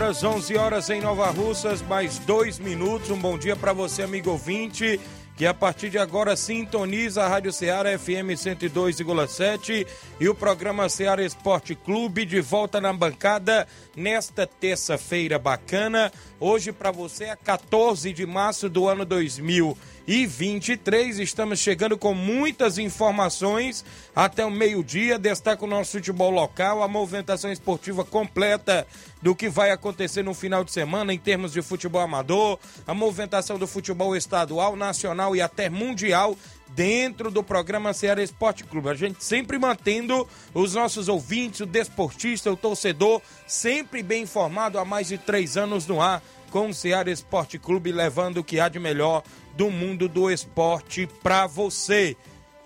Horas, 0.00 0.24
11 0.24 0.56
horas 0.56 0.88
em 0.88 0.98
Nova 0.98 1.30
Russas, 1.30 1.82
mais 1.82 2.18
dois 2.20 2.58
minutos. 2.58 3.10
Um 3.10 3.18
bom 3.18 3.36
dia 3.36 3.54
para 3.54 3.74
você, 3.74 4.02
amigo 4.02 4.30
ouvinte, 4.30 4.98
que 5.36 5.44
a 5.44 5.52
partir 5.52 5.90
de 5.90 5.98
agora 5.98 6.34
sintoniza 6.36 7.22
a 7.22 7.28
Rádio 7.28 7.52
Ceará 7.52 7.98
FM 7.98 8.32
102,7 8.32 9.86
e 10.18 10.26
o 10.26 10.34
programa 10.34 10.88
Ceará 10.88 11.22
Esporte 11.22 11.74
Clube 11.74 12.24
de 12.24 12.40
volta 12.40 12.80
na 12.80 12.94
bancada 12.94 13.68
nesta 13.94 14.46
terça-feira 14.46 15.38
bacana. 15.38 16.10
Hoje 16.38 16.72
para 16.72 16.90
você 16.90 17.24
é 17.24 17.36
14 17.36 18.10
de 18.10 18.24
março 18.24 18.70
do 18.70 18.88
ano 18.88 19.04
2020 19.04 19.89
e 20.06 20.26
23. 20.26 21.18
Estamos 21.18 21.58
chegando 21.58 21.96
com 21.96 22.14
muitas 22.14 22.78
informações 22.78 23.84
até 24.14 24.44
o 24.44 24.50
meio-dia. 24.50 25.18
Destaca 25.18 25.64
o 25.64 25.68
nosso 25.68 25.92
futebol 25.92 26.30
local, 26.30 26.82
a 26.82 26.88
movimentação 26.88 27.50
esportiva 27.50 28.04
completa 28.04 28.86
do 29.22 29.34
que 29.34 29.48
vai 29.48 29.70
acontecer 29.70 30.22
no 30.22 30.34
final 30.34 30.64
de 30.64 30.72
semana 30.72 31.12
em 31.12 31.18
termos 31.18 31.52
de 31.52 31.62
futebol 31.62 32.00
amador, 32.00 32.58
a 32.86 32.94
movimentação 32.94 33.58
do 33.58 33.66
futebol 33.66 34.16
estadual, 34.16 34.76
nacional 34.76 35.36
e 35.36 35.42
até 35.42 35.68
mundial 35.68 36.36
dentro 36.74 37.30
do 37.30 37.42
programa 37.42 37.92
Ceará 37.92 38.22
Esporte 38.22 38.64
Clube. 38.64 38.88
A 38.88 38.94
gente 38.94 39.22
sempre 39.22 39.58
mantendo 39.58 40.26
os 40.54 40.74
nossos 40.74 41.08
ouvintes, 41.08 41.60
o 41.60 41.66
desportista, 41.66 42.50
o 42.50 42.56
torcedor, 42.56 43.20
sempre 43.46 44.02
bem 44.02 44.22
informado 44.22 44.78
há 44.78 44.84
mais 44.84 45.08
de 45.08 45.18
três 45.18 45.56
anos 45.56 45.86
no 45.86 46.00
ar 46.00 46.22
com 46.50 46.68
o 46.68 46.74
Ceará 46.74 47.10
Esporte 47.10 47.58
Clube, 47.58 47.92
levando 47.92 48.38
o 48.38 48.44
que 48.44 48.58
há 48.58 48.68
de 48.68 48.78
melhor 48.78 49.22
do 49.56 49.70
mundo 49.70 50.08
do 50.08 50.30
esporte 50.30 51.08
para 51.22 51.46
você. 51.46 52.16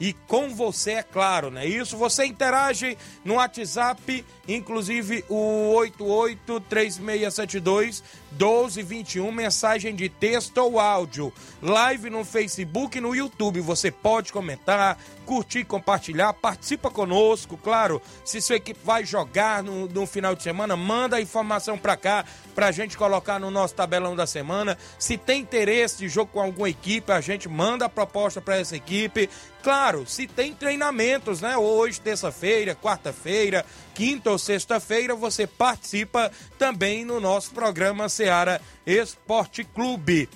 E 0.01 0.13
com 0.13 0.55
você, 0.55 0.93
é 0.93 1.03
claro, 1.03 1.51
né? 1.51 1.67
Isso 1.67 1.97
você 1.97 2.25
interage 2.25 2.97
no 3.25 3.35
WhatsApp, 3.35 4.25
inclusive 4.49 5.25
o 5.29 5.73
883672 5.75 8.03
1221, 8.35 9.31
mensagem 9.31 9.95
de 9.95 10.09
texto 10.09 10.59
ou 10.59 10.79
áudio. 10.79 11.33
Live 11.63 12.11
no 12.11 12.25
Facebook 12.25 12.99
e 12.99 13.01
no 13.01 13.15
YouTube. 13.15 13.61
Você 13.61 13.91
pode 13.91 14.33
comentar, 14.33 14.99
curtir, 15.25 15.65
compartilhar, 15.65 16.33
participa 16.35 16.91
conosco, 16.91 17.57
claro. 17.57 18.03
Se 18.25 18.41
sua 18.41 18.57
equipe 18.57 18.81
vai 18.85 19.05
jogar 19.05 19.63
no, 19.63 19.87
no 19.87 20.07
final 20.07 20.35
de 20.35 20.43
semana, 20.43 20.77
manda 20.77 21.17
a 21.17 21.21
informação 21.21 21.79
para 21.79 21.97
cá 21.97 22.25
pra 22.55 22.73
gente 22.73 22.97
colocar 22.97 23.39
no 23.39 23.51
nosso 23.51 23.75
tabelão 23.75 24.15
da 24.15 24.27
semana. 24.27 24.77
Se 24.99 25.17
tem 25.17 25.41
interesse 25.41 25.99
de 25.99 26.09
jogo 26.09 26.33
com 26.33 26.41
alguma 26.41 26.69
equipe, 26.69 27.11
a 27.13 27.21
gente 27.21 27.49
manda 27.49 27.87
a 27.87 27.89
proposta 27.89 28.41
para 28.41 28.57
essa 28.57 28.77
equipe. 28.77 29.31
Claro, 29.63 30.07
se 30.07 30.27
tem 30.27 30.53
treinamentos, 30.53 31.41
né? 31.41 31.57
Hoje, 31.57 31.99
terça-feira, 31.99 32.75
quarta-feira, 32.75 33.65
quinta 33.95 34.31
ou 34.31 34.39
sexta-feira, 34.39 35.15
você 35.15 35.47
participa 35.47 36.31
também 36.59 37.05
no 37.05 37.21
nosso 37.21 37.53
programa 37.53 38.09
Seara 38.09 38.61
Esporte 38.85 39.63
Clube. 39.63 40.29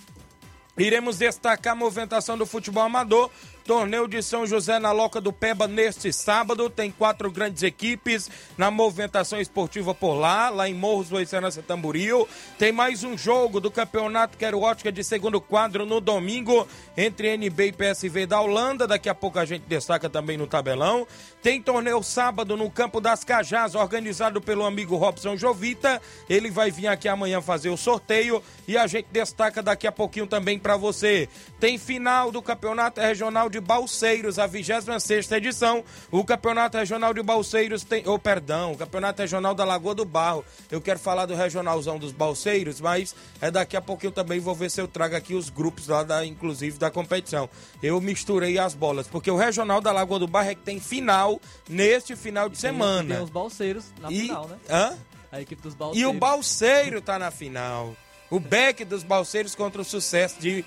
Iremos 0.79 1.19
destacar 1.19 1.73
a 1.73 1.77
movimentação 1.77 2.39
do 2.39 2.47
futebol 2.47 2.85
amador 2.85 3.31
Torneio 3.69 4.09
de 4.09 4.23
São 4.23 4.47
José 4.47 4.79
na 4.79 4.93
Loca 4.93 5.21
do 5.21 5.31
Peba 5.31 5.69
neste 5.69 6.11
sábado. 6.11 6.71
Tem 6.71 6.91
quatro 6.91 7.31
grandes 7.31 7.63
equipes 7.63 8.31
na 8.57 8.71
movimentação 8.71 9.39
esportiva 9.39 9.95
por 9.95 10.15
lá, 10.15 10.49
lá 10.49 10.67
em 10.67 10.73
Morros 10.73 11.11
do 11.11 11.21
Excelência 11.21 11.63
Tamboril. 11.63 12.27
Tem 12.59 12.73
mais 12.73 13.05
um 13.05 13.19
jogo 13.19 13.61
do 13.61 13.71
Campeonato 13.71 14.39
Quero 14.39 14.61
Ótica 14.61 14.91
de 14.91 15.05
segundo 15.05 15.39
quadro 15.39 15.85
no 15.85 16.01
domingo 16.01 16.67
entre 16.97 17.37
NB 17.37 17.67
e 17.67 17.73
PSV 17.73 18.25
da 18.25 18.41
Holanda. 18.41 18.87
Daqui 18.87 19.11
a 19.11 19.15
pouco 19.15 19.39
a 19.39 19.45
gente 19.45 19.67
destaca 19.67 20.09
também 20.09 20.39
no 20.39 20.47
tabelão. 20.47 21.07
Tem 21.41 21.63
torneio 21.63 22.03
sábado 22.03 22.57
no 22.57 22.69
Campo 22.69 23.01
das 23.01 23.23
Cajás, 23.23 23.77
organizado 23.77 24.41
pelo 24.41 24.65
amigo 24.65 24.97
Robson 24.97 25.37
Jovita. 25.37 26.03
Ele 26.29 26.51
vai 26.51 26.71
vir 26.73 26.89
aqui 26.89 27.07
amanhã 27.07 27.41
fazer 27.41 27.69
o 27.69 27.77
sorteio 27.77 28.43
e 28.67 28.77
a 28.77 28.89
gente 28.89 29.07
destaca 29.13 29.63
daqui 29.63 29.87
a 29.87 29.93
pouquinho 29.93 30.27
também 30.27 30.59
para 30.59 30.77
você. 30.77 31.29
Tem 31.61 31.79
final 31.79 32.33
do 32.33 32.43
Campeonato 32.43 33.01
Regional 33.01 33.49
de 33.49 33.61
Balseiros, 33.61 34.37
a 34.37 34.49
26 34.49 35.31
edição. 35.31 35.85
O 36.11 36.25
Campeonato 36.25 36.77
Regional 36.77 37.15
de 37.15 37.23
Balseiros 37.23 37.85
tem. 37.85 38.03
Oh, 38.07 38.19
perdão, 38.19 38.73
o 38.73 38.77
Campeonato 38.77 39.23
Regional 39.23 39.55
da 39.55 39.65
Lagoa 39.65 39.95
do 39.95 40.05
Barro. 40.05 40.45
Eu 40.69 40.81
quero 40.81 40.99
falar 40.99 41.27
do 41.27 41.37
Regionalzão 41.37 41.99
dos 41.99 42.11
Balseiros, 42.11 42.81
mas 42.81 43.15
é 43.41 43.49
daqui 43.49 43.77
a 43.77 43.83
eu 44.03 44.13
também 44.13 44.39
vou 44.39 44.55
ver 44.55 44.71
se 44.71 44.81
eu 44.81 44.87
trago 44.87 45.17
aqui 45.17 45.35
os 45.35 45.51
grupos 45.51 45.89
lá, 45.89 46.03
da, 46.03 46.25
inclusive, 46.25 46.79
da 46.79 46.91
competição. 46.91 47.49
Eu 47.83 48.01
misturei 48.01 48.59
as 48.59 48.75
bolas, 48.75 49.09
porque 49.09 49.31
o 49.31 49.37
Regional 49.37 49.81
da 49.81 49.91
Lagoa 49.93 50.19
do 50.19 50.27
Barro 50.27 50.51
é 50.51 50.55
que 50.55 50.63
tem 50.63 50.79
final 50.79 51.28
neste 51.69 52.15
final 52.17 52.49
de 52.49 52.59
semana. 52.59 53.15
Tem 53.15 53.25
os 53.25 53.31
Balseiros 53.31 53.87
na 54.01 54.11
e... 54.11 54.23
final, 54.23 54.49
né? 54.49 54.57
Hã? 54.69 54.99
A 55.31 55.41
equipe 55.41 55.61
dos 55.61 55.75
Balseiros. 55.75 56.13
E 56.13 56.17
o 56.17 56.19
Balseiro 56.19 57.01
tá 57.03 57.19
na 57.19 57.31
final. 57.31 57.95
O 58.31 58.39
Beck 58.39 58.85
dos 58.85 59.03
Balseiros 59.03 59.55
contra 59.55 59.83
o 59.83 59.85
sucesso 59.85 60.41
de 60.41 60.65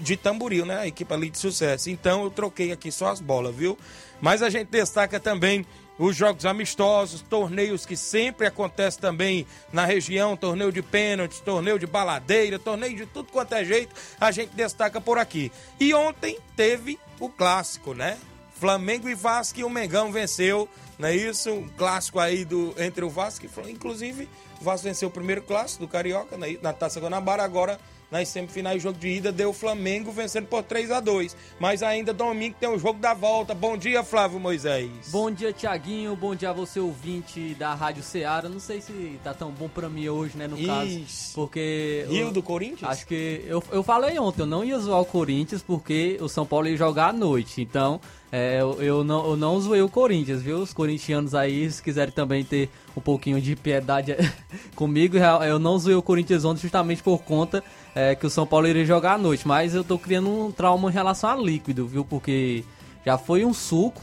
de 0.00 0.16
Tamboril, 0.16 0.64
né? 0.64 0.78
A 0.78 0.86
equipe 0.86 1.12
ali 1.12 1.30
de 1.30 1.38
sucesso. 1.38 1.90
Então 1.90 2.22
eu 2.22 2.30
troquei 2.30 2.72
aqui 2.72 2.92
só 2.92 3.08
as 3.08 3.20
bolas, 3.20 3.54
viu? 3.54 3.76
Mas 4.20 4.42
a 4.42 4.50
gente 4.50 4.68
destaca 4.68 5.18
também 5.18 5.66
os 5.98 6.16
jogos 6.16 6.46
amistosos, 6.46 7.22
torneios 7.22 7.84
que 7.84 7.96
sempre 7.96 8.46
acontecem 8.46 9.00
também 9.00 9.46
na 9.72 9.84
região, 9.84 10.36
torneio 10.36 10.72
de 10.72 10.82
pênaltis, 10.82 11.40
torneio 11.40 11.78
de 11.78 11.86
baladeira, 11.86 12.58
torneio 12.58 12.96
de 12.96 13.06
tudo 13.06 13.30
quanto 13.30 13.54
é 13.54 13.64
jeito, 13.64 13.94
a 14.18 14.30
gente 14.30 14.50
destaca 14.54 15.00
por 15.00 15.18
aqui. 15.18 15.52
E 15.78 15.92
ontem 15.92 16.38
teve 16.56 16.98
o 17.20 17.28
clássico, 17.28 17.94
né? 17.94 18.18
Flamengo 18.62 19.08
e 19.08 19.14
Vasco 19.16 19.58
e 19.58 19.64
o 19.64 19.68
Mengão 19.68 20.12
venceu, 20.12 20.68
não 20.96 21.08
é 21.08 21.16
isso? 21.16 21.50
Um 21.50 21.68
clássico 21.70 22.20
aí 22.20 22.44
do, 22.44 22.72
entre 22.78 23.04
o 23.04 23.10
Vasco 23.10 23.44
e 23.44 23.70
Inclusive, 23.72 24.28
o 24.60 24.62
Vasco 24.62 24.86
venceu 24.86 25.08
o 25.08 25.10
primeiro 25.10 25.42
clássico 25.42 25.84
do 25.84 25.88
Carioca 25.88 26.36
né? 26.38 26.56
na 26.62 26.72
Taça 26.72 27.00
Guanabara, 27.00 27.42
agora 27.42 27.76
nas 28.12 28.28
semifinais, 28.28 28.82
jogo 28.82 28.98
de 28.98 29.08
ida, 29.08 29.32
deu 29.32 29.48
o 29.48 29.52
Flamengo 29.54 30.12
vencendo 30.12 30.46
por 30.46 30.62
3 30.62 30.90
a 30.90 31.00
2 31.00 31.34
Mas 31.58 31.82
ainda 31.82 32.12
domingo 32.12 32.54
tem 32.60 32.68
o 32.68 32.78
jogo 32.78 33.00
da 33.00 33.14
volta. 33.14 33.54
Bom 33.54 33.74
dia, 33.74 34.04
Flávio 34.04 34.38
Moisés. 34.38 34.90
Bom 35.08 35.30
dia, 35.30 35.50
Tiaguinho. 35.50 36.14
Bom 36.14 36.34
dia 36.34 36.50
a 36.50 36.52
você, 36.52 36.78
ouvinte 36.78 37.54
da 37.54 37.74
Rádio 37.74 38.02
Ceará. 38.02 38.50
Não 38.50 38.60
sei 38.60 38.82
se 38.82 39.18
tá 39.24 39.32
tão 39.32 39.50
bom 39.50 39.66
pra 39.66 39.88
mim 39.88 40.10
hoje, 40.10 40.36
né, 40.36 40.46
no 40.46 40.58
Isso. 40.58 40.66
caso. 40.66 41.34
Porque. 41.34 42.04
Rio 42.06 42.30
do 42.30 42.42
Corinthians? 42.42 42.90
Acho 42.90 43.06
que. 43.06 43.42
Eu, 43.46 43.64
eu 43.72 43.82
falei 43.82 44.18
ontem, 44.18 44.42
eu 44.42 44.46
não 44.46 44.62
ia 44.62 44.78
zoar 44.78 45.00
o 45.00 45.06
Corinthians 45.06 45.62
porque 45.62 46.18
o 46.20 46.28
São 46.28 46.44
Paulo 46.44 46.68
ia 46.68 46.76
jogar 46.76 47.08
à 47.08 47.12
noite. 47.14 47.62
Então. 47.62 47.98
É, 48.34 48.62
eu, 48.62 48.82
eu, 48.82 49.04
não, 49.04 49.26
eu 49.26 49.36
não 49.36 49.60
zoei 49.60 49.82
o 49.82 49.90
Corinthians, 49.90 50.40
viu? 50.40 50.56
Os 50.56 50.72
corintianos 50.72 51.34
aí, 51.34 51.70
se 51.70 51.82
quiserem 51.82 52.14
também 52.14 52.42
ter 52.42 52.70
um 52.96 53.00
pouquinho 53.00 53.38
de 53.38 53.54
piedade 53.54 54.16
comigo, 54.74 55.18
eu 55.46 55.58
não 55.58 55.78
zoei 55.78 55.94
o 55.94 56.00
Corinthians 56.00 56.42
ontem 56.42 56.62
justamente 56.62 57.02
por 57.02 57.18
conta 57.18 57.62
é, 57.94 58.14
que 58.14 58.26
o 58.26 58.30
São 58.30 58.46
Paulo 58.46 58.66
iria 58.66 58.84
jogar 58.84 59.14
à 59.14 59.18
noite. 59.18 59.46
Mas 59.46 59.74
eu 59.74 59.84
tô 59.84 59.98
criando 59.98 60.28
um 60.28 60.50
trauma 60.50 60.90
em 60.90 60.92
relação 60.92 61.30
a 61.30 61.36
líquido, 61.36 61.86
viu? 61.86 62.04
Porque 62.04 62.64
já 63.04 63.18
foi 63.18 63.44
um 63.44 63.52
suco 63.52 64.00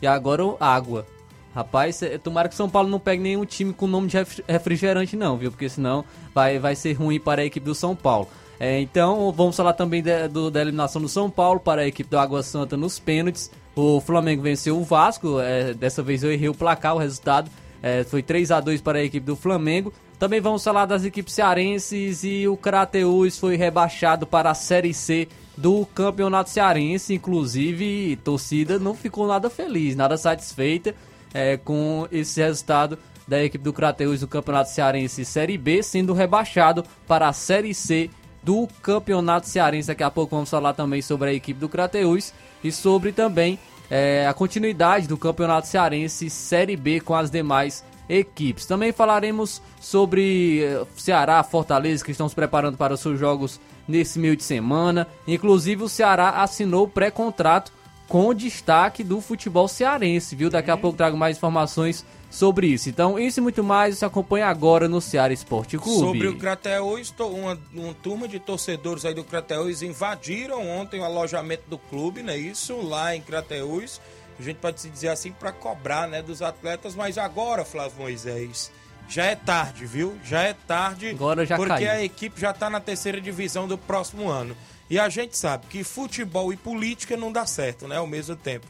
e 0.00 0.06
agora 0.06 0.42
água. 0.60 1.06
Rapaz, 1.54 2.00
tomara 2.22 2.48
que 2.48 2.54
o 2.54 2.56
São 2.56 2.70
Paulo 2.70 2.88
não 2.88 2.98
pegue 2.98 3.22
nenhum 3.22 3.44
time 3.44 3.74
com 3.74 3.86
nome 3.86 4.08
de 4.08 4.16
refrigerante, 4.48 5.16
não, 5.16 5.36
viu? 5.36 5.50
Porque 5.50 5.68
senão 5.68 6.02
vai, 6.34 6.58
vai 6.58 6.74
ser 6.74 6.94
ruim 6.94 7.20
para 7.20 7.42
a 7.42 7.44
equipe 7.44 7.66
do 7.66 7.74
São 7.74 7.94
Paulo. 7.94 8.28
É, 8.58 8.80
então, 8.80 9.30
vamos 9.32 9.56
falar 9.56 9.72
também 9.72 10.02
de, 10.02 10.28
do, 10.28 10.50
da 10.50 10.60
eliminação 10.60 11.02
do 11.02 11.08
São 11.08 11.28
Paulo 11.28 11.60
para 11.60 11.82
a 11.82 11.86
equipe 11.86 12.08
do 12.08 12.18
Água 12.18 12.42
Santa 12.42 12.76
nos 12.76 12.98
pênaltis. 12.98 13.50
O 13.74 14.00
Flamengo 14.00 14.42
venceu 14.42 14.78
o 14.78 14.84
Vasco, 14.84 15.40
é, 15.40 15.74
dessa 15.74 16.02
vez 16.02 16.22
eu 16.22 16.32
errei 16.32 16.48
o 16.48 16.54
placar, 16.54 16.94
o 16.94 16.98
resultado 16.98 17.50
É, 17.82 18.04
foi 18.04 18.22
3 18.22 18.52
a 18.52 18.60
2 18.60 18.80
para 18.80 18.98
a 18.98 19.04
equipe 19.04 19.26
do 19.26 19.34
Flamengo. 19.34 19.92
Também 20.18 20.40
vamos 20.40 20.62
falar 20.62 20.86
das 20.86 21.04
equipes 21.04 21.34
cearenses 21.34 22.22
e 22.22 22.46
o 22.46 22.56
Crateus 22.56 23.38
foi 23.38 23.56
rebaixado 23.56 24.24
para 24.24 24.50
a 24.50 24.54
Série 24.54 24.94
C 24.94 25.28
do 25.56 25.84
Campeonato 25.86 26.48
Cearense. 26.48 27.14
Inclusive, 27.14 28.16
torcida 28.22 28.78
não 28.78 28.94
ficou 28.94 29.26
nada 29.26 29.50
feliz, 29.50 29.96
nada 29.96 30.16
satisfeita 30.16 30.94
é, 31.34 31.56
com 31.56 32.06
esse 32.12 32.40
resultado 32.40 32.96
da 33.26 33.42
equipe 33.42 33.64
do 33.64 33.72
Crateus 33.72 34.20
do 34.20 34.28
Campeonato 34.28 34.70
Cearense 34.70 35.24
Série 35.24 35.58
B, 35.58 35.82
sendo 35.82 36.12
rebaixado 36.12 36.84
para 37.06 37.28
a 37.28 37.32
Série 37.32 37.74
C 37.74 38.08
do 38.42 38.68
Campeonato 38.80 39.48
Cearense. 39.48 39.88
Daqui 39.88 40.02
a 40.02 40.10
pouco 40.10 40.36
vamos 40.36 40.50
falar 40.50 40.74
também 40.74 41.02
sobre 41.02 41.30
a 41.30 41.32
equipe 41.32 41.58
do 41.58 41.68
Crateus 41.68 42.32
e 42.62 42.70
sobre 42.70 43.12
também 43.12 43.58
é, 43.94 44.26
a 44.26 44.32
continuidade 44.32 45.06
do 45.06 45.18
Campeonato 45.18 45.68
Cearense 45.68 46.30
Série 46.30 46.78
B 46.78 46.98
com 46.98 47.14
as 47.14 47.30
demais 47.30 47.84
equipes. 48.08 48.64
Também 48.64 48.90
falaremos 48.90 49.60
sobre 49.78 50.64
eh, 50.64 50.82
Ceará, 50.96 51.42
Fortaleza, 51.42 52.02
que 52.02 52.10
estão 52.10 52.26
se 52.26 52.34
preparando 52.34 52.78
para 52.78 52.94
os 52.94 53.00
seus 53.00 53.20
jogos 53.20 53.60
nesse 53.86 54.18
meio 54.18 54.34
de 54.34 54.44
semana. 54.44 55.06
Inclusive, 55.28 55.82
o 55.82 55.90
Ceará 55.90 56.42
assinou 56.42 56.88
pré-contrato 56.88 57.70
com 58.08 58.34
destaque 58.34 59.02
do 59.02 59.20
futebol 59.20 59.66
cearense, 59.68 60.36
viu? 60.36 60.50
Daqui 60.50 60.70
a 60.70 60.76
pouco 60.76 60.96
trago 60.96 61.16
mais 61.16 61.36
informações 61.36 62.04
sobre 62.30 62.66
isso. 62.66 62.88
Então, 62.88 63.18
isso 63.18 63.40
e 63.40 63.42
muito 63.42 63.62
mais 63.62 63.98
você 63.98 64.04
acompanha 64.04 64.46
agora 64.46 64.88
no 64.88 65.00
Ceará 65.00 65.32
Esporte 65.32 65.76
Clube. 65.78 66.00
Sobre 66.00 66.28
o 66.28 66.38
Crateus, 66.38 67.14
uma, 67.18 67.58
uma 67.72 67.94
turma 67.94 68.26
de 68.26 68.38
torcedores 68.38 69.04
aí 69.04 69.14
do 69.14 69.24
Crateus 69.24 69.82
invadiram 69.82 70.66
ontem 70.66 71.00
o 71.00 71.04
alojamento 71.04 71.64
do 71.68 71.78
clube, 71.78 72.22
não 72.22 72.32
é 72.32 72.38
isso? 72.38 72.80
Lá 72.80 73.14
em 73.14 73.20
Crateus 73.20 74.00
a 74.38 74.42
gente 74.42 74.56
pode 74.56 74.80
se 74.80 74.88
dizer 74.88 75.08
assim, 75.08 75.30
para 75.32 75.52
cobrar 75.52 76.08
né, 76.08 76.22
dos 76.22 76.42
atletas, 76.42 76.94
mas 76.94 77.18
agora, 77.18 77.64
Flávio 77.64 77.98
Moisés, 77.98 78.72
já 79.08 79.24
é 79.26 79.36
tarde, 79.36 79.84
viu? 79.86 80.18
Já 80.24 80.42
é 80.42 80.54
tarde. 80.54 81.10
Agora 81.10 81.44
já 81.44 81.56
Porque 81.56 81.84
caiu. 81.84 81.90
a 81.90 82.02
equipe 82.02 82.40
já 82.40 82.50
está 82.50 82.70
na 82.70 82.80
terceira 82.80 83.20
divisão 83.20 83.68
do 83.68 83.76
próximo 83.76 84.28
ano. 84.28 84.56
E 84.92 84.98
a 84.98 85.08
gente 85.08 85.38
sabe 85.38 85.66
que 85.68 85.82
futebol 85.82 86.52
e 86.52 86.56
política 86.56 87.16
não 87.16 87.32
dá 87.32 87.46
certo, 87.46 87.88
né? 87.88 87.96
Ao 87.96 88.06
mesmo 88.06 88.36
tempo. 88.36 88.66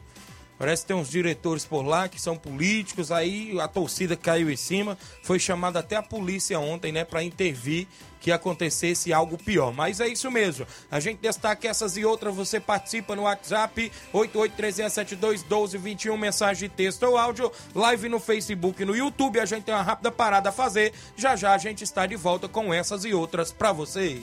Parece 0.57 0.83
que 0.83 0.89
tem 0.89 0.97
uns 0.97 1.11
diretores 1.11 1.65
por 1.65 1.83
lá 1.83 2.09
que 2.09 2.23
são 2.23 2.37
políticos, 2.37 3.11
aí 3.11 3.59
a 3.61 3.67
torcida 3.67 4.17
caiu 4.17 4.49
em 4.49 4.57
cima. 4.57 4.97
Foi 5.25 5.41
chamada 5.41 5.81
até 5.81 5.97
a 5.97 6.03
polícia 6.03 6.61
ontem, 6.61 6.93
né, 6.93 7.05
para 7.05 7.25
intervir 7.25 7.89
que 8.21 8.31
acontecesse 8.31 9.13
algo 9.13 9.37
pior. 9.37 9.73
Mas 9.73 9.99
é 9.99 10.07
isso 10.07 10.31
mesmo. 10.31 10.65
A 10.89 11.01
gente 11.01 11.19
destaca 11.19 11.67
essas 11.67 11.97
e 11.97 12.05
outras. 12.05 12.33
Você 12.37 12.61
participa 12.61 13.17
no 13.17 13.23
WhatsApp 13.23 13.91
8836721221, 14.15 16.17
mensagem 16.17 16.69
de 16.69 16.75
texto 16.77 17.03
ou 17.03 17.19
áudio, 17.19 17.51
live 17.75 18.09
no 18.09 18.21
Facebook 18.21 18.81
e 18.81 18.85
no 18.85 18.95
YouTube. 18.95 19.41
A 19.41 19.45
gente 19.45 19.65
tem 19.65 19.75
uma 19.75 19.83
rápida 19.83 20.13
parada 20.13 20.51
a 20.51 20.53
fazer. 20.53 20.93
Já 21.17 21.35
já 21.35 21.53
a 21.53 21.59
gente 21.59 21.83
está 21.83 22.07
de 22.07 22.15
volta 22.15 22.47
com 22.47 22.73
essas 22.73 23.05
e 23.05 23.13
outras 23.13 23.51
para 23.51 23.73
você. 23.73 24.23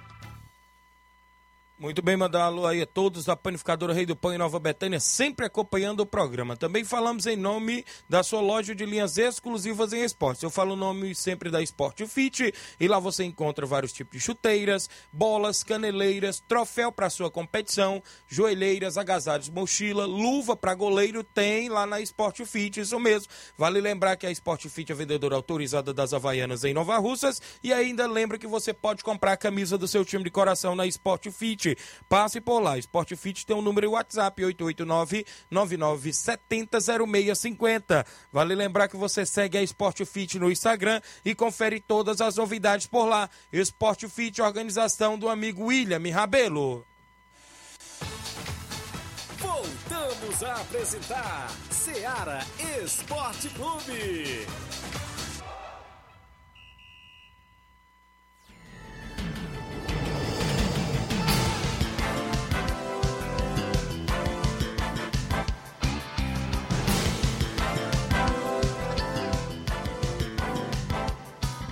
Muito 1.81 1.99
bem, 1.99 2.15
mandar 2.15 2.41
um 2.41 2.43
alô 2.43 2.67
aí 2.67 2.83
a 2.83 2.85
todos 2.85 3.25
da 3.25 3.35
Panificadora 3.35 3.91
Rei 3.91 4.05
do 4.05 4.15
Pão 4.15 4.31
em 4.31 4.37
Nova 4.37 4.59
Betânia, 4.59 4.99
sempre 4.99 5.47
acompanhando 5.47 6.01
o 6.01 6.05
programa. 6.05 6.55
Também 6.55 6.83
falamos 6.83 7.25
em 7.25 7.35
nome 7.35 7.83
da 8.07 8.21
sua 8.21 8.39
loja 8.39 8.75
de 8.75 8.85
linhas 8.85 9.17
exclusivas 9.17 9.91
em 9.91 10.03
esportes. 10.03 10.43
Eu 10.43 10.51
falo 10.51 10.73
o 10.73 10.75
nome 10.75 11.15
sempre 11.15 11.49
da 11.49 11.59
Sport 11.63 12.05
Fit 12.05 12.53
e 12.79 12.87
lá 12.87 12.99
você 12.99 13.23
encontra 13.23 13.65
vários 13.65 13.91
tipos 13.91 14.15
de 14.15 14.23
chuteiras, 14.23 14.87
bolas, 15.11 15.63
caneleiras, 15.63 16.39
troféu 16.47 16.91
para 16.91 17.09
sua 17.09 17.31
competição, 17.31 17.99
joelheiras, 18.27 18.95
agasalhos, 18.95 19.49
mochila, 19.49 20.05
luva 20.05 20.55
para 20.55 20.75
goleiro, 20.75 21.23
tem 21.23 21.67
lá 21.67 21.87
na 21.87 21.99
Sport 21.99 22.45
Fit, 22.45 22.79
isso 22.79 22.99
mesmo. 22.99 23.27
Vale 23.57 23.81
lembrar 23.81 24.17
que 24.17 24.27
a 24.27 24.31
Sport 24.31 24.67
Fit 24.67 24.91
é 24.91 24.93
vendedora 24.93 25.35
autorizada 25.35 25.91
das 25.91 26.13
Havaianas 26.13 26.63
em 26.63 26.75
Nova 26.75 26.99
Russas 26.99 27.41
e 27.63 27.73
ainda 27.73 28.05
lembra 28.05 28.37
que 28.37 28.45
você 28.45 28.71
pode 28.71 29.03
comprar 29.03 29.31
a 29.31 29.37
camisa 29.37 29.79
do 29.79 29.87
seu 29.87 30.05
time 30.05 30.23
de 30.23 30.29
coração 30.29 30.75
na 30.75 30.85
Sport 30.85 31.31
Fit. 31.31 31.70
Passe 32.09 32.41
por 32.41 32.59
lá. 32.59 32.77
Sport 32.77 33.15
Fit 33.15 33.45
tem 33.45 33.55
um 33.55 33.61
número 33.61 33.91
WhatsApp 33.91 34.41
889-9970-0650. 35.51 38.05
Vale 38.31 38.55
lembrar 38.55 38.87
que 38.87 38.97
você 38.97 39.25
segue 39.25 39.57
a 39.57 39.63
Sport 39.63 40.05
Fit 40.05 40.39
no 40.39 40.51
Instagram 40.51 41.01
e 41.23 41.35
confere 41.35 41.79
todas 41.79 42.21
as 42.21 42.35
novidades 42.35 42.87
por 42.87 43.05
lá. 43.05 43.29
Sport 43.51 44.07
Fit, 44.07 44.41
organização 44.41 45.17
do 45.17 45.29
amigo 45.29 45.65
William 45.65 46.01
Rabelo. 46.13 46.85
Voltamos 49.37 50.43
a 50.43 50.55
apresentar 50.55 51.49
Seara 51.69 52.45
Esporte 52.83 53.49
Clube. 53.49 54.45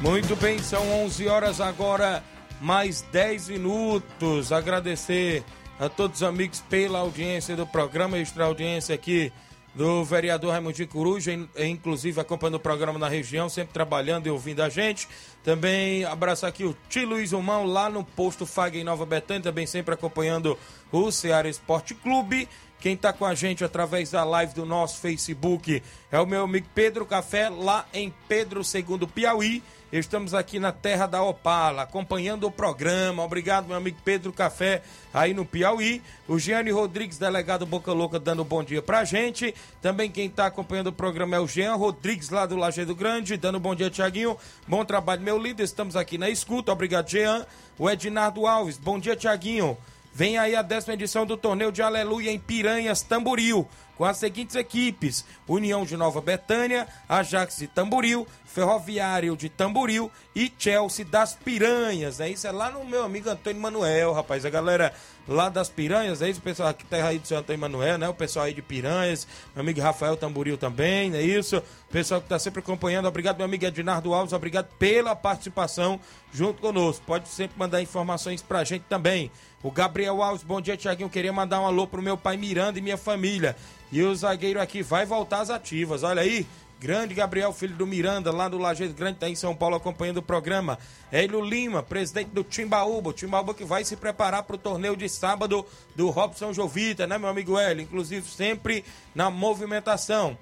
Muito 0.01 0.33
bem, 0.37 0.57
são 0.59 0.89
11 1.03 1.27
horas 1.27 1.59
agora, 1.59 2.23
mais 2.61 3.01
10 3.11 3.49
minutos. 3.49 4.49
Agradecer 4.49 5.43
a 5.77 5.89
todos 5.89 6.21
os 6.21 6.23
amigos 6.23 6.61
pela 6.69 6.99
audiência 6.99 7.53
do 7.53 7.67
programa, 7.67 8.17
extra 8.17 8.45
audiência 8.45 8.95
aqui 8.95 9.29
do 9.75 10.03
vereador 10.05 10.51
Raimundo 10.51 10.87
Coruja, 10.87 11.33
inclusive 11.57 12.19
acompanhando 12.19 12.55
o 12.55 12.59
programa 12.61 12.97
na 12.97 13.09
região, 13.09 13.49
sempre 13.49 13.73
trabalhando 13.73 14.27
e 14.27 14.29
ouvindo 14.29 14.61
a 14.61 14.69
gente. 14.69 15.05
Também 15.43 16.05
abraço 16.05 16.45
aqui 16.45 16.63
o 16.63 16.75
Tio 16.87 17.09
Luiz 17.09 17.33
Humão, 17.33 17.65
lá 17.65 17.89
no 17.89 18.03
posto 18.03 18.45
Fag 18.45 18.79
em 18.79 18.85
Nova 18.85 19.05
Betânia, 19.05 19.43
também 19.43 19.67
sempre 19.67 19.93
acompanhando 19.93 20.57
o 20.93 21.11
Ceará 21.11 21.49
Esporte 21.49 21.93
Clube. 21.93 22.47
Quem 22.79 22.93
está 22.93 23.11
com 23.11 23.25
a 23.25 23.35
gente 23.35 23.65
através 23.65 24.11
da 24.11 24.23
live 24.23 24.53
do 24.53 24.65
nosso 24.65 24.99
Facebook 24.99 25.83
é 26.09 26.19
o 26.19 26.25
meu 26.25 26.43
amigo 26.43 26.67
Pedro 26.73 27.05
Café, 27.05 27.49
lá 27.49 27.85
em 27.93 28.13
Pedro 28.29 28.61
II 28.61 29.05
Piauí. 29.13 29.61
Estamos 29.91 30.35
aqui 30.35 30.59
na 30.59 30.71
terra 30.71 31.07
da 31.07 31.23
Opala, 31.23 31.81
acompanhando 31.81 32.45
o 32.45 32.51
programa. 32.51 33.23
Obrigado, 33.23 33.65
meu 33.65 33.75
amigo 33.75 33.97
Pedro 34.05 34.31
Café, 34.31 34.83
aí 35.11 35.33
no 35.33 35.43
Piauí. 35.43 35.99
O 36.27 36.37
Gianni 36.37 36.69
Rodrigues, 36.69 37.17
delegado 37.17 37.65
Boca 37.65 37.91
Louca, 37.91 38.19
dando 38.19 38.43
um 38.43 38.45
bom 38.45 38.63
dia 38.63 38.83
pra 38.83 39.03
gente. 39.03 39.55
Também 39.81 40.11
quem 40.11 40.27
está 40.27 40.45
acompanhando 40.45 40.87
o 40.87 40.93
programa 40.93 41.37
é 41.37 41.39
o 41.39 41.47
Jean 41.47 41.73
Rodrigues, 41.73 42.29
lá 42.29 42.45
do 42.45 42.55
Lajeado 42.55 42.93
Grande, 42.93 43.35
dando 43.35 43.57
um 43.57 43.61
bom 43.61 43.73
dia, 43.73 43.89
Tiaguinho. 43.89 44.37
Bom 44.67 44.85
trabalho, 44.85 45.23
meu 45.23 45.39
líder. 45.39 45.63
Estamos 45.63 45.95
aqui 45.95 46.19
na 46.19 46.29
escuta. 46.29 46.71
Obrigado, 46.71 47.09
Jean. 47.09 47.47
O 47.75 47.89
Ednardo 47.89 48.45
Alves, 48.45 48.77
bom 48.77 48.99
dia, 48.99 49.15
Tiaguinho. 49.15 49.75
Vem 50.13 50.37
aí 50.37 50.55
a 50.55 50.61
décima 50.61 50.93
edição 50.93 51.25
do 51.25 51.35
torneio 51.35 51.71
de 51.71 51.81
Aleluia 51.81 52.31
em 52.31 52.37
Piranhas, 52.37 53.01
Tamboril 53.01 53.67
com 53.99 54.05
as 54.05 54.15
seguintes 54.15 54.55
equipes: 54.55 55.25
União 55.45 55.83
de 55.83 55.97
Nova 55.97 56.21
Betânia, 56.21 56.87
Ajax 57.07 57.57
de 57.57 57.67
Tamboril, 57.67 58.25
Ferroviário 58.45 59.35
de 59.35 59.49
Tamboril 59.49 60.09
e 60.33 60.49
Chelsea 60.57 61.03
das 61.03 61.35
Piranhas. 61.35 62.21
É 62.21 62.29
isso 62.29 62.47
é 62.47 62.51
lá 62.51 62.71
no 62.71 62.85
meu 62.85 63.03
amigo 63.03 63.29
Antônio 63.29 63.61
Manuel, 63.61 64.13
rapaz. 64.13 64.45
A 64.45 64.49
galera 64.49 64.93
lá 65.27 65.49
das 65.49 65.69
Piranhas, 65.69 66.21
é 66.21 66.29
isso, 66.29 66.39
pessoal 66.39 66.69
aqui 66.69 66.85
terra 66.85 67.09
aí 67.09 67.19
do 67.19 67.27
seu 67.27 67.37
Antônio 67.37 67.59
Manuel, 67.59 67.97
né? 67.97 68.07
O 68.07 68.13
pessoal 68.13 68.45
aí 68.45 68.53
de 68.53 68.61
Piranhas, 68.61 69.27
meu 69.53 69.61
amigo 69.61 69.81
Rafael 69.81 70.15
Tamboril 70.15 70.57
também, 70.57 71.13
é 71.13 71.21
isso? 71.21 71.61
Pessoal 71.91 72.21
que 72.21 72.25
está 72.25 72.39
sempre 72.39 72.61
acompanhando, 72.61 73.07
obrigado 73.07 73.35
meu 73.35 73.45
amigo 73.45 73.65
Ednardo 73.65 74.13
Alves, 74.13 74.31
obrigado 74.31 74.69
pela 74.79 75.13
participação 75.13 75.99
junto 76.33 76.61
conosco. 76.61 77.03
Pode 77.05 77.27
sempre 77.27 77.59
mandar 77.59 77.81
informações 77.81 78.41
pra 78.41 78.63
gente 78.63 78.85
também. 78.87 79.29
O 79.61 79.69
Gabriel 79.69 80.23
Alves, 80.23 80.41
bom 80.41 80.61
dia, 80.61 80.77
Tiaguinho. 80.77 81.09
Queria 81.09 81.33
mandar 81.33 81.59
um 81.59 81.65
alô 81.65 81.85
pro 81.85 82.01
meu 82.01 82.17
pai 82.17 82.37
Miranda 82.37 82.79
e 82.79 82.81
minha 82.81 82.97
família. 82.97 83.57
E 83.91 84.03
o 84.03 84.15
zagueiro 84.15 84.61
aqui 84.61 84.81
vai 84.83 85.05
voltar 85.05 85.41
às 85.41 85.49
ativas. 85.49 86.03
Olha 86.03 86.21
aí, 86.21 86.45
Grande 86.79 87.13
Gabriel, 87.13 87.51
filho 87.51 87.75
do 87.75 87.85
Miranda, 87.85 88.31
lá 88.31 88.47
do 88.47 88.57
Lajeado 88.57 88.93
Grande, 88.93 89.15
está 89.15 89.29
em 89.29 89.35
São 89.35 89.53
Paulo 89.53 89.75
acompanhando 89.75 90.17
o 90.17 90.23
programa. 90.23 90.79
Hélio 91.11 91.41
Lima, 91.41 91.83
presidente 91.83 92.29
do 92.29 92.41
Timbaúba. 92.41 93.09
O 93.09 93.13
Timbaúba 93.13 93.53
que 93.53 93.65
vai 93.65 93.83
se 93.83 93.97
preparar 93.97 94.43
para 94.43 94.55
o 94.55 94.59
torneio 94.59 94.95
de 94.95 95.09
sábado 95.09 95.65
do 95.93 96.09
Robson 96.09 96.53
Jovita, 96.53 97.05
né, 97.05 97.17
meu 97.17 97.27
amigo 97.27 97.59
Hélio? 97.59 97.83
Inclusive 97.83 98.29
sempre 98.29 98.85
na 99.13 99.29
movimentação. 99.29 100.37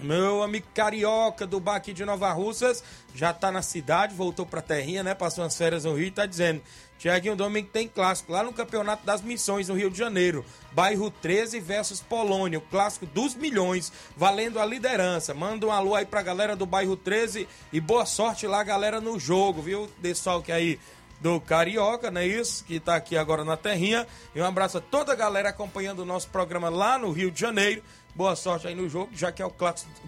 Meu 0.00 0.44
amigo 0.44 0.66
Carioca 0.72 1.44
do 1.44 1.58
bar 1.58 1.74
aqui 1.74 1.92
de 1.92 2.04
Nova 2.04 2.30
Russas 2.32 2.84
já 3.14 3.32
tá 3.32 3.50
na 3.50 3.62
cidade, 3.62 4.14
voltou 4.14 4.46
pra 4.46 4.62
terrinha, 4.62 5.02
né? 5.02 5.12
Passou 5.12 5.42
umas 5.42 5.56
férias 5.56 5.84
no 5.84 5.94
Rio 5.94 6.06
e 6.06 6.10
tá 6.12 6.24
dizendo: 6.24 6.62
Tiaguinho 6.98 7.34
Domingo 7.34 7.68
tem 7.72 7.88
clássico 7.88 8.32
lá 8.32 8.44
no 8.44 8.52
Campeonato 8.52 9.04
das 9.04 9.22
Missões 9.22 9.68
no 9.68 9.74
Rio 9.74 9.90
de 9.90 9.98
Janeiro. 9.98 10.44
Bairro 10.70 11.10
13 11.10 11.58
versus 11.58 12.00
Polônia, 12.00 12.58
o 12.58 12.62
clássico 12.62 13.06
dos 13.06 13.34
milhões, 13.34 13.92
valendo 14.16 14.60
a 14.60 14.64
liderança. 14.64 15.34
Manda 15.34 15.66
um 15.66 15.72
alô 15.72 15.96
aí 15.96 16.06
pra 16.06 16.22
galera 16.22 16.54
do 16.54 16.64
bairro 16.64 16.96
13 16.96 17.48
e 17.72 17.80
boa 17.80 18.06
sorte 18.06 18.46
lá, 18.46 18.62
galera, 18.62 19.00
no 19.00 19.18
jogo, 19.18 19.60
viu? 19.62 19.90
Desfalque 20.00 20.52
aí 20.52 20.78
do 21.20 21.40
Carioca, 21.40 22.10
não 22.10 22.20
é 22.20 22.26
isso? 22.26 22.64
Que 22.64 22.78
tá 22.78 22.94
aqui 22.94 23.16
agora 23.16 23.44
na 23.44 23.56
terrinha. 23.56 24.06
E 24.34 24.40
um 24.40 24.44
abraço 24.44 24.78
a 24.78 24.80
toda 24.80 25.12
a 25.12 25.16
galera 25.16 25.48
acompanhando 25.48 26.00
o 26.00 26.04
nosso 26.04 26.28
programa 26.28 26.68
lá 26.68 26.98
no 26.98 27.10
Rio 27.10 27.30
de 27.30 27.40
Janeiro. 27.40 27.82
Boa 28.18 28.34
sorte 28.34 28.66
aí 28.66 28.74
no 28.74 28.88
jogo, 28.88 29.12
já 29.14 29.30
que 29.30 29.40
é 29.40 29.46
o 29.46 29.54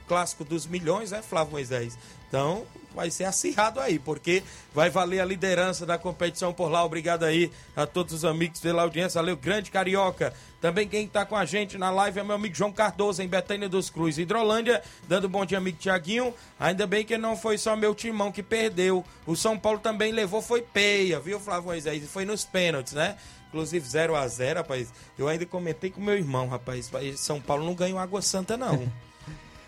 clássico, 0.09 0.43
dos 0.45 0.67
milhões, 0.67 1.13
né, 1.13 1.23
Flávio 1.23 1.53
Moisés? 1.53 1.97
Então, 2.27 2.67
vai 2.93 3.09
ser 3.09 3.23
acirrado 3.23 3.79
aí, 3.79 4.01
porque 4.01 4.43
vai 4.75 4.91
valer 4.91 5.21
a 5.21 5.25
liderança 5.25 5.87
da 5.87 5.97
competição 5.97 6.53
por 6.53 6.69
lá. 6.69 6.85
Obrigado 6.85 7.23
aí 7.23 7.53
a 7.77 7.87
todos 7.87 8.13
os 8.13 8.25
amigos 8.25 8.59
pela 8.59 8.83
audiência. 8.83 9.21
Valeu, 9.21 9.37
grande 9.37 9.71
carioca. 9.71 10.35
Também 10.61 10.89
quem 10.89 11.05
está 11.05 11.25
com 11.25 11.37
a 11.37 11.45
gente 11.45 11.79
na 11.79 11.89
live 11.93 12.19
é 12.19 12.25
meu 12.25 12.35
amigo 12.35 12.53
João 12.53 12.73
Cardoso, 12.73 13.23
em 13.23 13.29
Betânia 13.29 13.69
dos 13.69 13.91
Cruz, 13.91 14.19
Hidrolândia, 14.19 14.83
dando 15.07 15.29
bom 15.29 15.47
dia, 15.47 15.59
amigo 15.59 15.79
Tiaguinho. 15.79 16.35
Ainda 16.59 16.89
bem 16.89 17.05
que 17.05 17.17
não 17.17 17.37
foi 17.37 17.59
só 17.59 17.77
meu 17.77 17.95
timão 17.95 18.33
que 18.33 18.43
perdeu. 18.43 19.05
O 19.25 19.37
São 19.37 19.57
Paulo 19.57 19.79
também 19.79 20.11
levou, 20.11 20.43
foi 20.43 20.63
peia, 20.63 21.21
viu, 21.21 21.39
Flávio 21.39 21.67
Moisés? 21.67 22.11
Foi 22.11 22.25
nos 22.25 22.45
pênaltis, 22.45 22.93
né? 22.93 23.17
Inclusive 23.51 23.87
0 23.87 24.17
a 24.17 24.27
0 24.27 24.61
rapaz. 24.61 24.93
Eu 25.19 25.29
ainda 25.29 25.45
comentei 25.45 25.91
com 25.91 26.01
meu 26.01 26.17
irmão, 26.17 26.49
rapaz. 26.49 26.91
São 27.17 27.41
Paulo 27.41 27.65
não 27.65 27.75
ganhou 27.75 27.99
Água 27.99 28.23
Santa, 28.23 28.57
não. 28.57 28.91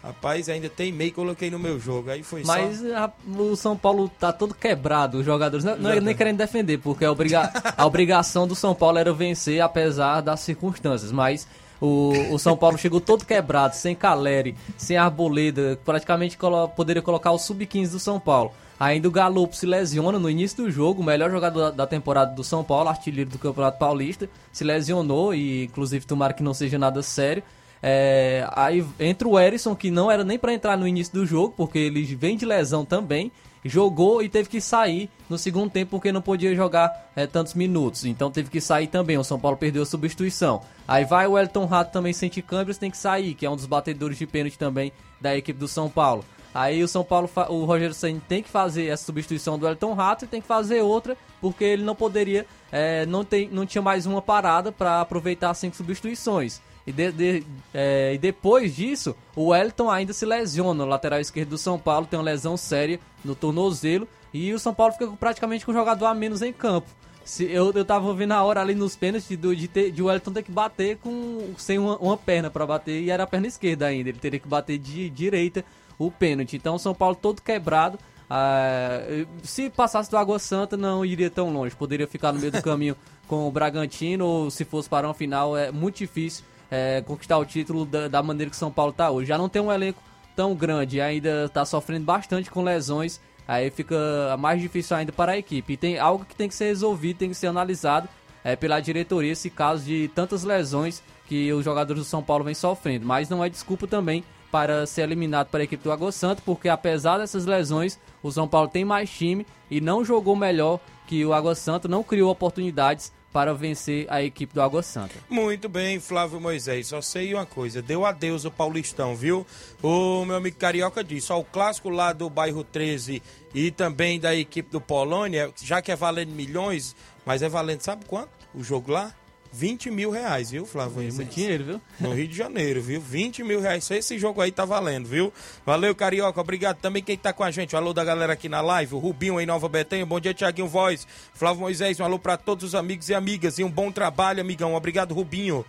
Rapaz, 0.02 0.48
ainda 0.48 0.68
tem 0.68 0.90
meio 0.90 1.12
coloquei 1.12 1.48
no 1.48 1.60
meu 1.60 1.78
jogo. 1.78 2.10
Aí 2.10 2.24
foi 2.24 2.42
Mas 2.44 2.80
só... 2.80 2.96
a, 2.96 3.12
o 3.38 3.54
São 3.54 3.76
Paulo 3.76 4.08
tá 4.08 4.32
todo 4.32 4.52
quebrado, 4.52 5.18
os 5.18 5.24
jogadores. 5.24 5.64
Não, 5.64 5.76
não 5.76 5.90
é 5.90 6.00
nem 6.00 6.12
querendo 6.12 6.38
defender, 6.38 6.78
porque 6.78 7.04
a, 7.04 7.12
obriga 7.12 7.52
a 7.76 7.86
obrigação 7.86 8.44
do 8.44 8.56
São 8.56 8.74
Paulo 8.74 8.98
era 8.98 9.12
vencer, 9.12 9.60
apesar 9.60 10.20
das 10.20 10.40
circunstâncias. 10.40 11.12
Mas 11.12 11.46
o, 11.82 12.12
o 12.30 12.38
São 12.38 12.56
Paulo 12.56 12.78
chegou 12.78 13.00
todo 13.00 13.26
quebrado, 13.26 13.74
sem 13.74 13.92
Caleri, 13.92 14.54
sem 14.76 14.96
Arboleda. 14.96 15.76
Praticamente 15.84 16.38
colo 16.38 16.68
poderia 16.68 17.02
colocar 17.02 17.32
o 17.32 17.38
sub-15 17.38 17.90
do 17.90 17.98
São 17.98 18.20
Paulo. 18.20 18.52
Ainda 18.78 19.08
o 19.08 19.10
Galo 19.10 19.48
se 19.52 19.66
lesiona 19.66 20.16
no 20.16 20.30
início 20.30 20.64
do 20.64 20.70
jogo, 20.70 21.02
o 21.02 21.04
melhor 21.04 21.28
jogador 21.28 21.72
da 21.72 21.84
temporada 21.84 22.34
do 22.34 22.44
São 22.44 22.62
Paulo, 22.62 22.88
artilheiro 22.88 23.30
do 23.30 23.38
Campeonato 23.38 23.78
Paulista, 23.78 24.30
se 24.52 24.62
lesionou 24.62 25.34
e 25.34 25.64
inclusive 25.64 26.06
tomara 26.06 26.32
que 26.32 26.42
não 26.42 26.54
seja 26.54 26.78
nada 26.78 27.02
sério. 27.02 27.42
É, 27.82 28.46
aí 28.52 28.84
entra 29.00 29.26
o 29.26 29.38
Erisson, 29.38 29.74
que 29.74 29.90
não 29.90 30.08
era 30.08 30.22
nem 30.22 30.38
para 30.38 30.54
entrar 30.54 30.78
no 30.78 30.86
início 30.86 31.12
do 31.12 31.26
jogo, 31.26 31.52
porque 31.56 31.78
ele 31.78 32.04
vem 32.14 32.36
de 32.36 32.46
lesão 32.46 32.84
também. 32.84 33.32
Jogou 33.64 34.22
e 34.22 34.28
teve 34.28 34.48
que 34.48 34.60
sair 34.60 35.08
no 35.30 35.38
segundo 35.38 35.70
tempo 35.70 35.92
porque 35.92 36.10
não 36.10 36.20
podia 36.20 36.54
jogar 36.54 37.10
é, 37.14 37.26
tantos 37.26 37.54
minutos. 37.54 38.04
Então 38.04 38.30
teve 38.30 38.50
que 38.50 38.60
sair 38.60 38.88
também. 38.88 39.18
O 39.18 39.24
São 39.24 39.38
Paulo 39.38 39.56
perdeu 39.56 39.82
a 39.82 39.86
substituição. 39.86 40.62
Aí 40.86 41.04
vai 41.04 41.26
o 41.26 41.38
Elton 41.38 41.66
Rato 41.66 41.92
também 41.92 42.12
sente 42.12 42.42
câmbios, 42.42 42.78
tem 42.78 42.90
que 42.90 42.96
sair, 42.96 43.34
que 43.34 43.46
é 43.46 43.50
um 43.50 43.56
dos 43.56 43.66
batedores 43.66 44.18
de 44.18 44.26
pênalti 44.26 44.58
também 44.58 44.92
da 45.20 45.36
equipe 45.36 45.58
do 45.58 45.68
São 45.68 45.88
Paulo. 45.88 46.24
Aí 46.54 46.82
o 46.82 46.88
São 46.88 47.02
Paulo, 47.02 47.30
o 47.48 47.64
Rogério 47.64 47.94
Senna 47.94 48.20
tem 48.28 48.42
que 48.42 48.48
fazer 48.48 48.86
essa 48.86 49.04
substituição 49.04 49.58
do 49.58 49.66
Elton 49.66 49.94
Rato 49.94 50.24
e 50.24 50.28
tem 50.28 50.40
que 50.40 50.46
fazer 50.46 50.82
outra, 50.82 51.16
porque 51.40 51.64
ele 51.64 51.82
não 51.82 51.94
poderia, 51.94 52.46
é, 52.70 53.06
não, 53.06 53.24
tem, 53.24 53.48
não 53.48 53.64
tinha 53.64 53.80
mais 53.80 54.04
uma 54.04 54.20
parada 54.20 54.70
para 54.70 55.00
aproveitar 55.00 55.54
cinco 55.54 55.76
substituições. 55.76 56.60
E, 56.86 56.92
de, 56.92 57.12
de, 57.12 57.46
é, 57.72 58.14
e 58.14 58.18
depois 58.18 58.74
disso, 58.74 59.14
o 59.36 59.54
Elton 59.54 59.90
ainda 59.90 60.12
se 60.12 60.26
lesiona. 60.26 60.84
O 60.84 60.86
lateral 60.86 61.20
esquerdo 61.20 61.50
do 61.50 61.58
São 61.58 61.78
Paulo 61.78 62.06
tem 62.06 62.18
uma 62.18 62.24
lesão 62.24 62.56
séria 62.56 62.98
no 63.24 63.34
tornozelo. 63.34 64.08
E 64.34 64.52
o 64.52 64.58
São 64.58 64.74
Paulo 64.74 64.92
fica 64.92 65.06
praticamente 65.08 65.64
com 65.64 65.70
o 65.70 65.74
jogador 65.74 66.06
a 66.06 66.14
menos 66.14 66.42
em 66.42 66.52
campo. 66.52 66.88
Se, 67.24 67.44
eu, 67.44 67.70
eu 67.72 67.84
tava 67.84 68.12
vendo 68.14 68.32
a 68.32 68.42
hora 68.42 68.60
ali 68.60 68.74
nos 68.74 68.96
pênaltis 68.96 69.28
de, 69.28 69.36
de, 69.36 69.68
ter, 69.68 69.92
de 69.92 70.02
o 70.02 70.10
Elton 70.10 70.32
ter 70.32 70.42
que 70.42 70.50
bater 70.50 70.96
com, 70.96 71.54
sem 71.56 71.78
uma, 71.78 71.96
uma 71.98 72.16
perna 72.16 72.50
para 72.50 72.66
bater. 72.66 73.00
E 73.00 73.10
era 73.10 73.22
a 73.22 73.26
perna 73.26 73.46
esquerda 73.46 73.86
ainda. 73.86 74.08
Ele 74.08 74.18
teria 74.18 74.40
que 74.40 74.48
bater 74.48 74.78
de 74.78 75.08
direita 75.08 75.64
o 75.98 76.10
pênalti. 76.10 76.56
Então 76.56 76.74
o 76.74 76.78
São 76.78 76.94
Paulo 76.94 77.14
todo 77.14 77.40
quebrado. 77.40 77.96
Ah, 78.28 79.02
se 79.44 79.70
passasse 79.70 80.10
do 80.10 80.16
Água 80.16 80.38
Santa, 80.38 80.76
não 80.76 81.04
iria 81.04 81.30
tão 81.30 81.52
longe. 81.52 81.76
Poderia 81.76 82.08
ficar 82.08 82.32
no 82.32 82.40
meio 82.40 82.50
do 82.50 82.62
caminho 82.64 82.96
com 83.28 83.46
o 83.46 83.52
Bragantino. 83.52 84.26
Ou 84.26 84.50
se 84.50 84.64
fosse 84.64 84.88
para 84.88 85.08
um 85.08 85.14
final, 85.14 85.56
é 85.56 85.70
muito 85.70 85.98
difícil 85.98 86.44
é, 86.72 87.02
conquistar 87.02 87.36
o 87.36 87.44
título 87.44 87.84
da, 87.84 88.08
da 88.08 88.22
maneira 88.22 88.48
que 88.48 88.56
o 88.56 88.58
São 88.58 88.72
Paulo 88.72 88.92
está 88.92 89.10
hoje. 89.10 89.28
Já 89.28 89.36
não 89.36 89.46
tem 89.46 89.60
um 89.60 89.70
elenco 89.70 90.02
tão 90.34 90.54
grande, 90.54 91.02
ainda 91.02 91.44
está 91.44 91.66
sofrendo 91.66 92.06
bastante 92.06 92.50
com 92.50 92.62
lesões. 92.62 93.20
Aí 93.46 93.70
fica 93.70 93.94
mais 94.38 94.58
difícil 94.58 94.96
ainda 94.96 95.12
para 95.12 95.32
a 95.32 95.38
equipe. 95.38 95.74
E 95.74 95.76
tem 95.76 95.98
algo 95.98 96.24
que 96.24 96.34
tem 96.34 96.48
que 96.48 96.54
ser 96.54 96.68
resolvido, 96.68 97.18
tem 97.18 97.28
que 97.28 97.34
ser 97.34 97.48
analisado 97.48 98.08
é, 98.42 98.56
pela 98.56 98.80
diretoria 98.80 99.32
esse 99.32 99.50
caso 99.50 99.84
de 99.84 100.08
tantas 100.14 100.44
lesões 100.44 101.02
que 101.26 101.52
os 101.52 101.62
jogadores 101.62 102.02
do 102.04 102.08
São 102.08 102.22
Paulo 102.22 102.44
vêm 102.44 102.54
sofrendo. 102.54 103.04
Mas 103.04 103.28
não 103.28 103.44
é 103.44 103.50
desculpa 103.50 103.86
também 103.86 104.24
para 104.50 104.86
ser 104.86 105.02
eliminado 105.02 105.48
para 105.48 105.60
a 105.60 105.64
equipe 105.64 105.84
do 105.84 105.92
Água 105.92 106.10
Santa, 106.10 106.40
porque 106.42 106.70
apesar 106.70 107.18
dessas 107.18 107.44
lesões, 107.44 107.98
o 108.22 108.30
São 108.30 108.48
Paulo 108.48 108.68
tem 108.68 108.84
mais 108.84 109.10
time 109.10 109.46
e 109.70 109.78
não 109.78 110.02
jogou 110.02 110.34
melhor 110.34 110.80
que 111.06 111.22
o 111.24 111.34
Água 111.34 111.54
Santa, 111.54 111.86
não 111.86 112.02
criou 112.02 112.30
oportunidades 112.30 113.12
para 113.32 113.54
vencer 113.54 114.06
a 114.10 114.22
equipe 114.22 114.54
do 114.54 114.60
Água 114.60 114.82
Santa. 114.82 115.14
Muito 115.28 115.68
bem, 115.68 115.98
Flávio 115.98 116.40
Moisés. 116.40 116.88
Só 116.88 117.00
sei 117.00 117.32
uma 117.32 117.46
coisa, 117.46 117.80
deu 117.80 118.04
adeus 118.04 118.44
o 118.44 118.50
Paulistão, 118.50 119.16
viu? 119.16 119.46
O 119.82 120.24
meu 120.24 120.36
amigo 120.36 120.56
Carioca 120.56 121.02
disse, 121.02 121.32
ó, 121.32 121.40
o 121.40 121.44
clássico 121.44 121.88
lá 121.88 122.12
do 122.12 122.28
bairro 122.28 122.62
13 122.62 123.22
e 123.54 123.70
também 123.70 124.20
da 124.20 124.34
equipe 124.34 124.70
do 124.70 124.80
Polônia, 124.80 125.52
já 125.62 125.80
que 125.80 125.90
é 125.90 125.96
valendo 125.96 126.30
milhões, 126.30 126.94
mas 127.24 127.42
é 127.42 127.48
valendo 127.48 127.80
sabe 127.80 128.04
quanto? 128.04 128.30
O 128.54 128.62
jogo 128.62 128.92
lá? 128.92 129.14
20 129.52 129.90
mil 129.90 130.10
reais, 130.10 130.50
viu, 130.50 130.64
Flávio? 130.64 131.02
É 131.02 131.12
muito 131.12 131.34
dinheiro, 131.34 131.64
viu? 131.64 131.80
No 132.00 132.14
Rio 132.14 132.26
de 132.26 132.34
Janeiro, 132.34 132.80
viu? 132.80 133.00
20 133.00 133.44
mil 133.44 133.60
reais. 133.60 133.84
Só 133.84 133.94
esse 133.94 134.18
jogo 134.18 134.40
aí 134.40 134.50
tá 134.50 134.64
valendo, 134.64 135.06
viu? 135.06 135.30
Valeu, 135.64 135.94
Carioca. 135.94 136.40
Obrigado 136.40 136.78
também 136.78 137.02
quem 137.02 137.16
tá 137.18 137.32
com 137.32 137.44
a 137.44 137.50
gente. 137.50 137.74
Um 137.74 137.78
alô 137.78 137.92
da 137.92 138.02
galera 138.02 138.32
aqui 138.32 138.48
na 138.48 138.62
live. 138.62 138.94
O 138.94 138.98
Rubinho 138.98 139.38
em 139.38 139.44
Nova 139.44 139.68
Betânia. 139.68 140.06
Bom 140.06 140.18
dia, 140.18 140.32
Tiaguinho 140.32 140.68
Voz. 140.68 141.06
Flávio 141.34 141.60
Moisés, 141.60 142.00
um 142.00 142.04
alô 142.04 142.18
pra 142.18 142.38
todos 142.38 142.64
os 142.64 142.74
amigos 142.74 143.10
e 143.10 143.14
amigas. 143.14 143.58
E 143.58 143.64
um 143.64 143.70
bom 143.70 143.92
trabalho, 143.92 144.40
amigão. 144.40 144.74
Obrigado, 144.74 145.14
Rubinho. 145.14 145.64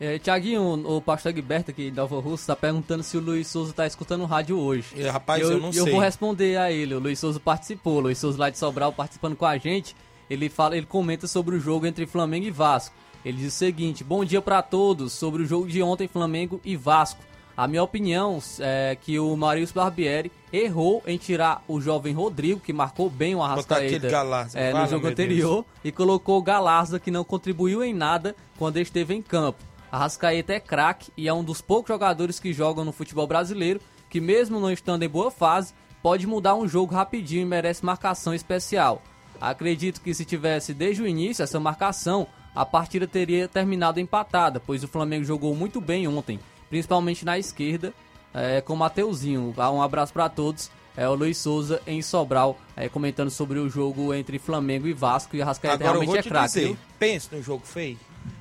É, 0.00 0.18
Tiaguinho, 0.18 0.62
o 0.84 1.00
pastor 1.00 1.32
Gilberto 1.34 1.70
aqui 1.70 1.90
de 1.90 1.96
Nova 1.96 2.18
Russa 2.18 2.46
tá 2.48 2.56
perguntando 2.56 3.02
se 3.02 3.16
o 3.16 3.20
Luiz 3.20 3.46
Souza 3.46 3.72
tá 3.72 3.86
escutando 3.86 4.22
o 4.22 4.26
rádio 4.26 4.58
hoje. 4.58 4.88
É, 4.96 5.08
rapaz, 5.08 5.42
eu, 5.42 5.52
eu 5.52 5.60
não 5.60 5.68
eu 5.68 5.72
sei. 5.74 5.82
Eu 5.82 5.90
vou 5.92 6.00
responder 6.00 6.56
a 6.56 6.72
ele. 6.72 6.94
O 6.94 6.98
Luiz 6.98 7.18
Souza 7.18 7.38
participou. 7.38 7.98
O 7.98 8.00
Luiz 8.00 8.18
Souza 8.18 8.38
lá 8.38 8.50
de 8.50 8.58
Sobral 8.58 8.92
participando 8.92 9.36
com 9.36 9.46
a 9.46 9.56
gente. 9.58 9.94
Ele 10.28 10.48
fala, 10.48 10.76
ele 10.76 10.86
comenta 10.86 11.26
sobre 11.26 11.54
o 11.54 11.60
jogo 11.60 11.86
entre 11.86 12.06
Flamengo 12.06 12.46
e 12.46 12.50
Vasco. 12.50 12.94
Ele 13.24 13.38
diz 13.38 13.54
o 13.54 13.56
seguinte: 13.56 14.02
Bom 14.02 14.24
dia 14.24 14.42
para 14.42 14.62
todos 14.62 15.12
sobre 15.12 15.42
o 15.42 15.46
jogo 15.46 15.68
de 15.68 15.82
ontem 15.82 16.08
Flamengo 16.08 16.60
e 16.64 16.76
Vasco. 16.76 17.22
A 17.56 17.68
minha 17.68 17.82
opinião 17.82 18.38
é 18.60 18.96
que 18.98 19.18
o 19.18 19.36
Marius 19.36 19.72
Barbieri 19.72 20.32
errou 20.50 21.02
em 21.06 21.18
tirar 21.18 21.62
o 21.68 21.80
jovem 21.80 22.14
Rodrigo, 22.14 22.60
que 22.60 22.72
marcou 22.72 23.10
bem 23.10 23.34
o 23.34 23.42
Arrascaeta 23.42 24.08
é, 24.54 24.72
no 24.72 24.86
jogo 24.86 25.06
anterior, 25.06 25.56
Deus. 25.56 25.66
e 25.84 25.92
colocou 25.92 26.38
o 26.38 26.42
Galarza, 26.42 26.98
que 26.98 27.10
não 27.10 27.22
contribuiu 27.22 27.84
em 27.84 27.92
nada 27.92 28.34
quando 28.58 28.78
esteve 28.78 29.14
em 29.14 29.20
campo. 29.20 29.62
Arrascaeta 29.90 30.54
é 30.54 30.60
craque 30.60 31.12
e 31.14 31.28
é 31.28 31.34
um 31.34 31.44
dos 31.44 31.60
poucos 31.60 31.88
jogadores 31.88 32.40
que 32.40 32.54
jogam 32.54 32.86
no 32.86 32.92
futebol 32.92 33.26
brasileiro 33.26 33.80
que, 34.08 34.20
mesmo 34.20 34.58
não 34.58 34.70
estando 34.70 35.02
em 35.02 35.08
boa 35.08 35.30
fase, 35.30 35.74
pode 36.02 36.26
mudar 36.26 36.54
um 36.54 36.66
jogo 36.66 36.94
rapidinho 36.94 37.42
e 37.42 37.46
merece 37.46 37.84
marcação 37.84 38.34
especial. 38.34 39.02
Acredito 39.40 40.00
que 40.00 40.14
se 40.14 40.24
tivesse 40.24 40.72
desde 40.72 41.02
o 41.02 41.06
início 41.06 41.42
essa 41.42 41.60
marcação, 41.60 42.26
a 42.54 42.64
partida 42.64 43.06
teria 43.06 43.48
terminado 43.48 43.98
empatada, 44.00 44.60
pois 44.60 44.82
o 44.84 44.88
Flamengo 44.88 45.24
jogou 45.24 45.54
muito 45.54 45.80
bem 45.80 46.06
ontem. 46.08 46.38
principalmente 46.68 47.24
na 47.24 47.38
esquerda, 47.38 47.92
é, 48.32 48.60
com 48.62 48.72
o 48.72 48.76
Mateuzinho. 48.76 49.54
Um 49.56 49.82
abraço 49.82 50.12
para 50.12 50.28
todos. 50.28 50.70
É 50.96 51.08
o 51.08 51.14
Luiz 51.14 51.38
Souza 51.38 51.80
em 51.86 52.02
Sobral, 52.02 52.58
é, 52.76 52.88
comentando 52.88 53.30
sobre 53.30 53.58
o 53.58 53.68
jogo 53.68 54.12
entre 54.14 54.38
Flamengo 54.38 54.86
e 54.86 54.92
Vasco. 54.92 55.36
E 55.36 55.42
a 55.42 55.44
Rascaeta 55.46 55.76
Agora 55.76 55.96
eu 55.96 56.00
realmente 56.00 56.08
vou 56.08 56.16
é 56.18 56.22
te 56.22 56.28
craque. 56.28 56.46
dizer, 56.48 56.66
viu? 56.66 56.78
pensa 56.98 57.36
no 57.36 57.42
jogo 57.42 57.66
feio. 57.66 57.98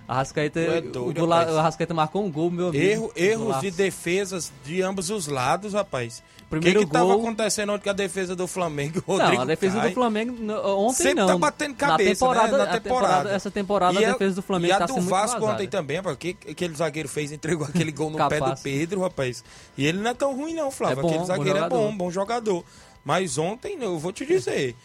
A 0.08 0.16
Rascaeta, 0.16 0.60
é 0.60 0.80
o, 0.80 0.82
doido, 0.82 1.26
o 1.26 1.34
Arrascaeta 1.34 1.94
marcou 1.94 2.26
um 2.26 2.30
gol, 2.30 2.52
meu 2.52 2.68
amigo. 2.68 2.84
Erro, 2.84 3.12
erros 3.16 3.62
de 3.62 3.72
defesas 3.72 4.52
de 4.66 4.82
ambos 4.82 5.10
os 5.10 5.28
lados, 5.28 5.74
rapaz. 5.74 6.22
Primeiro 6.50 6.80
o 6.80 6.84
que, 6.84 6.88
que 6.88 6.92
tava 6.92 7.06
gol- 7.14 7.22
acontecendo 7.22 7.72
ontem 7.72 7.86
com 7.86 7.90
a 7.92 7.94
defesa 7.94 8.36
do 8.36 8.46
Flamengo? 8.46 9.02
O 9.08 9.14
Rodrigo 9.14 9.36
Não, 9.36 9.42
a 9.44 9.46
defesa 9.46 9.78
Caio 9.78 9.90
do 9.90 9.94
Flamengo 9.94 10.54
ontem 10.66 10.96
Sempre 11.04 11.14
não. 11.22 11.28
tá 11.28 11.38
batendo 11.38 11.76
cabeça, 11.76 12.10
na 12.10 12.14
temporada, 12.14 12.52
né? 12.52 12.58
Na 12.58 12.64
a 12.64 12.80
temporada. 12.82 13.30
Essa 13.30 13.50
temporada 13.52 14.02
E 14.02 14.04
a 14.06 14.12
defesa 14.12 14.36
do 14.36 14.42
Flamengo 14.42 14.74
e 14.74 14.76
a 14.76 14.80
tá 14.80 14.86
do 14.86 14.94
sendo 14.96 15.08
Vasco 15.08 15.46
ontem 15.46 15.68
também, 15.70 15.96
rapaz. 15.96 16.16
O 16.16 16.20
que 16.20 16.36
aquele 16.50 16.76
zagueiro 16.76 17.08
fez? 17.08 17.32
Entregou 17.32 17.66
aquele 17.66 17.94
gol 17.94 18.10
no 18.10 18.18
pé 18.28 18.42
do. 18.42 18.54
Pedro, 18.62 19.00
rapaz. 19.00 19.46
E 19.78 19.86
ele 19.86 20.00
não 20.00 20.12
é 20.12 20.14
tão 20.14 20.36
ruim 20.36 20.54
não, 20.54 20.70
Flávio. 20.72 21.00
É 21.00 21.02
bom, 21.04 21.08
aquele 21.08 21.20
bom 21.20 21.26
zagueiro 21.26 21.58
é 21.58 21.62
jogador. 21.62 21.78
bom, 21.78 21.96
bom 21.98 22.12
jogador. 22.12 22.66
Mas 23.06 23.38
ontem, 23.38 23.78
eu 23.82 23.98
vou 23.98 24.12
te 24.12 24.26
dizer... 24.26 24.76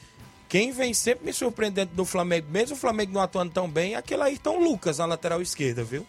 Quem 0.49 0.71
vem 0.73 0.95
sempre 0.95 1.27
me 1.27 1.33
surpreendendo 1.33 1.91
do 1.95 2.05
Flamengo, 2.05 2.47
mesmo 2.51 2.77
o 2.77 2.79
Flamengo 2.79 3.13
não 3.13 3.21
atuando 3.21 3.53
tão 3.53 3.69
bem, 3.69 3.95
é 3.95 3.97
aquele 3.97 4.23
Ayrton 4.23 4.59
Lucas 4.59 4.99
na 4.99 5.07
lateral 5.07 5.43
esquerda, 5.43 5.83
viu? 5.83 6.07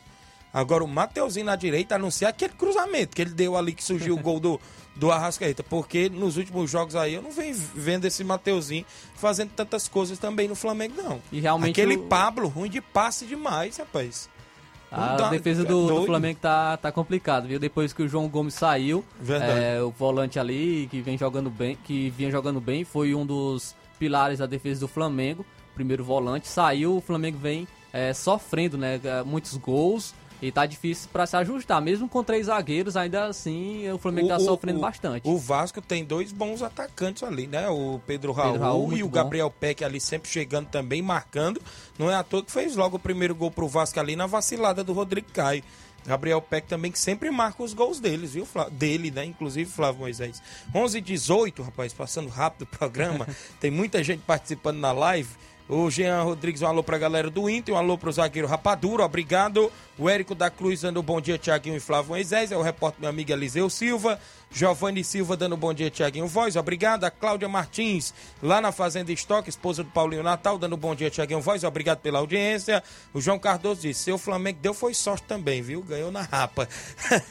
Agora 0.53 0.84
o 0.84 0.88
Mateuzinho 0.88 1.46
na 1.46 1.56
direita, 1.56 1.96
a 1.96 2.00
não 2.00 2.10
ser 2.10 2.25
aquele 2.25 2.53
cruzamento 2.53 3.15
que 3.15 3.22
ele 3.22 3.32
deu 3.32 3.58
ali 3.58 3.74
que 3.74 3.84
surgiu 3.84 4.15
o 4.15 4.20
gol 4.20 4.39
do, 4.39 4.60
do 4.96 5.12
Arrascaeta. 5.12 5.62
Porque 5.63 6.10
nos 6.10 6.38
últimos 6.38 6.70
jogos 6.72 6.96
aí 6.96 7.15
eu 7.15 7.22
não 7.22 7.32
venho 7.32 7.56
vendo 7.75 8.06
esse 8.06 8.24
Mateuzinho 8.24 8.86
fazendo 9.15 9.51
tantas 9.56 9.88
coisas 9.88 10.17
também 10.17 10.48
no 10.48 10.56
Flamengo, 10.56 10.96
não. 11.01 11.22
E 11.32 11.39
realmente 11.39 11.72
Aquele 11.82 11.98
o- 11.98 12.03
Pablo, 12.08 12.48
ruim 12.48 12.70
de 12.70 12.79
passe 12.82 13.25
demais, 13.25 13.77
rapaz. 13.77 14.29
A 14.89 15.15
dá- 15.17 15.29
defesa 15.29 15.63
é 15.63 15.65
do, 15.65 15.86
do. 15.88 16.06
Flamengo 16.06 16.39
tá, 16.41 16.77
tá 16.77 16.91
complicado, 16.94 17.46
viu? 17.48 17.60
Depois 17.60 17.91
que 17.91 18.01
o 18.03 18.08
João 18.08 18.27
Gomes 18.29 18.53
saiu, 18.53 19.03
é, 19.29 19.82
o 19.82 19.91
volante 19.91 20.39
ali 20.39 20.88
que 20.89 21.01
vem 21.01 21.17
jogando 21.17 21.50
bem, 21.50 21.77
que 21.84 22.10
vinha 22.12 22.32
jogando 22.32 22.62
bem, 22.62 22.86
foi 22.86 23.13
um 23.13 23.25
dos 23.25 23.75
pilares 23.98 24.39
da 24.39 24.46
defesa 24.46 24.82
do 24.82 24.88
Flamengo. 24.88 25.46
Primeiro 25.75 26.04
volante 26.04 26.48
saiu, 26.48 26.98
o 26.98 27.01
Flamengo 27.01 27.38
vem 27.38 27.68
é, 27.94 28.13
sofrendo, 28.13 28.77
né? 28.77 29.00
é, 29.04 29.24
Muitos 29.24 29.56
gols 29.58 30.13
e 30.42 30.51
tá 30.51 30.66
difícil 30.66 31.10
para 31.12 31.25
se 31.25 31.36
ajustar. 31.36 31.82
Mesmo 31.82 32.08
com 32.08 32.24
três 32.24 32.46
zagueiros, 32.46 32.96
ainda 32.96 33.25
assim 33.25 33.89
o 33.92 33.98
Flamengo 33.98 34.27
tá 34.27 34.39
sofrendo 34.39 34.80
bastante. 34.80 35.27
O 35.27 35.38
Vasco 35.38 35.82
tem 35.82 36.04
dois 36.04 36.32
bons 36.32 36.62
atacantes 36.62 37.24
ali, 37.24 37.48
né? 37.48 37.68
O 37.70 38.00
Pedro 38.06 38.32
Raul, 38.32 38.51
Pedro 38.54 38.66
Raul, 38.66 38.94
e 38.94 39.04
o 39.04 39.08
bom. 39.08 39.13
Gabriel 39.13 39.50
Peck 39.51 39.84
ali 39.84 40.00
sempre 40.00 40.30
chegando 40.30 40.68
também, 40.68 41.01
marcando. 41.01 41.62
Não 41.98 42.10
é 42.10 42.16
à 42.16 42.24
toa 42.24 42.44
que 42.44 42.51
fez 42.51 42.75
logo 42.75 42.98
o 42.98 43.00
primeiro 43.00 43.34
gol 43.34 43.51
pro 43.51 43.68
Vasco 43.68 44.00
ali 44.00 44.16
na 44.16 44.27
vacilada 44.27 44.84
do 44.84 44.94
Rodrigo 44.94 45.27
Caio. 45.34 45.63
Gabriel 46.06 46.42
Peck 46.42 46.68
também 46.68 46.92
que 46.92 47.00
sempre 47.00 47.30
marca 47.32 47.62
os 47.62 47.74
gols 47.74 48.00
deles, 48.00 48.34
viu? 48.34 48.48
Dele, 48.72 49.12
né? 49.12 49.25
Inclusive 49.25 49.70
Flávio 49.70 50.01
Moisés. 50.01 50.42
11 50.74 50.98
e 50.98 51.01
18, 51.01 51.62
rapaz, 51.63 51.94
passando 51.94 52.30
rápido 52.30 52.62
o 52.62 52.66
programa. 52.66 53.27
tem 53.60 53.70
muita 53.70 54.04
gente 54.04 54.22
participando 54.25 54.77
na 54.77 54.92
live. 54.92 55.30
O 55.69 55.89
Jean 55.91 56.24
Rodrigues, 56.24 56.62
um 56.62 56.67
alô 56.67 56.81
pra 56.81 56.97
galera 56.97 57.29
do 57.29 57.50
Inter, 57.50 57.75
um 57.75 57.77
alô 57.77 57.97
pro 57.97 58.09
zagueiro 58.12 58.47
Rapadura, 58.47 59.03
obrigado. 59.03 59.69
O 59.97 60.09
Érico 60.09 60.33
da 60.33 60.50
Cruz 60.50 60.81
dando 60.81 61.03
bom 61.03 61.19
dia, 61.19 61.38
Tiaguinho 61.38 61.75
e 61.75 61.79
Flávio 61.79 62.12
Moisés. 62.12 62.51
É 62.51 62.57
o 62.57 62.62
repórter 62.62 63.01
meu 63.01 63.09
amigo 63.09 63.31
Eliseu 63.31 63.69
Silva. 63.69 64.17
Giovanni 64.50 65.03
Silva 65.03 65.36
dando 65.36 65.57
bom 65.57 65.74
dia, 65.74 65.89
Tiaguinho 65.89 66.27
Voz, 66.27 66.55
obrigado. 66.55 67.03
A 67.03 67.12
Cláudia 67.12 67.50
Martins, 67.50 68.13
lá 68.41 68.62
na 68.62 68.71
Fazenda 68.71 69.12
Estoque, 69.12 69.50
esposa 69.50 69.83
do 69.83 69.89
Paulinho 69.89 70.24
Natal, 70.24 70.57
dando 70.57 70.77
bom 70.77 70.95
dia, 70.95 71.09
Tiaguinho 71.09 71.41
Voz, 71.41 71.65
obrigado 71.65 72.00
pela 72.00 72.19
audiência. 72.19 72.81
O 73.13 73.19
João 73.19 73.38
Cardoso 73.38 73.81
disse: 73.81 74.03
seu 74.03 74.17
Flamengo 74.17 74.59
deu 74.62 74.74
foi 74.74 74.93
sorte 74.93 75.25
também, 75.27 75.62
viu? 75.62 75.81
Ganhou 75.81 76.12
na 76.12 76.21
rapa. 76.21 76.69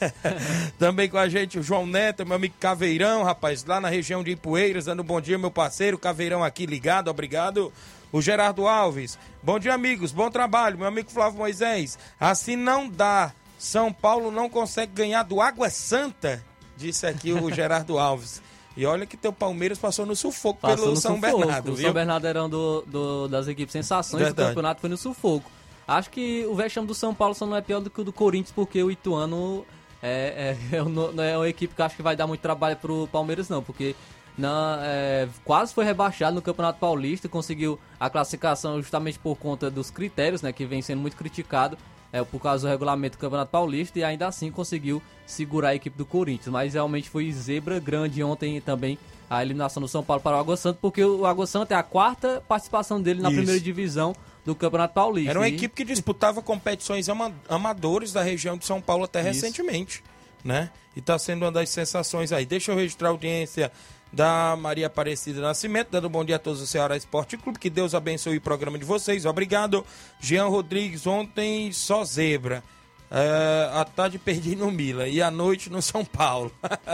também 0.77 1.09
com 1.09 1.17
a 1.17 1.27
gente 1.27 1.57
o 1.57 1.63
João 1.63 1.87
Neto, 1.87 2.23
meu 2.23 2.35
amigo 2.35 2.53
Caveirão, 2.59 3.23
rapaz, 3.23 3.65
lá 3.65 3.81
na 3.81 3.89
região 3.89 4.23
de 4.23 4.31
Ipueiras, 4.31 4.85
dando 4.85 5.03
bom 5.03 5.19
dia, 5.19 5.39
meu 5.39 5.49
parceiro. 5.49 5.97
Caveirão 5.97 6.43
aqui 6.43 6.67
ligado, 6.67 7.07
obrigado. 7.07 7.73
O 8.11 8.21
Gerardo 8.21 8.67
Alves, 8.67 9.17
bom 9.43 9.59
dia, 9.59 9.73
amigos, 9.73 10.11
bom 10.11 10.29
trabalho, 10.31 10.77
meu 10.77 10.87
amigo 10.87 11.11
Flávio 11.11 11.39
Moisés. 11.39 11.97
Assim 12.19 12.55
não 12.55 12.87
dá. 12.87 13.33
São 13.59 13.91
Paulo 13.91 14.31
não 14.31 14.49
consegue 14.49 14.91
ganhar 14.93 15.23
do 15.23 15.41
Água 15.41 15.69
Santa, 15.69 16.43
disse 16.77 17.05
aqui 17.05 17.33
o 17.33 17.49
Gerardo 17.53 17.97
Alves. 17.97 18.41
E 18.77 18.85
olha 18.85 19.05
que 19.07 19.17
teu 19.17 19.33
Palmeiras 19.33 19.79
passou 19.79 20.05
no 20.05 20.15
sufoco 20.15 20.59
Passou 20.61 20.77
pelo 20.77 20.89
no 20.91 20.95
São 20.95 21.15
sufoco. 21.15 21.37
Bernardo, 21.39 21.71
O? 21.73 21.77
São 21.77 21.91
Bernardo 21.93 22.27
era 22.27 22.43
um 22.43 22.49
do, 22.49 22.81
do- 22.83 23.27
das 23.27 23.47
equipes 23.47 23.73
sensações 23.73 24.21
Verdade. 24.21 24.45
do 24.47 24.49
campeonato, 24.51 24.81
foi 24.81 24.89
no 24.89 24.97
sufoco. 24.97 25.51
Acho 25.87 26.09
que 26.11 26.45
o 26.45 26.55
vexame 26.55 26.85
do 26.87 26.93
São 26.93 27.13
Paulo 27.15 27.33
só 27.33 27.45
não 27.45 27.57
é 27.57 27.61
pior 27.61 27.79
do 27.81 27.89
que 27.89 27.99
o 27.99 28.03
do 28.03 28.13
Corinthians, 28.13 28.51
porque 28.53 28.81
o 28.83 28.91
Ituano 28.91 29.65
é, 30.01 30.55
é, 30.71 30.75
é 30.77 30.83
não 30.83 31.23
é 31.23 31.35
uma 31.35 31.49
equipe 31.49 31.73
que 31.73 31.81
acho 31.81 31.95
que 31.95 32.03
vai 32.03 32.15
dar 32.15 32.27
muito 32.27 32.41
trabalho 32.41 32.77
pro 32.77 33.07
Palmeiras, 33.11 33.49
não, 33.49 33.63
porque 33.63 33.95
na, 34.37 34.79
é, 34.83 35.27
quase 35.43 35.73
foi 35.73 35.83
rebaixado 35.83 36.35
no 36.35 36.41
Campeonato 36.41 36.79
Paulista, 36.79 37.27
conseguiu 37.27 37.79
a 37.99 38.09
classificação 38.09 38.79
justamente 38.81 39.17
por 39.17 39.35
conta 39.37 39.69
dos 39.71 39.89
critérios, 39.89 40.41
né, 40.41 40.51
que 40.53 40.65
vem 40.65 40.81
sendo 40.81 41.01
muito 41.01 41.17
criticado 41.17 41.77
é, 42.13 42.23
por 42.23 42.39
causa 42.41 42.67
do 42.67 42.71
regulamento 42.71 43.17
do 43.17 43.19
Campeonato 43.21 43.51
Paulista, 43.51 43.97
e 43.99 44.03
ainda 44.03 44.27
assim 44.27 44.51
conseguiu 44.51 45.01
segurar 45.25 45.69
a 45.69 45.75
equipe 45.75 45.97
do 45.97 46.05
Corinthians. 46.05 46.47
Mas 46.47 46.73
realmente 46.73 47.09
foi 47.09 47.31
zebra 47.31 47.79
grande 47.79 48.23
ontem 48.23 48.61
também 48.61 48.97
a 49.29 49.41
eliminação 49.43 49.81
do 49.81 49.87
São 49.89 50.01
Paulo 50.03 50.21
para 50.21 50.37
o 50.37 50.39
Água 50.39 50.55
Santa, 50.55 50.79
porque 50.81 51.03
o 51.03 51.25
Água 51.25 51.45
Santa 51.45 51.73
é 51.73 51.77
a 51.77 51.83
quarta 51.83 52.41
participação 52.47 53.01
dele 53.01 53.21
na 53.21 53.29
Isso. 53.29 53.37
primeira 53.37 53.59
divisão 53.59 54.15
do 54.45 54.55
Campeonato 54.55 54.93
Paulista. 54.93 55.31
Era 55.31 55.39
uma 55.39 55.49
E- 55.49 55.55
equipe 55.55 55.75
que 55.75 55.83
disputava 55.83 56.41
competições 56.41 57.09
ama- 57.09 57.33
amadores 57.49 58.13
da 58.13 58.21
região 58.23 58.57
de 58.57 58.65
São 58.65 58.79
Paulo 58.79 59.03
até 59.03 59.19
Isso. 59.19 59.27
recentemente, 59.27 60.01
né? 60.45 60.69
E 60.95 61.01
tá 61.01 61.19
sendo 61.19 61.43
uma 61.43 61.51
das 61.51 61.67
sensações 61.69 62.31
aí. 62.31 62.45
Deixa 62.45 62.71
eu 62.71 62.75
registrar 62.77 63.09
a 63.09 63.11
audiência 63.11 63.69
da 64.11 64.55
Maria 64.57 64.87
Aparecida 64.87 65.41
Nascimento, 65.41 65.89
dando 65.91 66.07
um 66.07 66.11
bom 66.11 66.23
dia 66.23 66.37
a 66.37 66.39
todos 66.39 66.59
do 66.59 66.67
Ceará 66.67 66.95
Esporte 66.95 67.37
Clube. 67.37 67.59
Que 67.59 67.69
Deus 67.69 67.93
abençoe 67.93 68.37
o 68.37 68.41
programa 68.41 68.77
de 68.77 68.85
vocês. 68.85 69.25
Obrigado. 69.25 69.85
Jean 70.19 70.47
Rodrigues, 70.47 71.05
ontem 71.05 71.71
só 71.71 72.03
zebra. 72.03 72.63
É, 73.09 73.69
a 73.73 73.85
tarde 73.85 74.19
perdi 74.19 74.55
no 74.55 74.69
Mila 74.69 75.07
e 75.07 75.21
à 75.21 75.31
noite 75.31 75.69
no 75.69 75.81
São 75.81 76.03
Paulo. 76.03 76.51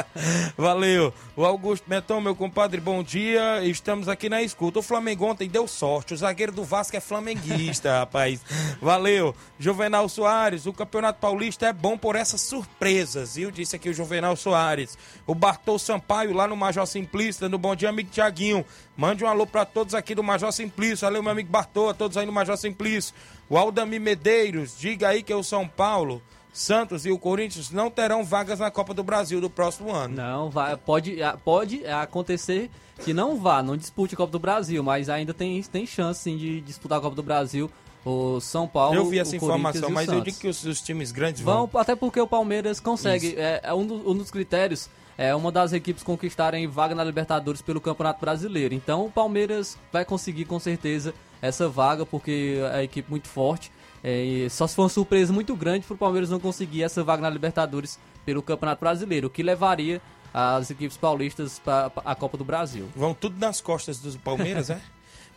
Valeu. 0.55 1.11
O 1.35 1.43
Augusto 1.43 1.89
Meton, 1.89 2.21
meu 2.21 2.35
compadre, 2.35 2.79
bom 2.79 3.01
dia. 3.01 3.63
Estamos 3.65 4.07
aqui 4.07 4.29
na 4.29 4.41
escuta. 4.41 4.79
O 4.79 4.83
Flamengo 4.83 5.25
ontem 5.25 5.49
deu 5.49 5.67
sorte. 5.67 6.13
O 6.13 6.17
zagueiro 6.17 6.51
do 6.51 6.63
Vasco 6.63 6.95
é 6.95 6.99
flamenguista, 6.99 7.97
rapaz. 7.99 8.41
Valeu. 8.79 9.35
Juvenal 9.57 10.07
Soares, 10.07 10.67
o 10.67 10.73
Campeonato 10.73 11.19
Paulista 11.19 11.65
é 11.65 11.73
bom 11.73 11.97
por 11.97 12.15
essas 12.15 12.41
surpresas, 12.41 13.35
viu? 13.35 13.49
Disse 13.49 13.75
aqui 13.75 13.89
o 13.89 13.93
Juvenal 13.93 14.35
Soares. 14.35 14.97
O 15.25 15.33
Bartol 15.33 15.79
Sampaio, 15.79 16.33
lá 16.33 16.47
no 16.47 16.55
Major 16.55 16.85
Simplício, 16.85 17.49
no 17.49 17.57
Bom 17.57 17.75
Dia, 17.75 17.89
amigo 17.89 18.09
Tiaguinho. 18.11 18.63
Mande 18.95 19.23
um 19.23 19.27
alô 19.27 19.47
pra 19.47 19.65
todos 19.65 19.95
aqui 19.95 20.13
do 20.13 20.21
Major 20.21 20.51
Simplício. 20.51 21.07
Valeu, 21.07 21.23
meu 21.23 21.31
amigo 21.31 21.49
Bartol, 21.49 21.89
a 21.89 21.93
todos 21.93 22.17
aí 22.17 22.25
no 22.25 22.31
Major 22.31 22.55
Simplício. 22.57 23.15
O 23.53 23.57
Aldami 23.57 23.99
Medeiros, 23.99 24.75
diga 24.79 25.09
aí 25.09 25.21
que 25.21 25.31
é 25.31 25.35
o 25.35 25.43
São 25.43 25.67
Paulo, 25.67 26.23
Santos 26.51 27.05
e 27.05 27.11
o 27.11 27.19
Corinthians 27.19 27.69
não 27.69 27.87
terão 27.91 28.23
vagas 28.25 28.57
na 28.57 28.71
Copa 28.71 28.95
do 28.95 29.03
Brasil 29.03 29.39
do 29.39 29.47
próximo 29.47 29.93
ano. 29.93 30.15
Não, 30.15 30.49
vai, 30.49 30.75
pode, 30.75 31.17
pode 31.45 31.85
acontecer 31.85 32.71
que 33.05 33.13
não 33.13 33.37
vá, 33.39 33.61
não 33.61 33.77
dispute 33.77 34.15
a 34.15 34.17
Copa 34.17 34.31
do 34.31 34.39
Brasil, 34.39 34.81
mas 34.81 35.07
ainda 35.07 35.35
tem, 35.35 35.61
tem 35.61 35.85
chance 35.85 36.21
sim 36.21 36.35
de 36.35 36.61
disputar 36.61 36.97
a 36.97 37.01
Copa 37.01 37.15
do 37.15 37.21
Brasil. 37.21 37.69
O 38.03 38.39
São 38.39 38.67
Paulo. 38.67 38.95
eu 38.95 39.05
vi 39.05 39.19
essa 39.19 39.33
o 39.33 39.35
informação, 39.35 39.87
e 39.87 39.93
mas 39.93 40.09
eu 40.09 40.21
digo 40.21 40.37
que 40.39 40.47
os, 40.47 40.63
os 40.63 40.81
times 40.81 41.11
grandes 41.11 41.39
vão. 41.43 41.67
Vão, 41.67 41.79
até 41.79 41.95
porque 41.95 42.19
o 42.19 42.25
Palmeiras 42.25 42.79
consegue. 42.79 43.35
É, 43.37 43.61
é 43.65 43.73
um, 43.75 43.85
do- 43.85 44.09
um 44.09 44.15
dos 44.17 44.31
critérios 44.31 44.89
é 45.15 45.35
uma 45.35 45.51
das 45.51 45.73
equipes 45.73 46.01
conquistarem 46.01 46.65
vaga 46.67 46.95
na 46.95 47.03
Libertadores 47.03 47.61
pelo 47.61 47.79
Campeonato 47.79 48.19
Brasileiro. 48.19 48.73
Então 48.73 49.05
o 49.05 49.11
Palmeiras 49.11 49.77
vai 49.91 50.03
conseguir 50.03 50.45
com 50.45 50.59
certeza 50.59 51.13
essa 51.43 51.67
vaga, 51.67 52.05
porque 52.05 52.57
é 52.71 52.77
a 52.77 52.83
equipe 52.83 53.11
muito 53.11 53.27
forte. 53.27 53.69
É, 54.01 54.23
e 54.23 54.49
só 54.49 54.65
se 54.65 54.75
for 54.75 54.83
uma 54.83 54.89
surpresa 54.89 55.33
muito 55.33 55.53
grande 55.55 55.85
para 55.85 55.93
o 55.93 55.97
Palmeiras 55.97 56.29
não 56.29 56.39
conseguir 56.39 56.83
essa 56.83 57.03
vaga 57.03 57.21
na 57.21 57.29
Libertadores 57.29 57.99
pelo 58.25 58.41
Campeonato 58.41 58.79
Brasileiro, 58.79 59.27
o 59.27 59.29
que 59.29 59.43
levaria 59.43 60.01
as 60.33 60.71
equipes 60.71 60.95
paulistas 60.95 61.59
para 61.59 61.91
a 62.03 62.15
Copa 62.15 62.37
do 62.37 62.45
Brasil. 62.45 62.87
Vão 62.95 63.13
tudo 63.13 63.37
nas 63.37 63.59
costas 63.59 63.99
do 63.99 64.17
Palmeiras, 64.19 64.69
é? 64.71 64.81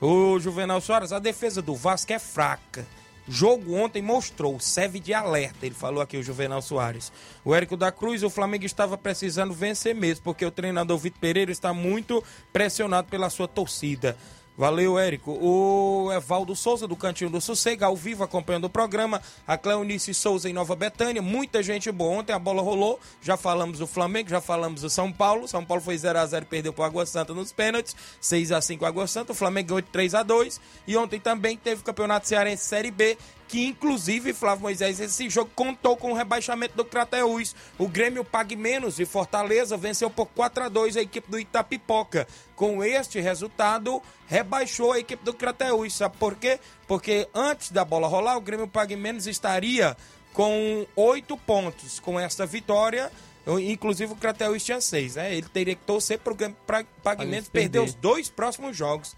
O 0.01 0.39
Juvenal 0.39 0.81
Soares, 0.81 1.11
a 1.11 1.19
defesa 1.19 1.61
do 1.61 1.75
Vasco 1.75 2.13
é 2.13 2.19
fraca. 2.19 2.87
Jogo 3.29 3.75
ontem 3.75 4.01
mostrou, 4.01 4.61
serve 4.61 5.01
de 5.01 5.13
alerta, 5.13 5.67
ele 5.67 5.75
falou 5.75 6.01
aqui 6.01 6.17
o 6.17 6.23
Juvenal 6.23 6.63
Soares. 6.63 7.13
O 7.45 7.53
Érico 7.53 7.77
da 7.77 7.91
Cruz, 7.91 8.23
o 8.23 8.31
Flamengo 8.31 8.65
estava 8.65 8.97
precisando 8.97 9.53
vencer 9.53 9.97
mesmo, 9.97 10.23
porque 10.23 10.47
o 10.47 10.51
treinador 10.51 10.97
Vitor 10.97 11.19
Pereira 11.21 11.51
está 11.51 11.73
muito 11.73 12.23
pressionado 12.53 13.09
pela 13.09 13.29
sua 13.29 13.49
torcida. 13.49 14.17
Valeu, 14.57 14.99
Érico. 14.99 15.33
O 15.33 16.11
Evaldo 16.13 16.57
Souza, 16.57 16.89
do 16.89 16.97
Cantinho 16.97 17.29
do 17.29 17.41
Sossego, 17.43 17.85
ao 17.85 17.95
vivo, 17.95 18.25
acompanhando 18.25 18.65
o 18.65 18.71
programa. 18.71 19.21
A 19.47 19.59
Cleonice 19.59 20.15
Souza, 20.15 20.49
em 20.49 20.53
Nova 20.53 20.75
Betânia. 20.75 21.21
Muita 21.21 21.63
gente 21.63 21.93
boa. 21.93 22.21
Ontem 22.21 22.33
a 22.33 22.39
bola 22.39 22.63
rolou. 22.63 22.99
Já 23.21 23.37
falamos 23.37 23.79
do 23.79 23.87
Flamengo, 23.87 24.31
já 24.31 24.41
falamos 24.41 24.81
do 24.81 24.89
São 24.89 25.13
Paulo. 25.13 25.47
São 25.47 25.63
Paulo 25.63 25.83
foi 25.83 25.97
0x0 25.97 26.43
e 26.43 26.45
perdeu 26.47 26.73
para 26.73 26.83
o 26.83 26.87
Água 26.87 27.05
Santa 27.05 27.35
nos 27.35 27.53
pênaltis. 27.53 27.95
6x5 28.23 28.83
Água 28.85 29.07
Santa. 29.07 29.33
O 29.33 29.35
Flamengo 29.35 29.69
ganhou 29.69 29.83
de 29.83 29.89
3x2. 29.89 30.59
E 30.87 30.97
ontem 30.97 31.21
também 31.21 31.59
teve 31.59 31.83
o 31.83 31.85
Campeonato 31.85 32.27
Cearense 32.27 32.65
Série 32.65 32.91
B. 32.91 33.19
que 33.49 33.65
inclusive, 33.65 34.33
Flávio 34.33 34.63
Moisés, 34.63 34.99
esse 34.99 35.31
jogo 35.31 35.51
contou 35.55 35.97
com 35.97 36.13
o 36.13 36.15
rebaixamento 36.15 36.77
do 36.77 36.85
Crateús. 36.85 37.55
O 37.79 37.87
Grêmio 37.87 38.25
Pague 38.25 38.57
Menos 38.57 38.97
de 38.97 39.05
Fortaleza 39.05 39.77
venceu 39.77 40.11
por 40.11 40.27
4 40.27 40.65
a 40.65 40.69
2 40.69 40.97
a 40.97 41.03
equipe 41.03 41.31
do 41.31 41.39
Itapipoca. 41.39 42.27
Com 42.55 42.83
este 42.83 43.21
resultado, 43.21 44.03
rebaixou 44.27 44.93
a 44.93 44.99
equipe 44.99 45.25
do 45.25 45.33
Crateús. 45.33 45.95
Sabe 45.95 46.17
por 46.17 46.35
quê? 46.35 46.59
Porque 46.89 47.29
antes 47.35 47.71
da 47.71 47.85
bola 47.85 48.09
rolar, 48.09 48.37
o 48.37 48.41
Grêmio 48.41 48.67
Pague 48.67 48.97
Menos 48.97 49.27
estaria 49.27 49.97
com 50.33 50.87
oito 50.97 51.37
pontos. 51.37 52.01
Com 52.01 52.19
essa 52.19 52.45
vitória, 52.45 53.13
inclusive 53.47 54.13
o 54.13 54.17
Crateús 54.17 54.65
tinha 54.65 54.81
seis, 54.81 55.15
né? 55.15 55.33
Ele 55.33 55.49
teria 55.49 55.75
que 55.75 55.85
torcer 55.85 56.19
para 56.19 56.33
o 56.33 56.37
Grêmio 56.37 56.57
Pague 57.03 57.25
Menos 57.25 57.49
perder 57.49 57.79
os 57.79 57.95
dois 57.95 58.29
próximos 58.29 58.77
jogos 58.77 59.15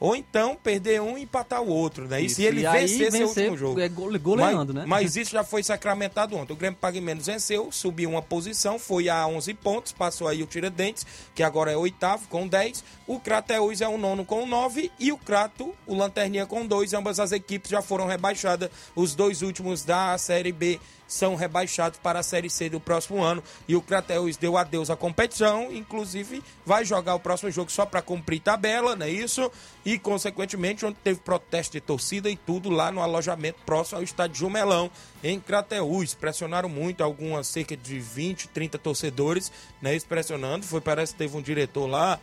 ou 0.00 0.16
então 0.16 0.56
perder 0.56 1.02
um 1.02 1.18
e 1.18 1.22
empatar 1.22 1.62
o 1.62 1.68
outro, 1.68 2.08
né? 2.08 2.22
E 2.22 2.30
se 2.30 2.42
ele 2.42 2.66
e 2.66 2.70
vencer 2.70 3.12
seu 3.12 3.28
último 3.28 3.56
jogo. 3.58 3.80
É 3.80 3.88
goleando, 3.88 4.72
mas, 4.72 4.82
né? 4.82 4.84
Mas 4.88 5.14
isso 5.14 5.32
já 5.32 5.44
foi 5.44 5.62
sacramentado 5.62 6.34
ontem. 6.34 6.54
O 6.54 6.56
Grêmio 6.56 6.78
Pague 6.80 7.02
Menos 7.02 7.26
venceu, 7.26 7.70
subiu 7.70 8.08
uma 8.08 8.22
posição, 8.22 8.78
foi 8.78 9.10
a 9.10 9.26
11 9.26 9.52
pontos, 9.54 9.92
passou 9.92 10.26
aí 10.26 10.42
o 10.42 10.46
Tiradentes, 10.46 11.06
que 11.34 11.42
agora 11.42 11.70
é 11.70 11.76
oitavo 11.76 12.26
com 12.28 12.48
10. 12.48 12.82
O 13.06 13.20
Crateus 13.20 13.82
é 13.82 13.88
o 13.88 13.98
nono 13.98 14.24
com 14.24 14.46
9 14.46 14.90
e 14.98 15.12
o 15.12 15.18
Crato, 15.18 15.74
o 15.86 15.94
Lanterninha 15.94 16.46
com 16.46 16.66
2. 16.66 16.94
Ambas 16.94 17.20
as 17.20 17.30
equipes 17.32 17.70
já 17.70 17.82
foram 17.82 18.06
rebaixadas, 18.06 18.70
os 18.96 19.14
dois 19.14 19.42
últimos 19.42 19.84
da 19.84 20.16
Série 20.16 20.52
B 20.52 20.80
são 21.10 21.34
rebaixados 21.34 21.98
para 21.98 22.20
a 22.20 22.22
Série 22.22 22.48
C 22.48 22.70
do 22.70 22.78
próximo 22.78 23.22
ano. 23.22 23.42
E 23.66 23.74
o 23.74 23.82
Crateus 23.82 24.36
deu 24.36 24.56
adeus 24.56 24.90
à 24.90 24.96
competição, 24.96 25.72
inclusive 25.72 26.42
vai 26.64 26.84
jogar 26.84 27.16
o 27.16 27.20
próximo 27.20 27.50
jogo 27.50 27.70
só 27.70 27.84
para 27.84 28.00
cumprir 28.00 28.40
tabela, 28.40 28.94
não 28.94 29.04
é 29.04 29.10
isso? 29.10 29.50
E, 29.84 29.98
consequentemente, 29.98 30.86
onde 30.86 30.96
teve 31.02 31.20
protesto 31.20 31.72
de 31.72 31.80
torcida 31.80 32.30
e 32.30 32.36
tudo 32.36 32.70
lá 32.70 32.92
no 32.92 33.02
alojamento 33.02 33.58
próximo 33.66 33.98
ao 33.98 34.04
estádio 34.04 34.36
Jumelão, 34.36 34.90
em 35.22 35.40
Crateus. 35.40 36.14
Pressionaram 36.14 36.68
muito, 36.68 37.02
algumas 37.02 37.48
cerca 37.48 37.76
de 37.76 37.98
20, 37.98 38.48
30 38.48 38.78
torcedores, 38.78 39.50
né? 39.82 39.98
Pressionando. 40.00 40.64
Foi, 40.64 40.80
parece 40.80 41.12
que 41.12 41.18
teve 41.18 41.36
um 41.36 41.42
diretor 41.42 41.86
lá 41.86 42.20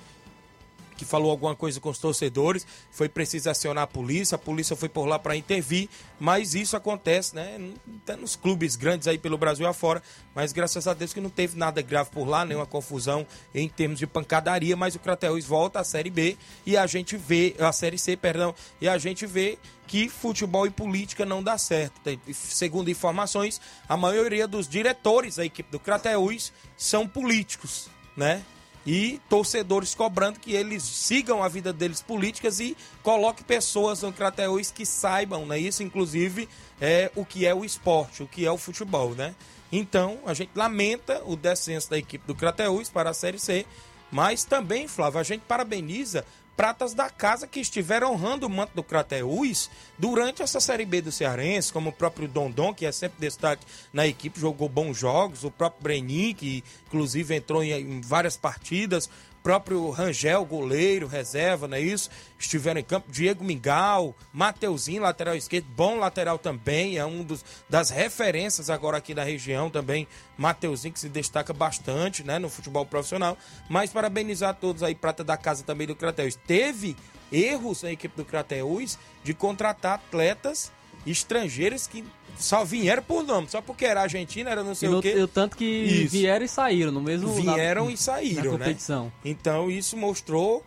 que 0.98 1.06
falou 1.06 1.32
alguma 1.32 1.56
coisa 1.56 1.80
com 1.80 1.90
os 1.90 2.00
torcedores, 2.00 2.66
foi 2.92 3.08
preciso 3.08 3.50
acionar 3.50 3.84
a 3.84 3.88
polícia, 3.88 4.36
a 4.36 4.40
polícia 4.40 4.76
foi 4.76 4.90
por 4.90 5.06
lá 5.06 5.20
para 5.20 5.36
intervir, 5.36 5.88
mas 6.20 6.56
isso 6.56 6.76
acontece, 6.76 7.36
né? 7.36 7.72
Até 8.04 8.16
nos 8.16 8.36
clubes 8.36 8.76
grandes 8.76 9.08
aí 9.08 9.18
pelo 9.18 9.38
Brasil 9.38 9.68
afora, 9.68 10.02
mas 10.34 10.52
graças 10.52 10.88
a 10.88 10.94
Deus 10.94 11.14
que 11.14 11.22
não 11.22 11.30
teve 11.30 11.58
nada 11.58 11.82
grave 11.82 12.10
por 12.10 12.28
lá, 12.28 12.44
nenhuma 12.44 12.66
confusão 12.66 13.26
em 13.54 13.70
termos 13.70 14.00
de 14.00 14.08
pancadaria, 14.08 14.76
mas 14.76 14.96
o 14.96 15.00
Crateus 15.00 15.46
volta 15.46 15.80
à 15.80 15.84
Série 15.84 16.10
B 16.10 16.36
e 16.66 16.76
a 16.76 16.88
gente 16.88 17.16
vê, 17.16 17.56
a 17.60 17.72
Série 17.72 17.98
C, 17.98 18.18
perdão, 18.18 18.54
e 18.82 18.90
a 18.90 18.98
gente 18.98 19.26
vê 19.26 19.60
que 19.86 20.10
futebol 20.10 20.68
e 20.68 20.70
política 20.70 21.26
não 21.26 21.42
dá 21.42 21.58
certo. 21.58 22.02
Segundo 22.34 22.90
informações, 22.90 23.62
a 23.88 23.96
maioria 23.96 24.48
dos 24.48 24.68
diretores 24.68 25.38
da 25.38 25.46
equipe 25.46 25.72
do 25.72 25.80
Crateus 25.80 26.52
são 26.76 27.08
políticos, 27.08 27.90
né? 28.16 28.44
E 28.88 29.20
torcedores 29.28 29.94
cobrando 29.94 30.40
que 30.40 30.54
eles 30.54 30.82
sigam 30.82 31.44
a 31.44 31.50
vida 31.50 31.74
deles 31.74 32.02
políticas 32.02 32.62
e 32.62 32.76
coloque 33.04 33.44
pessoas 33.44 34.02
no 34.02 34.14
Crateus 34.14 34.72
que 34.72 34.86
saibam, 34.86 35.46
né? 35.46 35.60
Isso, 35.60 35.84
inclusive, 35.84 36.48
é 36.80 37.12
o 37.14 37.26
que 37.26 37.46
é 37.46 37.54
o 37.54 37.66
esporte, 37.66 38.24
o 38.24 38.28
que 38.28 38.46
é 38.46 38.52
o 38.52 38.58
futebol, 38.58 39.14
né? 39.14 39.36
Então, 39.70 40.20
a 40.26 40.34
gente 40.34 40.52
lamenta 40.56 41.22
o 41.26 41.36
descenso 41.36 41.90
da 41.90 41.98
equipe 41.98 42.26
do 42.26 42.34
Crateus 42.34 42.90
para 42.90 43.10
a 43.10 43.14
Série 43.14 43.38
C, 43.38 43.66
mas 44.10 44.46
também, 44.46 44.88
Flávio, 44.88 45.20
a 45.20 45.24
gente 45.24 45.42
parabeniza 45.42 46.24
pratas 46.58 46.96
da 46.96 47.08
casa 47.08 47.46
que 47.46 47.60
estiveram 47.60 48.12
honrando 48.12 48.48
o 48.48 48.50
manto 48.50 48.72
do 48.74 48.84
Crateús 48.84 49.70
durante 49.96 50.42
essa 50.42 50.60
Série 50.60 50.86
B 50.86 51.02
do 51.02 51.12
Cearense, 51.12 51.72
como 51.72 51.92
o 51.92 51.94
próprio 51.94 52.28
Dondon, 52.28 52.74
que 52.74 52.88
é 52.88 52.92
sempre 52.92 53.20
destaque 53.20 53.64
na 53.94 54.08
equipe, 54.08 54.40
jogou 54.40 54.68
bons 54.68 54.98
jogos, 54.98 55.44
o 55.44 55.52
próprio 55.52 55.84
Brenin, 55.84 56.34
que 56.34 56.64
inclusive 56.88 57.36
entrou 57.36 57.64
em, 57.64 57.72
em 57.74 58.02
várias 58.02 58.36
partidas, 58.36 59.08
próprio 59.48 59.90
Rangel, 59.92 60.44
goleiro, 60.44 61.08
reserva, 61.08 61.70
não 61.70 61.78
é 61.78 61.80
isso? 61.80 62.10
Estiveram 62.38 62.82
em 62.82 62.84
campo. 62.84 63.10
Diego 63.10 63.46
Mingau, 63.46 64.14
Mateuzinho, 64.34 65.02
lateral 65.02 65.38
esquerdo, 65.38 65.68
bom 65.74 65.98
lateral 65.98 66.38
também, 66.38 66.98
é 66.98 67.06
um 67.06 67.24
dos, 67.24 67.46
das 67.70 67.90
referências 67.90 68.70
agora 68.70 68.98
aqui 68.98 69.14
da 69.14 69.24
região 69.24 69.70
também. 69.70 70.06
Mateuzinho, 70.38 70.94
que 70.94 71.00
se 71.00 71.08
destaca 71.08 71.54
bastante, 71.54 72.26
né, 72.26 72.38
no 72.38 72.50
futebol 72.50 72.86
profissional. 72.86 73.38
Mas 73.70 73.90
parabenizar 73.90 74.50
a 74.50 74.54
todos 74.54 74.84
aí, 74.84 74.94
prata 74.94 75.24
da 75.24 75.38
casa 75.38 75.64
também 75.64 75.88
do 75.88 75.96
Crateus. 75.96 76.36
Teve 76.36 76.98
erros 77.32 77.84
na 77.84 77.92
equipe 77.94 78.18
do 78.18 78.26
Crateus 78.26 79.00
de 79.24 79.34
contratar 79.34 79.94
atletas 79.94 80.74
estrangeiros 81.12 81.88
que 81.88 82.04
só 82.38 82.64
vieram 82.64 83.04
por 83.04 83.24
nome, 83.24 83.50
só 83.50 83.62
porque 83.62 83.86
era 83.86 84.02
Argentina, 84.02 84.50
era 84.50 84.64
não 84.64 84.76
sei 84.76 84.90
no, 84.90 85.00
o 85.00 85.02
quê. 85.02 85.28
Tanto 85.34 85.58
que 85.58 85.66
isso. 85.66 86.12
vieram 86.12 86.46
e 86.46 86.48
saíram 86.48 86.92
no 86.92 87.02
mesmo 87.02 87.34
Vieram 87.34 87.86
na, 87.86 87.92
e 87.92 87.98
saíram, 87.98 88.44
na 88.44 88.52
né? 88.52 88.66
competição. 88.66 89.06
Né? 89.06 89.12
Então 89.26 89.72
isso 89.72 89.98
mostrou 89.98 90.64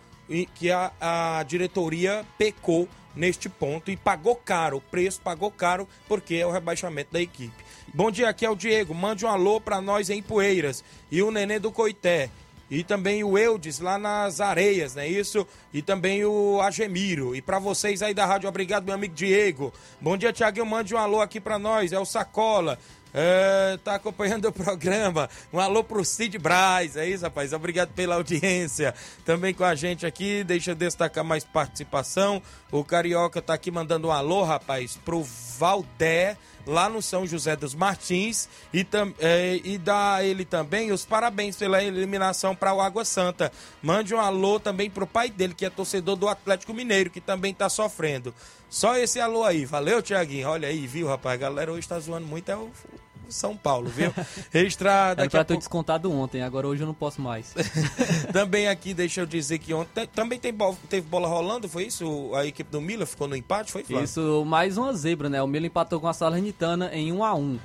que 0.55 0.71
a, 0.71 0.93
a 1.01 1.43
diretoria 1.43 2.25
pecou 2.39 2.89
neste 3.15 3.49
ponto 3.49 3.91
e 3.91 3.97
pagou 3.97 4.37
caro, 4.37 4.77
o 4.77 4.81
preço 4.81 5.21
pagou 5.21 5.51
caro 5.51 5.89
porque 6.07 6.37
é 6.37 6.47
o 6.47 6.51
rebaixamento 6.51 7.13
da 7.13 7.21
equipe. 7.21 7.65
Bom 7.93 8.11
dia, 8.11 8.29
aqui 8.29 8.47
é 8.47 8.51
o 8.51 8.55
Diego. 8.55 8.95
Mande 8.95 9.27
um 9.27 9.29
alô 9.29 9.61
para 9.61 9.81
nós 9.81 10.11
em 10.11 10.23
Poeiras 10.23 10.85
e 11.11 11.23
o 11.23 11.31
Nenê 11.33 11.59
do 11.59 11.73
Coité 11.73 12.31
e 12.71 12.85
também 12.85 13.25
o 13.25 13.37
Eudes 13.37 13.81
lá 13.81 13.99
nas 13.99 14.41
areias, 14.41 14.95
né? 14.95 15.09
Isso, 15.09 15.47
e 15.75 15.83
também 15.83 16.25
o 16.25 16.61
Agemiro. 16.61 17.35
E 17.35 17.43
para 17.43 17.59
vocês 17.59 18.01
aí 18.01 18.15
da 18.15 18.25
rádio, 18.25 18.49
obrigado, 18.49 18.85
meu 18.85 18.95
amigo 18.95 19.15
Diego. 19.15 19.73
Bom 20.01 20.17
dia, 20.17 20.33
Tiaguinho, 20.33 20.65
mande 20.65 20.95
um 20.95 20.99
alô 20.99 21.21
aqui 21.21 21.41
para 21.41 21.59
nós, 21.59 21.93
é 21.93 21.99
o 21.99 22.05
Sacola. 22.05 22.79
É, 23.13 23.79
tá 23.83 23.97
acompanhando 23.97 24.47
o 24.47 24.53
programa. 24.53 25.29
Um 25.53 25.59
alô 25.59 25.83
pro 25.83 26.05
Cid 26.05 26.39
Braz, 26.39 26.97
é 26.97 27.09
isso, 27.09 27.25
rapaz? 27.25 27.53
Obrigado 27.53 27.93
pela 27.93 28.15
audiência. 28.15 28.95
Também 29.25 29.53
com 29.53 29.65
a 29.65 29.75
gente 29.75 30.07
aqui, 30.07 30.45
deixa 30.45 30.71
eu 30.73 30.75
destacar 30.75 31.25
mais 31.25 31.45
participação. 31.45 32.43
O 32.71 32.85
Carioca 32.85 33.43
tá 33.43 33.55
aqui 33.55 33.71
mandando 33.71 34.09
um 34.09 34.13
alô, 34.13 34.45
rapaz, 34.45 34.97
pro 35.05 35.27
Valdé 35.59 36.37
lá 36.67 36.89
no 36.89 37.03
São 37.03 37.27
José 37.27 37.57
dos 37.57 37.75
Martins 37.75 38.49
e, 38.73 38.87
é, 39.19 39.61
e 39.65 39.79
dá 39.79 40.23
ele 40.23 40.45
também 40.45 40.93
os 40.93 41.05
parabéns 41.05 41.57
pela 41.57 41.83
eliminação 41.83 42.55
para 42.55 42.75
o 42.75 42.81
Água 42.81 43.05
Santa. 43.05 43.51
Mande 43.83 44.15
um 44.15 44.21
alô 44.21 44.61
também 44.61 44.91
pro 44.91 45.07
pai 45.07 45.31
dele, 45.31 45.55
que 45.55 45.65
é 45.65 45.71
torcedor 45.71 46.17
do 46.17 46.29
Atlético 46.29 46.75
Mineiro, 46.75 47.11
que 47.11 47.21
também 47.21 47.53
tá 47.55 47.69
sofrendo. 47.69 48.35
Só 48.71 48.97
esse 48.97 49.21
alô 49.21 49.45
aí. 49.45 49.65
Valeu, 49.65 50.01
Tiaguinho. 50.01 50.49
Olha 50.49 50.69
aí, 50.69 50.87
viu, 50.87 51.09
rapaz? 51.09 51.35
A 51.35 51.37
galera 51.37 51.73
hoje 51.73 51.87
tá 51.87 51.99
zoando 51.99 52.27
muito. 52.27 52.49
É 52.49 52.57
o 52.57 52.71
são 53.31 53.57
Paulo, 53.57 53.89
viu? 53.89 54.13
Registrar 54.51 55.15
daqui 55.15 55.23
Era 55.23 55.31
pra 55.31 55.45
ter 55.45 55.55
pouco... 55.55 55.61
descontado 55.61 56.13
ontem, 56.13 56.43
agora 56.43 56.67
hoje 56.67 56.83
eu 56.83 56.87
não 56.87 56.95
posso 56.95 57.21
mais. 57.21 57.55
também 58.33 58.69
aqui, 58.69 58.93
deixa 58.93 59.21
eu 59.21 59.27
dizer 59.27 59.59
que 59.59 59.73
ontem 59.73 60.07
também 60.09 60.39
tem 60.39 60.53
bola, 60.53 60.77
teve 60.89 61.07
bola 61.07 61.29
rolando, 61.29 61.69
foi 61.69 61.85
isso? 61.85 62.33
A 62.35 62.45
equipe 62.45 62.71
do 62.71 62.81
Mila 62.81 63.07
ficou 63.07 63.29
no 63.29 63.37
empate, 63.37 63.73
foi, 63.73 63.85
Flávio? 63.85 64.05
Isso, 64.05 64.45
mais 64.45 64.77
uma 64.77 64.93
zebra, 64.93 65.29
né? 65.29 65.41
O 65.43 65.47
Mila 65.47 65.67
empatou 65.67 66.01
com 66.01 66.09
a 66.09 66.13
Salernitana 66.13 66.91
em 66.93 67.13
1 67.13 67.25
a 67.25 67.35
1 67.35 67.59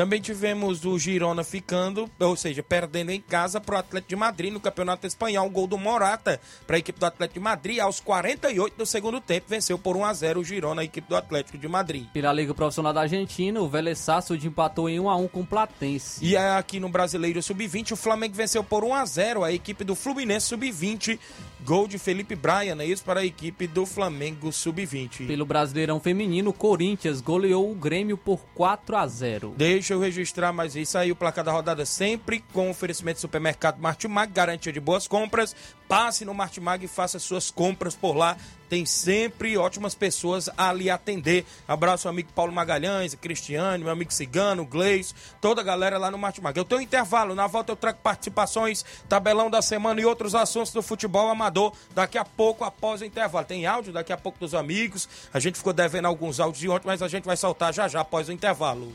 também 0.00 0.18
tivemos 0.18 0.86
o 0.86 0.98
Girona 0.98 1.44
ficando, 1.44 2.10
ou 2.18 2.34
seja, 2.34 2.62
perdendo 2.62 3.10
em 3.10 3.20
casa 3.20 3.60
para 3.60 3.74
o 3.74 3.78
Atlético 3.78 4.08
de 4.08 4.16
Madrid 4.16 4.50
no 4.50 4.58
Campeonato 4.58 5.06
Espanhol. 5.06 5.46
Um 5.46 5.50
gol 5.50 5.66
do 5.66 5.76
Morata 5.76 6.40
para 6.66 6.76
a 6.76 6.78
equipe 6.78 6.98
do 6.98 7.04
Atlético 7.04 7.38
de 7.38 7.44
Madrid. 7.44 7.80
Aos 7.80 8.00
48 8.00 8.78
do 8.78 8.86
segundo 8.86 9.20
tempo, 9.20 9.44
venceu 9.46 9.78
por 9.78 9.98
1 9.98 10.04
a 10.06 10.14
0 10.14 10.40
o 10.40 10.44
Girona, 10.44 10.80
a 10.80 10.84
equipe 10.86 11.06
do 11.06 11.14
Atlético 11.14 11.58
de 11.58 11.68
Madrid. 11.68 12.06
Pela 12.14 12.32
Liga 12.32 12.54
Profissional 12.54 12.94
da 12.94 13.02
Argentina, 13.02 13.60
o 13.60 13.68
Vélez 13.68 13.98
Sarsfield 13.98 14.46
empatou 14.46 14.88
em 14.88 14.98
1 14.98 15.10
a 15.10 15.16
1 15.16 15.28
com 15.28 15.40
o 15.40 15.46
Platense. 15.46 16.24
E 16.24 16.34
aqui 16.34 16.80
no 16.80 16.88
Brasileiro 16.88 17.42
Sub-20, 17.42 17.92
o 17.92 17.96
Flamengo 17.96 18.34
venceu 18.34 18.64
por 18.64 18.82
1 18.82 18.94
a 18.94 19.04
0 19.04 19.44
a 19.44 19.52
equipe 19.52 19.84
do 19.84 19.94
Fluminense 19.94 20.46
Sub-20. 20.46 21.18
Gol 21.62 21.86
de 21.86 21.98
Felipe 21.98 22.34
Braia, 22.34 22.74
é 22.78 22.86
isso? 22.86 23.04
Para 23.04 23.20
a 23.20 23.26
equipe 23.26 23.66
do 23.66 23.84
Flamengo 23.84 24.50
Sub-20. 24.50 25.26
Pelo 25.26 25.44
Brasileirão 25.44 26.00
Feminino, 26.00 26.50
o 26.50 26.54
Corinthians 26.54 27.20
goleou 27.20 27.70
o 27.70 27.74
Grêmio 27.74 28.16
por 28.16 28.40
4 28.54 28.96
a 28.96 29.06
0 29.06 29.54
Deixa 29.58 29.89
eu 29.92 30.00
registrar 30.00 30.52
mais 30.52 30.76
isso 30.76 30.96
aí, 30.96 31.10
o 31.10 31.16
placar 31.16 31.44
da 31.44 31.52
rodada 31.52 31.84
sempre 31.84 32.44
com 32.52 32.70
oferecimento 32.70 33.16
do 33.16 33.20
supermercado 33.20 33.78
Martimag, 33.78 34.32
garantia 34.32 34.72
de 34.72 34.80
boas 34.80 35.06
compras. 35.08 35.54
Passe 35.88 36.24
no 36.24 36.34
Martimag 36.34 36.84
e 36.84 36.88
faça 36.88 37.18
suas 37.18 37.50
compras 37.50 37.94
por 37.94 38.16
lá 38.16 38.36
tem 38.70 38.86
sempre 38.86 39.58
ótimas 39.58 39.96
pessoas 39.96 40.48
a 40.56 40.72
lhe 40.72 40.88
atender. 40.88 41.44
Abraço 41.66 42.06
ao 42.06 42.12
amigo 42.12 42.32
Paulo 42.32 42.52
Magalhães, 42.52 43.16
Cristiane, 43.16 43.82
meu 43.82 43.92
amigo 43.92 44.12
Cigano, 44.12 44.64
Gleis, 44.64 45.12
toda 45.40 45.60
a 45.60 45.64
galera 45.64 45.98
lá 45.98 46.08
no 46.08 46.16
Martimag. 46.16 46.56
Eu 46.56 46.64
tenho 46.64 46.80
um 46.80 46.84
intervalo, 46.84 47.34
na 47.34 47.48
volta 47.48 47.72
eu 47.72 47.76
trago 47.76 47.98
participações, 48.00 48.84
tabelão 49.08 49.50
da 49.50 49.60
semana 49.60 50.00
e 50.00 50.06
outros 50.06 50.36
assuntos 50.36 50.72
do 50.72 50.82
futebol 50.82 51.28
amador 51.28 51.72
daqui 51.92 52.16
a 52.16 52.24
pouco 52.24 52.62
após 52.62 53.00
o 53.00 53.04
intervalo. 53.04 53.44
Tem 53.44 53.66
áudio 53.66 53.92
daqui 53.92 54.12
a 54.12 54.16
pouco 54.16 54.38
dos 54.38 54.54
amigos, 54.54 55.08
a 55.34 55.40
gente 55.40 55.58
ficou 55.58 55.72
devendo 55.72 56.06
alguns 56.06 56.38
áudios 56.38 56.60
de 56.60 56.68
ontem, 56.68 56.86
mas 56.86 57.02
a 57.02 57.08
gente 57.08 57.24
vai 57.24 57.36
soltar 57.36 57.74
já 57.74 57.88
já 57.88 58.00
após 58.02 58.28
o 58.28 58.32
intervalo. 58.32 58.94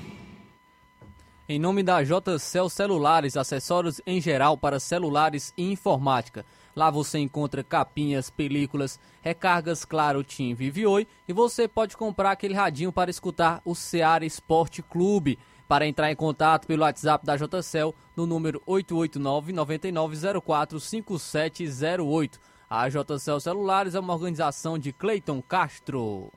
Em 1.49 1.59
nome 1.59 1.81
da 1.81 2.03
JCL 2.03 2.69
Celulares, 2.69 3.35
acessórios 3.35 3.99
em 4.05 4.21
geral 4.21 4.55
para 4.55 4.79
celulares 4.79 5.53
e 5.57 5.71
informática. 5.71 6.45
Lá 6.75 6.89
você 6.89 7.17
encontra 7.17 7.63
capinhas, 7.63 8.29
películas, 8.29 8.99
recargas 9.21 9.83
Claro, 9.83 10.23
Tim, 10.23 10.53
Vive 10.53 10.85
Oi 10.85 11.07
e 11.27 11.33
você 11.33 11.67
pode 11.67 11.97
comprar 11.97 12.31
aquele 12.31 12.53
radinho 12.53 12.93
para 12.93 13.09
escutar 13.09 13.59
o 13.65 13.75
Seara 13.75 14.23
Esporte 14.23 14.81
Clube. 14.81 15.37
Para 15.67 15.87
entrar 15.87 16.11
em 16.11 16.15
contato 16.15 16.67
pelo 16.67 16.83
WhatsApp 16.83 17.25
da 17.25 17.37
JCL 17.37 17.95
no 18.15 18.27
número 18.27 18.61
889 18.65 19.53
9904 19.53 20.79
5708. 20.79 22.39
A 22.69 22.87
JCL 22.87 23.39
Celulares 23.39 23.95
é 23.95 23.99
uma 23.99 24.13
organização 24.13 24.77
de 24.77 24.93
Cleiton 24.93 25.41
Castro. 25.41 26.31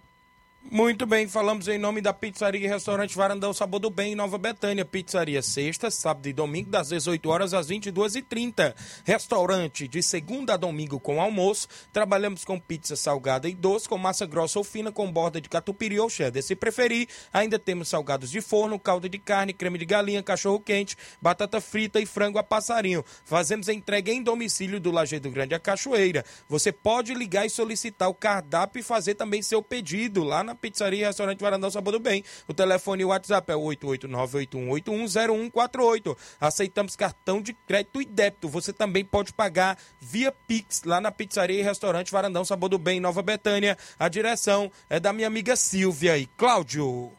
Muito 0.71 1.05
bem, 1.05 1.29
falamos 1.29 1.69
em 1.69 1.79
nome 1.79 2.01
da 2.01 2.13
Pizzaria 2.13 2.65
e 2.65 2.67
Restaurante 2.67 3.15
Varandão 3.15 3.53
Sabor 3.53 3.79
do 3.79 3.91
Bem 3.91 4.13
em 4.13 4.17
Nova 4.17 4.39
Betânia. 4.39 4.83
Pizzaria 4.83 5.43
sexta, 5.43 5.91
sábado 5.91 6.27
e 6.27 6.33
domingo, 6.33 6.71
das 6.71 6.89
18 6.89 7.29
horas 7.29 7.53
às 7.53 7.69
22h30. 7.69 8.75
Restaurante 9.05 9.87
de 9.87 10.03
segunda 10.03 10.55
a 10.55 10.57
domingo 10.57 10.99
com 10.99 11.21
almoço. 11.21 11.69
Trabalhamos 11.93 12.47
com 12.47 12.59
pizza 12.59 12.97
salgada 12.97 13.47
e 13.47 13.55
doce, 13.55 13.87
com 13.87 13.99
massa 13.99 14.25
grossa 14.25 14.59
ou 14.59 14.65
fina, 14.65 14.91
com 14.91 15.13
borda 15.13 15.39
de 15.39 15.51
catupiry 15.51 16.01
ou 16.01 16.09
cheddar. 16.09 16.43
Se 16.43 16.57
preferir, 16.57 17.09
ainda 17.31 17.59
temos 17.59 17.89
salgados 17.89 18.31
de 18.31 18.41
forno, 18.41 18.79
calda 18.79 19.07
de 19.07 19.19
carne, 19.19 19.53
creme 19.53 19.79
de 19.79 19.85
galinha, 19.85 20.23
cachorro 20.23 20.59
quente, 20.59 20.97
batata 21.21 21.61
frita 21.61 22.01
e 22.01 22.07
frango 22.07 22.39
a 22.39 22.43
passarinho. 22.43 23.05
Fazemos 23.25 23.69
entrega 23.69 24.11
em 24.11 24.23
domicílio 24.23 24.81
do 24.81 24.91
Lajeado 24.91 25.31
Grande 25.31 25.55
a 25.55 25.61
Cachoeira. 25.61 26.25
Você 26.49 26.73
pode 26.73 27.13
ligar 27.13 27.45
e 27.45 27.51
solicitar 27.51 28.09
o 28.09 28.15
cardápio 28.15 28.81
e 28.81 28.83
fazer 28.83 29.15
também 29.15 29.43
seu 29.43 29.63
pedido 29.63 30.25
lá 30.25 30.43
na 30.43 30.54
Pizzaria 30.55 31.03
e 31.03 31.05
Restaurante 31.05 31.41
Varandão 31.41 31.71
Sabor 31.71 31.93
do 31.93 32.01
Bem. 32.01 32.25
O 32.47 32.55
telefone 32.55 33.03
e 33.03 33.05
o 33.05 33.09
WhatsApp 33.09 33.53
é 33.53 33.55
889-8181-0148. 33.55 36.17
Aceitamos 36.41 36.97
cartão 36.97 37.41
de 37.41 37.53
crédito 37.53 38.01
e 38.01 38.05
débito. 38.05 38.49
Você 38.49 38.73
também 38.73 39.05
pode 39.05 39.33
pagar 39.33 39.79
via 40.01 40.33
Pix 40.33 40.83
lá 40.85 41.01
na 41.01 41.11
Pizzaria 41.11 41.61
e 41.61 41.63
Restaurante 41.63 42.13
Varandão 42.13 42.45
Sabor 42.45 42.69
do 42.69 42.79
Bem, 42.79 43.01
Nova 43.01 43.23
Betânia. 43.23 43.77
A 43.99 44.09
direção 44.09 44.71
é 44.89 45.01
da 45.01 45.13
minha 45.13 45.27
amiga 45.27 45.57
Silvia 45.57 46.17
e 46.19 46.27
Cláudio. 46.27 47.13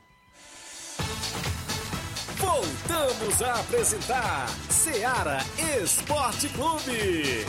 Voltamos 2.37 3.41
a 3.41 3.59
apresentar 3.59 4.47
Seara 4.69 5.39
Esporte 5.81 6.47
Clube. 6.49 7.45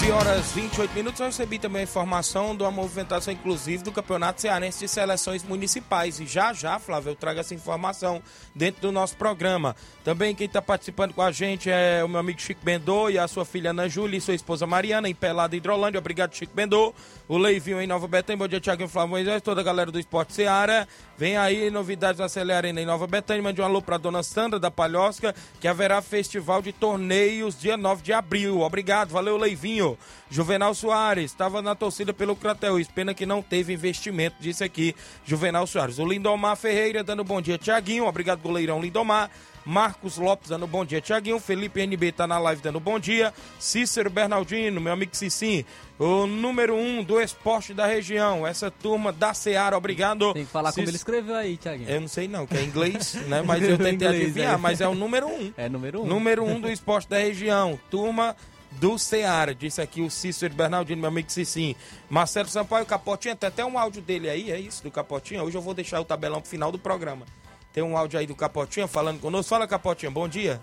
11 0.00 0.12
horas 0.12 0.52
28 0.52 0.94
minutos. 0.94 1.20
Eu 1.20 1.26
recebi 1.26 1.58
também 1.58 1.80
a 1.80 1.82
informação 1.82 2.56
de 2.56 2.62
uma 2.62 2.70
movimentação, 2.70 3.34
inclusive, 3.34 3.82
do 3.82 3.92
Campeonato 3.92 4.40
Cearense 4.40 4.78
de 4.78 4.88
Seleções 4.88 5.44
Municipais. 5.44 6.18
E 6.18 6.26
já 6.26 6.54
já, 6.54 6.78
Flávio, 6.78 7.10
eu 7.10 7.14
trago 7.14 7.38
essa 7.38 7.54
informação 7.54 8.22
dentro 8.54 8.80
do 8.80 8.92
nosso 8.92 9.14
programa. 9.16 9.76
Também 10.02 10.34
quem 10.34 10.46
está 10.46 10.62
participando 10.62 11.12
com 11.12 11.20
a 11.20 11.30
gente 11.30 11.70
é 11.70 12.02
o 12.02 12.08
meu 12.08 12.18
amigo 12.18 12.40
Chico 12.40 12.62
Bendô 12.64 13.10
e 13.10 13.18
a 13.18 13.28
sua 13.28 13.44
filha 13.44 13.70
Ana 13.70 13.90
Júlia 13.90 14.16
e 14.16 14.20
sua 14.22 14.34
esposa 14.34 14.66
Mariana, 14.66 15.06
em 15.06 15.14
Pelada 15.14 15.54
Hidrolândia. 15.54 15.98
Obrigado, 15.98 16.34
Chico 16.34 16.54
Bendô. 16.54 16.94
O 17.28 17.36
Leivinho 17.36 17.78
em 17.78 17.86
Nova 17.86 18.08
Betânia. 18.08 18.38
Bom 18.38 18.48
dia, 18.48 18.58
Thiago 18.58 18.88
Flávio 18.88 19.10
Moisés, 19.10 19.42
toda 19.42 19.60
a 19.60 19.64
galera 19.64 19.92
do 19.92 20.00
Esporte 20.00 20.32
Seara. 20.32 20.88
Vem 21.18 21.36
aí 21.36 21.70
novidades 21.70 22.18
da 22.18 22.28
Cele 22.28 22.52
Arena 22.52 22.80
em 22.80 22.86
Nova 22.86 23.06
Betânia. 23.06 23.42
Mande 23.42 23.60
um 23.60 23.64
alô 23.64 23.82
para 23.82 23.98
dona 23.98 24.22
Sandra 24.22 24.58
da 24.58 24.70
Palhosca, 24.70 25.34
que 25.60 25.68
haverá 25.68 26.00
festival 26.00 26.62
de 26.62 26.72
torneios 26.72 27.60
dia 27.60 27.76
9 27.76 28.02
de 28.02 28.14
abril. 28.14 28.62
Obrigado, 28.62 29.10
valeu, 29.10 29.36
Leivinho. 29.36 29.89
Juvenal 30.30 30.74
Soares, 30.74 31.30
estava 31.30 31.60
na 31.62 31.74
torcida 31.74 32.12
pelo 32.12 32.36
Crateus, 32.36 32.86
pena 32.88 33.14
que 33.14 33.26
não 33.26 33.42
teve 33.42 33.72
investimento, 33.72 34.36
disse 34.40 34.62
aqui 34.64 34.94
Juvenal 35.24 35.66
Soares. 35.66 35.98
O 35.98 36.04
Lindomar 36.06 36.56
Ferreira 36.56 37.02
dando 37.04 37.24
bom 37.24 37.40
dia, 37.40 37.58
Tiaguinho, 37.58 38.06
obrigado 38.06 38.40
goleirão 38.40 38.80
Lindomar. 38.80 39.30
Marcos 39.62 40.16
Lopes 40.16 40.48
dando 40.48 40.66
bom 40.66 40.86
dia, 40.86 41.02
Tiaguinho. 41.02 41.38
Felipe 41.38 41.82
NB 41.82 42.12
tá 42.12 42.26
na 42.26 42.38
live 42.38 42.62
dando 42.62 42.80
bom 42.80 42.98
dia. 42.98 43.32
Cícero 43.58 44.08
Bernardino, 44.08 44.80
meu 44.80 44.90
amigo 44.94 45.14
Cicim, 45.14 45.66
o 45.98 46.26
número 46.26 46.74
um 46.74 47.04
do 47.04 47.20
esporte 47.20 47.74
da 47.74 47.86
região. 47.86 48.46
Essa 48.46 48.70
turma 48.70 49.12
da 49.12 49.34
Seara, 49.34 49.76
obrigado. 49.76 50.32
Tem 50.32 50.46
que 50.46 50.50
falar 50.50 50.72
como 50.72 50.86
Cic- 50.86 50.88
ele 50.88 50.96
escreveu 50.96 51.34
aí, 51.34 51.58
Thiaguinho. 51.58 51.90
Eu 51.90 52.00
não 52.00 52.08
sei 52.08 52.26
não, 52.26 52.46
que 52.46 52.56
é 52.56 52.62
inglês, 52.62 53.14
né? 53.28 53.42
Mas 53.42 53.62
eu 53.62 53.76
tentei 53.78 54.08
Inglês, 54.08 54.22
adivinhar, 54.24 54.54
é. 54.54 54.56
mas 54.56 54.80
é 54.80 54.88
o 54.88 54.94
número 54.94 55.26
um. 55.28 55.52
É 55.56 55.68
número 55.68 56.02
um. 56.02 56.06
Número 56.06 56.42
um 56.42 56.58
do 56.58 56.70
esporte 56.70 57.06
da 57.08 57.18
região. 57.18 57.78
Turma 57.90 58.34
do 58.72 58.98
Ceará. 58.98 59.52
Disse 59.52 59.80
aqui 59.80 60.02
o 60.02 60.10
Cícero 60.10 60.54
Bernardino, 60.54 61.00
meu 61.00 61.08
amigo 61.08 61.30
Cicim. 61.30 61.74
Marcelo 62.08 62.48
Sampaio, 62.48 62.86
Capotinha, 62.86 63.36
tem 63.36 63.48
até 63.48 63.64
um 63.64 63.78
áudio 63.78 64.02
dele 64.02 64.28
aí, 64.28 64.50
é 64.50 64.58
isso, 64.58 64.82
do 64.82 64.90
Capotinha? 64.90 65.42
Hoje 65.42 65.56
eu 65.56 65.62
vou 65.62 65.74
deixar 65.74 66.00
o 66.00 66.04
tabelão 66.04 66.40
pro 66.40 66.50
final 66.50 66.70
do 66.70 66.78
programa. 66.78 67.26
Tem 67.72 67.82
um 67.82 67.96
áudio 67.96 68.18
aí 68.18 68.26
do 68.26 68.34
Capotinha 68.34 68.86
falando 68.88 69.20
conosco. 69.20 69.48
Fala, 69.48 69.66
Capotinha, 69.66 70.10
bom 70.10 70.28
dia. 70.28 70.60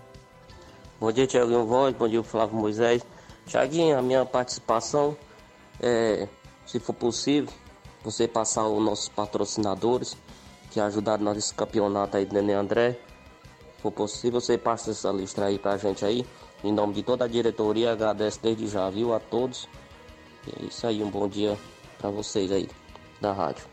Bom 1.00 1.12
dia, 1.12 1.26
Tiaguinho 1.26 1.64
Voz, 1.64 1.94
bom 1.94 2.08
dia, 2.08 2.22
Flávio 2.22 2.56
Moisés. 2.56 3.02
Tiaguinho, 3.46 3.98
a 3.98 4.02
minha 4.02 4.24
participação 4.24 5.16
é, 5.80 6.28
se 6.66 6.78
for 6.78 6.92
possível, 6.92 7.52
você 8.02 8.28
passar 8.28 8.66
os 8.66 8.84
nossos 8.84 9.08
patrocinadores 9.08 10.16
que 10.70 10.80
ajudaram 10.80 11.24
nós 11.24 11.36
nesse 11.36 11.54
campeonato 11.54 12.16
aí 12.16 12.26
do 12.26 12.34
Nenê 12.34 12.52
André. 12.52 12.92
Se 13.76 13.82
for 13.82 13.92
possível, 13.92 14.40
você 14.40 14.58
passa 14.58 14.90
essa 14.90 15.10
lista 15.10 15.44
aí 15.44 15.58
pra 15.58 15.76
gente 15.76 16.04
aí. 16.04 16.26
Em 16.64 16.72
nome 16.72 16.92
de 16.94 17.02
toda 17.02 17.24
a 17.24 17.28
diretoria, 17.28 17.92
agradeço 17.92 18.40
desde 18.42 18.66
já, 18.66 18.90
viu, 18.90 19.14
a 19.14 19.20
todos. 19.20 19.68
E 20.46 20.64
é 20.64 20.66
isso 20.66 20.86
aí, 20.86 21.02
um 21.02 21.10
bom 21.10 21.28
dia 21.28 21.56
pra 21.98 22.10
vocês 22.10 22.50
aí 22.50 22.68
da 23.20 23.32
rádio. 23.32 23.64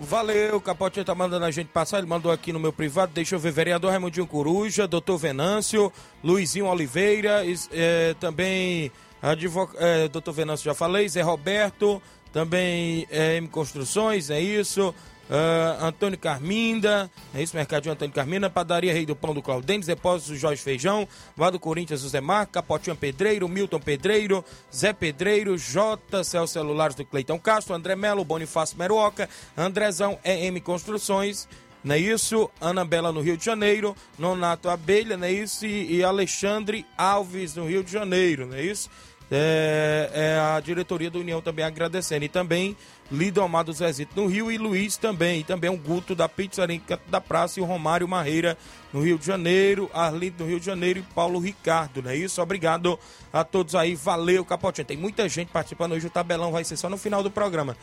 Valeu, 0.00 0.56
o 0.56 0.60
Capotinha 0.60 1.04
tá 1.04 1.14
mandando 1.14 1.44
a 1.44 1.50
gente 1.50 1.68
passar, 1.68 1.98
ele 1.98 2.08
mandou 2.08 2.32
aqui 2.32 2.52
no 2.52 2.58
meu 2.58 2.72
privado, 2.72 3.12
deixa 3.14 3.36
eu 3.36 3.38
ver, 3.38 3.52
vereador 3.52 3.90
Raimundinho 3.90 4.26
Coruja, 4.26 4.88
doutor 4.88 5.16
Venâncio, 5.16 5.92
Luizinho 6.24 6.66
Oliveira, 6.66 7.42
é, 7.70 8.14
também 8.18 8.90
advoc... 9.20 9.74
é, 9.78 10.08
doutor 10.08 10.32
Venâncio 10.32 10.64
já 10.64 10.74
falei, 10.74 11.08
Zé 11.08 11.22
Roberto, 11.22 12.02
também 12.32 13.06
é, 13.10 13.36
M 13.36 13.46
Construções, 13.46 14.28
é 14.28 14.40
isso, 14.40 14.92
ah, 15.30 15.78
Antônio 15.86 16.18
Carminda, 16.18 17.10
é 17.34 17.42
isso, 17.42 17.56
Mercadinho 17.56 17.92
Antônio 17.92 18.14
Carminda, 18.14 18.50
Padaria 18.50 18.92
Rei 18.92 19.06
do 19.06 19.16
Pão 19.16 19.34
do 19.34 19.42
Claudênis, 19.42 19.86
Depósito 19.86 20.36
Jorge 20.36 20.62
Feijão, 20.62 21.08
Vá 21.36 21.50
do 21.50 21.58
Corinthians, 21.58 22.02
o 22.02 22.08
Zé 22.08 22.20
Marco, 22.20 22.52
Capotinha 22.52 22.94
Pedreiro, 22.94 23.48
Milton 23.48 23.80
Pedreiro, 23.80 24.44
Zé 24.74 24.92
Pedreiro, 24.92 25.56
J, 25.56 26.24
Cel 26.24 26.46
Celulares 26.46 26.94
do 26.94 27.04
Cleitão 27.04 27.38
Castro, 27.38 27.74
André 27.74 27.96
Melo, 27.96 28.24
Bonifácio 28.24 28.78
Meruoca, 28.78 29.28
Andrezão 29.56 30.18
EM 30.24 30.60
Construções, 30.60 31.48
não 31.82 31.94
é 31.94 31.98
isso? 31.98 32.50
Ana 32.60 32.84
Bela 32.84 33.10
no 33.10 33.20
Rio 33.20 33.36
de 33.36 33.44
Janeiro, 33.44 33.96
Nonato 34.18 34.68
Abelha, 34.68 35.16
não 35.16 35.26
é 35.26 35.32
isso? 35.32 35.66
E, 35.66 35.96
e 35.96 36.04
Alexandre 36.04 36.86
Alves 36.96 37.56
no 37.56 37.66
Rio 37.66 37.82
de 37.82 37.90
Janeiro, 37.90 38.46
não 38.46 38.56
é 38.56 38.62
isso? 38.62 38.88
É, 39.30 40.10
é 40.12 40.38
a 40.38 40.60
diretoria 40.60 41.10
da 41.10 41.18
União 41.18 41.40
também 41.40 41.64
agradecendo. 41.64 42.24
E 42.24 42.28
também 42.28 42.76
Lidomar 43.10 43.64
do 43.64 43.72
Zezito 43.72 44.20
no 44.20 44.26
Rio 44.26 44.50
e 44.50 44.58
Luiz 44.58 44.96
também. 44.96 45.40
E 45.40 45.44
também 45.44 45.70
o 45.70 45.76
Guto 45.76 46.14
da 46.14 46.28
Pizzaria 46.28 46.80
da 47.08 47.20
Praça 47.20 47.58
e 47.58 47.62
o 47.62 47.66
Romário 47.66 48.06
Marreira 48.06 48.56
no 48.92 49.00
Rio 49.02 49.18
de 49.18 49.26
Janeiro, 49.26 49.90
Arlindo 49.92 50.44
no 50.44 50.50
Rio 50.50 50.60
de 50.60 50.66
Janeiro 50.66 50.98
e 50.98 51.02
Paulo 51.14 51.38
Ricardo, 51.38 52.02
não 52.02 52.10
é 52.10 52.16
isso? 52.16 52.42
Obrigado 52.42 52.98
a 53.32 53.42
todos 53.42 53.74
aí, 53.74 53.94
valeu, 53.94 54.44
Capotinho. 54.44 54.86
Tem 54.86 54.96
muita 54.96 55.28
gente 55.28 55.48
participando 55.48 55.92
hoje, 55.92 56.06
o 56.06 56.10
tabelão 56.10 56.52
vai 56.52 56.62
ser 56.62 56.76
só 56.76 56.90
no 56.90 56.98
final 56.98 57.22
do 57.22 57.30
programa. 57.30 57.76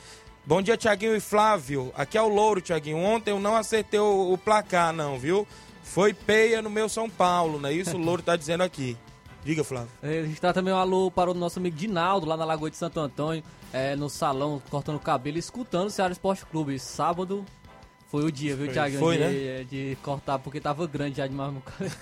Bom 0.46 0.62
dia, 0.62 0.78
Tiaguinho 0.78 1.16
e 1.16 1.20
Flávio. 1.20 1.92
Aqui 1.96 2.18
é 2.18 2.22
o 2.22 2.28
Louro, 2.28 2.62
Tiaguinho. 2.62 2.98
Ontem 2.98 3.32
eu 3.32 3.40
não 3.40 3.56
acertei 3.56 4.00
o, 4.00 4.34
o 4.34 4.38
placar, 4.38 4.94
não, 4.94 5.18
viu? 5.18 5.48
Foi 5.84 6.14
peia 6.14 6.62
no 6.62 6.70
meu 6.70 6.88
São 6.88 7.10
Paulo, 7.10 7.60
não 7.60 7.70
é 7.70 7.74
isso? 7.74 7.96
O 7.96 8.00
Louro 8.00 8.22
tá 8.22 8.36
dizendo 8.36 8.62
aqui. 8.62 8.96
Diga, 9.44 9.64
Flávio. 9.64 9.90
É, 10.02 10.20
a 10.20 10.26
gente 10.26 10.40
tá 10.40 10.54
também 10.54 10.74
um 10.74 10.78
alô 10.78 11.10
para 11.10 11.32
o 11.32 11.34
nosso 11.34 11.60
amigo 11.60 11.76
Dinaldo, 11.76 12.26
lá 12.26 12.36
na 12.36 12.46
Lagoa 12.46 12.70
de 12.70 12.78
Santo 12.78 13.00
Antônio, 13.00 13.44
é, 13.72 13.96
no 13.96 14.10
salão, 14.10 14.62
cortando 14.70 14.98
o 14.98 15.00
cabelo, 15.00 15.38
escutando 15.38 15.88
o 15.88 15.92
Ceará 15.92 16.12
Esporte 16.12 16.46
Clube. 16.46 16.78
Sábado 16.80 17.46
foi 18.10 18.24
o 18.24 18.32
dia, 18.32 18.56
viu, 18.56 18.72
Thiago? 18.72 18.98
foi, 18.98 19.18
de, 19.18 19.24
né? 19.24 19.64
de 19.70 19.98
cortar, 20.02 20.40
porque 20.40 20.60
tava 20.60 20.88
grande 20.88 21.18
já 21.18 21.28
demais. 21.28 21.54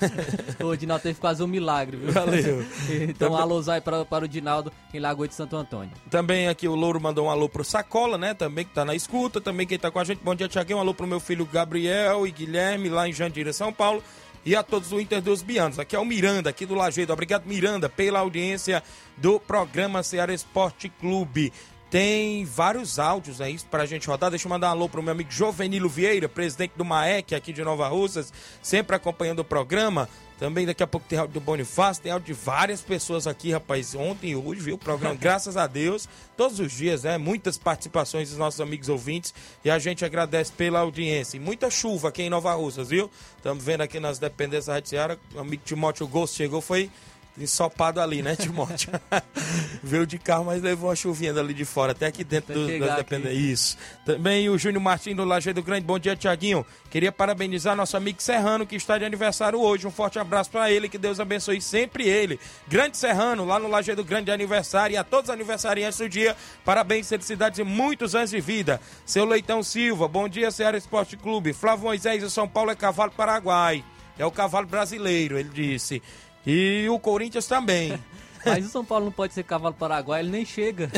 o 0.63 0.73
Dinaldo 0.73 1.04
teve 1.04 1.19
quase 1.19 1.43
um 1.43 1.47
milagre, 1.47 1.97
viu? 1.97 2.13
Valeu. 2.13 2.65
então, 3.10 3.34
um 3.34 3.36
alôzão 3.36 3.73
aí 3.73 3.82
para, 3.82 4.06
para 4.06 4.23
o 4.23 4.28
Dinaldo 4.28 4.71
em 4.93 5.00
Lagoa 5.00 5.28
de 5.28 5.36
Santo 5.36 5.58
Antônio. 5.58 5.91
Também 6.10 6.47
aqui 6.47 6.65
o 6.65 6.76
Louro 6.76 7.02
mandou 7.02 7.26
um 7.26 7.30
alô 7.30 7.50
pro 7.50 7.62
Sacola, 7.62 8.17
né? 8.17 8.34
Também 8.34 8.63
que 8.63 8.73
tá 8.73 8.86
na 8.86 8.95
escuta. 8.95 9.41
Também 9.41 9.67
quem 9.67 9.78
tá 9.78 9.91
com 9.91 10.00
a 10.00 10.04
gente. 10.06 10.23
Bom 10.23 10.34
dia, 10.34 10.47
Tiaguinho. 10.47 10.78
Um 10.78 10.82
alô 10.82 10.93
pro 10.93 11.06
meu 11.06 11.19
filho 11.19 11.45
Gabriel 11.45 12.26
e 12.26 12.32
Guilherme, 12.32 12.88
lá 12.88 13.06
em 13.06 13.12
Jandira, 13.12 13.52
São 13.52 13.73
Paulo. 13.73 14.02
E 14.48 14.56
a 14.56 14.64
todos 14.64 14.88
do 14.88 15.02
Inter 15.02 15.22
dos 15.22 15.42
Bianos. 15.42 15.78
Aqui 15.78 15.94
é 15.94 16.00
o 16.00 16.06
Miranda, 16.06 16.50
aqui 16.50 16.66
do 16.66 16.74
Lajeado. 16.74 17.12
Obrigado, 17.12 17.46
Miranda, 17.46 17.90
pela 17.90 18.20
audiência 18.20 18.82
do 19.18 19.42
programa 19.42 20.02
Ceará 20.02 20.34
Esporte 20.34 20.88
Clube. 20.88 21.52
Tem 21.89 22.43
vários 22.43 23.00
áudios 23.00 23.39
aí 23.39 23.58
pra 23.71 23.86
gente 23.86 24.08
rodar. 24.08 24.30
Deixa 24.30 24.45
eu 24.45 24.50
mandar 24.50 24.67
um 24.67 24.71
alô 24.71 24.89
pro 24.89 25.02
meu 25.02 25.13
amigo 25.13 25.32
Jovenilo 25.32 25.88
Vieira, 25.88 26.28
presidente 26.28 26.73
do 26.76 26.84
MAEC 26.84 27.34
aqui 27.34 27.54
de 27.54 27.63
Nova 27.63 27.88
Russas, 27.88 28.34
sempre 28.62 28.95
acompanhando 28.95 29.39
o 29.39 29.45
programa. 29.45 30.10
Também 30.38 30.67
daqui 30.67 30.84
a 30.84 30.88
pouco 30.88 31.08
tem 31.08 31.17
áudio 31.17 31.34
do 31.34 31.39
Bonifácio, 31.39 32.04
tem 32.04 32.12
áudio 32.12 32.36
de 32.36 32.39
várias 32.39 32.82
pessoas 32.82 33.26
aqui, 33.26 33.52
rapaz. 33.52 33.95
Ontem 33.95 34.32
e 34.32 34.36
hoje, 34.36 34.62
viu? 34.62 34.76
O 34.76 34.78
programa, 34.78 35.15
graças 35.19 35.58
a 35.58 35.65
Deus, 35.65 36.08
todos 36.36 36.60
os 36.60 36.71
dias, 36.71 37.04
né? 37.04 37.17
Muitas 37.17 37.58
participações 37.58 38.30
dos 38.30 38.38
nossos 38.38 38.62
amigos 38.62 38.89
ouvintes 38.89 39.34
e 39.65 39.71
a 39.71 39.80
gente 39.80 40.06
agradece 40.06 40.52
pela 40.52 40.80
audiência. 40.80 41.38
E 41.38 41.39
muita 41.39 41.71
chuva 41.71 42.10
aqui 42.10 42.21
em 42.21 42.30
Nova 42.30 42.54
Russas, 42.54 42.89
viu? 42.89 43.10
Estamos 43.36 43.63
vendo 43.63 43.82
aqui 43.82 44.00
nas 44.00 44.19
dependências 44.19 44.65
da 44.65 44.73
Rádio 44.73 44.89
Ceará. 44.89 45.17
O 45.34 45.39
amigo 45.39 45.63
Timóteo 45.65 46.08
Gosto 46.08 46.36
chegou, 46.36 46.62
foi 46.62 46.91
ensopado 47.39 48.02
ali, 48.02 48.21
né, 48.21 48.36
Timóteo? 48.36 48.91
Veio 49.84 50.06
de 50.06 50.17
carro, 50.17 50.45
mas 50.45 50.62
levou 50.62 50.89
uma 50.89 50.95
chuvinha 50.95 51.34
dali 51.34 51.54
de 51.54 51.65
fora, 51.65 51.91
até 51.91 52.08
aqui 52.08 52.23
dentro 52.23 52.54
do, 52.54 52.80
das 52.80 52.95
dependências. 52.95 53.38
Isso. 53.38 53.78
Também 54.06 54.50
o 54.50 54.58
Júnior 54.58 54.82
Martins 54.82 55.15
do 55.15 55.23
Lajeado 55.23 55.62
Grande. 55.62 55.86
Bom 55.86 56.00
dia, 56.00 56.15
Tiaguinho. 56.15 56.65
Queria 56.89 57.12
parabenizar 57.12 57.76
nosso 57.76 57.95
amigo 57.95 58.21
Serrano, 58.21 58.65
que 58.65 58.76
está 58.76 58.97
de 58.97 59.06
aniversário 59.06 59.60
hoje. 59.60 59.86
Um 59.86 59.91
forte 59.91 60.17
abraço 60.17 60.50
para 60.50 60.71
ele, 60.71 60.89
que 60.89 60.97
Deus 60.97 61.19
abençoe 61.19 61.62
sempre 61.62 62.08
ele. 62.08 62.39
Grande 62.67 62.97
Serrano, 62.97 63.45
lá 63.45 63.60
no 63.60 63.67
Lajeado 63.67 64.04
Grande 64.04 64.26
de 64.26 64.32
aniversário. 64.32 64.93
E 64.95 64.97
a 64.97 65.04
todos 65.04 65.30
os 65.30 65.34
aniversariantes 65.34 66.00
do 66.00 66.10
dia, 66.10 66.36
parabéns, 66.65 67.08
felicidades 67.08 67.60
e 67.60 67.63
muitos 67.63 68.15
anos 68.15 68.32
de 68.32 68.39
vida. 68.39 68.82
Seu 69.06 69.26
Leitão 69.26 69.62
Silva, 69.62 70.08
bom 70.08 70.28
dia, 70.28 70.50
Ceará 70.50 70.78
Esporte 70.78 71.17
Clube. 71.17 71.54
Flávio 71.54 71.86
Moisés, 71.86 72.23
o 72.23 72.30
São 72.30 72.47
Paulo 72.47 72.71
é 72.71 72.76
cavalo 72.76 73.12
paraguai. 73.12 73.84
É 74.17 74.26
o 74.26 74.32
cavalo 74.32 74.65
brasileiro, 74.65 75.38
ele 75.38 75.50
disse. 75.50 76.02
E 76.48 76.88
o 76.90 76.98
Corinthians 76.98 77.46
também. 77.46 78.00
Mas 78.48 78.66
o 78.66 78.70
São 78.70 78.86
Paulo 78.86 79.06
não 79.06 79.12
pode 79.12 79.34
ser 79.34 79.44
cavalo 79.44 79.74
paraguai, 79.74 80.22
ele 80.22 80.30
nem 80.30 80.46
chega. 80.46 80.90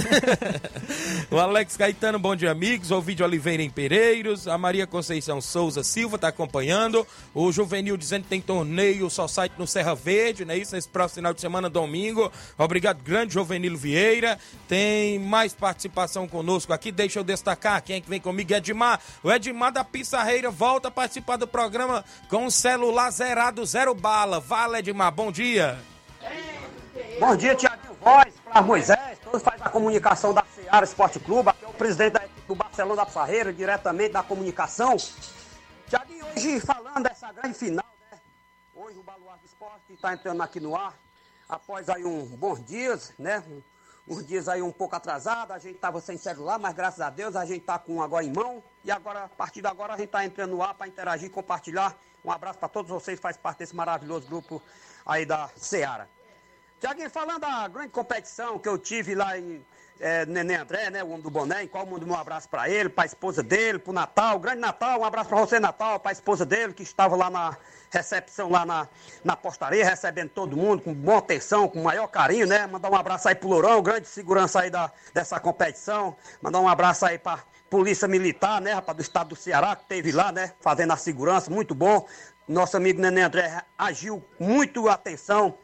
O 1.32 1.38
Alex 1.38 1.78
Caetano, 1.78 2.18
bom 2.18 2.36
dia, 2.36 2.50
amigos. 2.50 2.90
O 2.90 3.00
Vídeo 3.02 3.24
Oliveira 3.24 3.62
em 3.62 3.70
Pereiros. 3.70 4.48
A 4.48 4.58
Maria 4.58 4.88
Conceição 4.88 5.40
Souza 5.40 5.84
Silva 5.84 6.16
está 6.16 6.30
acompanhando. 6.30 7.06
O 7.36 7.52
Juvenil 7.52 7.96
dizendo 7.98 8.24
que 8.24 8.30
tem 8.30 8.42
torneio 8.42 9.08
só 9.12 9.28
site 9.28 9.54
no 9.58 9.68
Serra 9.68 9.94
Verde, 9.94 10.44
não 10.44 10.56
é 10.56 10.58
isso? 10.58 10.74
Nesse 10.76 10.90
próximo 10.90 11.18
final 11.18 11.34
de 11.34 11.42
semana, 11.42 11.70
domingo. 11.70 12.32
Obrigado, 12.58 13.04
grande 13.04 13.36
Juvenilo 13.36 13.78
Vieira. 13.78 14.40
Tem 14.68 15.20
mais 15.20 15.54
participação 15.54 16.28
conosco 16.28 16.74
aqui. 16.74 16.92
Deixa 16.92 17.20
eu 17.20 17.24
destacar 17.24 17.84
quem 17.84 17.98
é 17.98 18.02
que 18.02 18.10
vem 18.10 18.20
comigo. 18.20 18.52
Edmar. 18.52 19.00
O 19.22 19.32
Edmar 19.32 19.72
da 19.72 19.84
Pissarreira 19.84 20.50
volta 20.50 20.88
a 20.88 20.92
participar 20.92 21.38
do 21.38 21.48
programa 21.48 22.04
com 22.28 22.48
o 22.48 22.52
celular 22.52 23.12
zerado, 23.12 23.64
zero 23.66 23.94
bala. 23.94 24.40
Vale, 24.40 24.80
Edmar. 24.80 25.12
Bom 25.12 25.32
dia. 25.32 25.78
Bom 27.20 27.36
dia, 27.36 27.54
Tiaguinho 27.54 27.94
Voz, 27.96 28.34
Flávio 28.46 28.66
Moisés, 28.66 29.20
todos 29.20 29.44
fazem 29.44 29.62
a 29.62 29.70
comunicação 29.70 30.34
da 30.34 30.42
Seara 30.56 30.86
Esporte 30.86 31.20
Clube, 31.20 31.50
aqui 31.50 31.66
é 31.66 31.68
o 31.68 31.74
presidente 31.74 32.18
do 32.48 32.56
Barcelona 32.56 33.04
da 33.04 33.06
Parreira, 33.06 33.52
diretamente 33.52 34.14
da 34.14 34.24
comunicação. 34.24 34.96
Tiaguinho, 35.90 36.26
hoje 36.28 36.62
falando 36.62 37.04
dessa 37.04 37.30
grande 37.34 37.58
final, 37.58 37.86
né? 38.10 38.18
Hoje 38.74 38.98
o 38.98 39.04
Baluarte 39.04 39.46
Esporte 39.46 39.92
está 39.92 40.14
entrando 40.14 40.42
aqui 40.42 40.62
no 40.62 40.78
ar, 40.78 40.94
após 41.50 41.90
aí 41.90 42.06
um 42.06 42.26
bons 42.26 42.64
dias, 42.64 43.14
né? 43.20 43.44
Uns 44.08 44.26
dias 44.26 44.48
aí 44.48 44.62
um 44.62 44.72
pouco 44.72 44.96
atrasado, 44.96 45.52
a 45.52 45.60
gente 45.60 45.76
estava 45.76 46.00
sem 46.00 46.18
celular, 46.18 46.58
mas 46.58 46.74
graças 46.74 47.02
a 47.02 47.10
Deus 47.10 47.36
a 47.36 47.46
gente 47.46 47.60
está 47.60 47.78
com 47.78 47.96
um 47.96 48.02
agora 48.02 48.24
em 48.24 48.32
mão. 48.32 48.64
E 48.84 48.90
agora, 48.90 49.26
a 49.26 49.30
partir 49.30 49.60
de 49.60 49.68
agora, 49.68 49.94
a 49.94 49.98
gente 49.98 50.06
está 50.06 50.24
entrando 50.24 50.52
no 50.52 50.64
ar 50.64 50.74
para 50.74 50.88
interagir, 50.88 51.30
compartilhar. 51.30 51.94
Um 52.24 52.32
abraço 52.32 52.58
para 52.58 52.70
todos 52.70 52.90
vocês 52.90 53.20
que 53.20 53.22
fazem 53.22 53.42
parte 53.42 53.60
desse 53.60 53.76
maravilhoso 53.76 54.26
grupo 54.26 54.62
aí 55.06 55.26
da 55.26 55.50
Seara. 55.58 56.10
Tiaguinho, 56.80 57.10
falando 57.10 57.42
da 57.42 57.68
grande 57.68 57.90
competição 57.90 58.58
que 58.58 58.70
eu 58.70 58.78
tive 58.78 59.14
lá 59.14 59.38
em 59.38 59.62
é, 60.00 60.26
Neném 60.26 60.56
André, 60.56 60.90
né, 60.90 61.04
o 61.04 61.10
homem 61.10 61.22
do 61.22 61.30
boné, 61.30 61.64
em 61.64 61.68
qual 61.68 61.86
mando 61.86 62.06
um 62.06 62.16
abraço 62.16 62.48
para 62.48 62.70
ele, 62.70 62.88
para 62.88 63.04
a 63.04 63.06
esposa 63.06 63.44
dele, 63.44 63.78
para 63.78 63.92
o 63.92 63.94
Natal, 63.94 64.40
grande 64.40 64.62
Natal, 64.62 65.02
um 65.02 65.04
abraço 65.04 65.30
para 65.30 65.40
você, 65.40 65.60
Natal, 65.60 66.00
para 66.00 66.12
a 66.12 66.14
esposa 66.14 66.46
dele, 66.46 66.72
que 66.74 66.82
estava 66.82 67.18
lá 67.18 67.30
na 67.30 67.58
recepção, 67.92 68.50
lá 68.50 68.66
na, 68.66 68.88
na 69.26 69.36
postaria, 69.36 69.84
recebendo 69.84 70.30
todo 70.30 70.56
mundo 70.56 70.82
com 70.82 70.94
boa 70.94 71.18
atenção, 71.18 71.68
com 71.68 71.84
maior 71.84 72.08
carinho, 72.08 72.48
né, 72.48 72.66
mandar 72.66 72.90
um 72.90 72.96
abraço 72.96 73.28
aí 73.28 73.36
pro 73.36 73.50
Lourão, 73.50 73.82
grande 73.82 74.08
segurança 74.08 74.62
aí 74.62 74.70
da, 74.70 74.90
dessa 75.14 75.38
competição, 75.38 76.16
mandar 76.42 76.62
um 76.62 76.68
abraço 76.70 77.06
aí 77.06 77.20
para 77.20 77.44
Polícia 77.70 78.08
Militar, 78.08 78.62
né, 78.62 78.72
rapaz, 78.72 78.96
do 78.96 79.02
estado 79.02 79.30
do 79.30 79.36
Ceará, 79.36 79.76
que 79.76 79.84
teve 79.84 80.14
lá, 80.14 80.32
né, 80.32 80.54
fazendo 80.62 80.94
a 80.94 80.98
segurança, 80.98 81.52
muito 81.52 81.76
bom, 81.76 82.08
nosso 82.48 82.78
amigo 82.78 83.02
Neném 83.02 83.26
André 83.26 83.64
agiu 83.78 84.24
muito 84.40 84.88
atenção, 84.88 85.58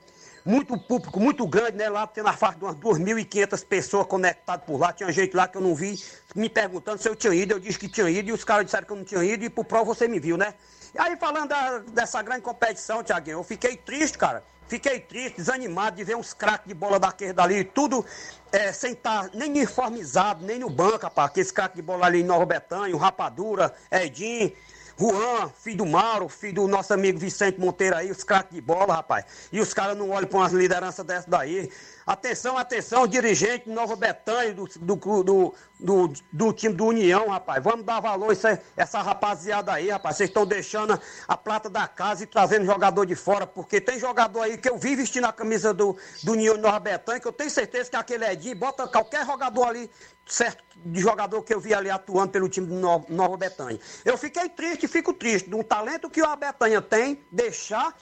muito 0.46 0.78
público, 0.78 1.20
muito 1.20 1.48
grande, 1.48 1.78
né? 1.78 1.90
Lá 1.90 2.06
tendo 2.06 2.30
a 2.30 2.34
faixa 2.34 2.60
de 2.60 2.64
umas 2.66 2.76
2.500 2.76 3.66
pessoas 3.66 4.06
conectadas 4.06 4.64
por 4.66 4.80
lá. 4.80 4.94
Tinha 4.94 5.12
gente 5.12 5.36
lá 5.36 5.48
que 5.48 5.58
eu 5.58 5.62
não 5.62 5.74
vi, 5.74 6.00
me 6.36 6.48
perguntando 6.50 7.02
se 7.02 7.10
eu 7.10 7.16
tinha 7.16 7.34
ido. 7.34 7.54
Eu 7.56 7.60
disse 7.60 7.80
que 7.80 7.90
tinha 7.90 8.08
ido 8.10 8.30
e 8.30 8.32
os 8.32 8.44
caras 8.44 8.66
disseram 8.66 8.86
que 8.86 8.94
eu 8.94 8.98
não 8.98 9.04
tinha 9.04 9.24
ido 9.24 9.44
e 9.44 9.50
por 9.50 9.66
prova 9.66 9.86
você 9.86 10.08
me 10.08 10.20
viu, 10.20 10.38
né? 10.38 10.54
E 10.94 11.00
aí, 11.00 11.18
falando 11.18 11.50
da- 11.50 11.80
dessa 11.80 12.22
grande 12.22 12.42
competição, 12.42 13.04
Tiaguinho, 13.04 13.40
eu 13.40 13.44
fiquei 13.44 13.76
triste, 13.76 14.18
cara. 14.18 14.44
Fiquei 14.68 15.00
triste, 15.00 15.38
desanimado 15.38 15.96
de 15.96 16.04
ver 16.04 16.16
uns 16.16 16.34
craques 16.34 16.68
de 16.68 16.74
bola 16.74 17.00
daquele 17.00 17.34
dali, 17.34 17.64
tudo 17.64 18.04
é, 18.52 18.72
sem 18.72 18.94
estar 18.94 19.30
nem 19.34 19.50
uniformizado, 19.50 20.44
nem 20.44 20.58
no 20.58 20.70
banco, 20.70 21.04
rapaz. 21.04 21.30
Aqueles 21.30 21.52
craques 21.52 21.76
de 21.76 21.82
bola 21.82 22.06
ali 22.06 22.22
em 22.22 22.24
Nova 22.24 22.46
Betânia, 22.46 22.96
o 22.96 22.98
Rapadura, 23.00 23.74
Edinho. 23.92 24.52
Juan, 24.98 25.50
filho 25.50 25.78
do 25.78 25.86
Mauro, 25.86 26.30
filho 26.30 26.54
do 26.54 26.68
nosso 26.68 26.94
amigo 26.94 27.20
Vicente 27.20 27.60
Monteiro 27.60 27.98
aí, 27.98 28.10
os 28.10 28.24
craques 28.24 28.54
de 28.56 28.62
bola, 28.62 28.96
rapaz. 28.96 29.26
E 29.52 29.60
os 29.60 29.74
caras 29.74 29.98
não 29.98 30.10
olham 30.10 30.28
para 30.28 30.38
umas 30.40 30.54
lideranças 30.54 31.06
dessas 31.06 31.26
daí. 31.26 31.70
Atenção, 32.08 32.58
atenção, 32.58 33.08
dirigente 33.08 33.68
Nova 33.68 33.96
Betânia, 33.96 34.54
do, 34.54 34.68
do, 34.80 35.54
do, 35.80 36.14
do, 36.32 36.54
time 36.54 36.74
do 36.74 36.86
União, 36.86 37.30
rapaz. 37.30 37.64
Vamos 37.64 37.84
dar 37.84 38.00
valor 38.00 38.32
a 38.32 38.60
essa, 38.78 39.02
rapaziada 39.02 39.74
aí, 39.74 39.90
rapaz. 39.90 40.16
Vocês 40.16 40.30
estão 40.30 40.46
deixando 40.46 41.00
a 41.28 41.36
plata 41.36 41.68
da 41.70 41.88
casa 41.88 42.24
e 42.24 42.28
trazendo 42.28 42.66
jogador 42.66 43.06
de 43.06 43.16
fora, 43.16 43.48
porque 43.48 43.82
tem 43.82 44.00
jogador 44.00 44.42
aí 44.42 44.58
que 44.58 44.70
eu 44.70 44.78
vi 44.78 44.96
vestindo 44.96 45.26
a 45.26 45.34
camisa 45.34 45.74
do, 45.74 45.98
do 46.24 46.34
União 46.34 46.56
Nova 46.58 46.80
Betânia, 46.80 47.20
que 47.20 47.28
eu 47.28 47.34
tenho 47.34 47.50
certeza 47.50 47.90
que 47.90 47.96
aquele 47.96 48.24
Edinho 48.26 48.56
bota 48.56 48.88
qualquer 48.88 49.26
jogador 49.26 49.64
ali 49.64 49.90
certo 50.26 50.64
de 50.76 51.00
jogador 51.00 51.42
que 51.44 51.54
eu 51.54 51.60
vi 51.60 51.74
ali 51.74 51.90
atuando 51.90 52.32
pelo 52.32 52.50
time 52.50 52.68
No- 52.68 53.06
Nova 53.10 53.38
Betânia. 53.38 53.80
Eu 54.04 54.18
fiquei 54.18 54.50
triste, 54.50 54.88
fico 54.88 55.14
triste, 55.14 55.50
de 55.50 55.56
um 55.56 55.64
talento 55.64 56.10
que 56.10 56.22
a 56.22 56.36
Betânia 56.36 56.82
tem, 56.82 57.24
deixar 57.32 57.96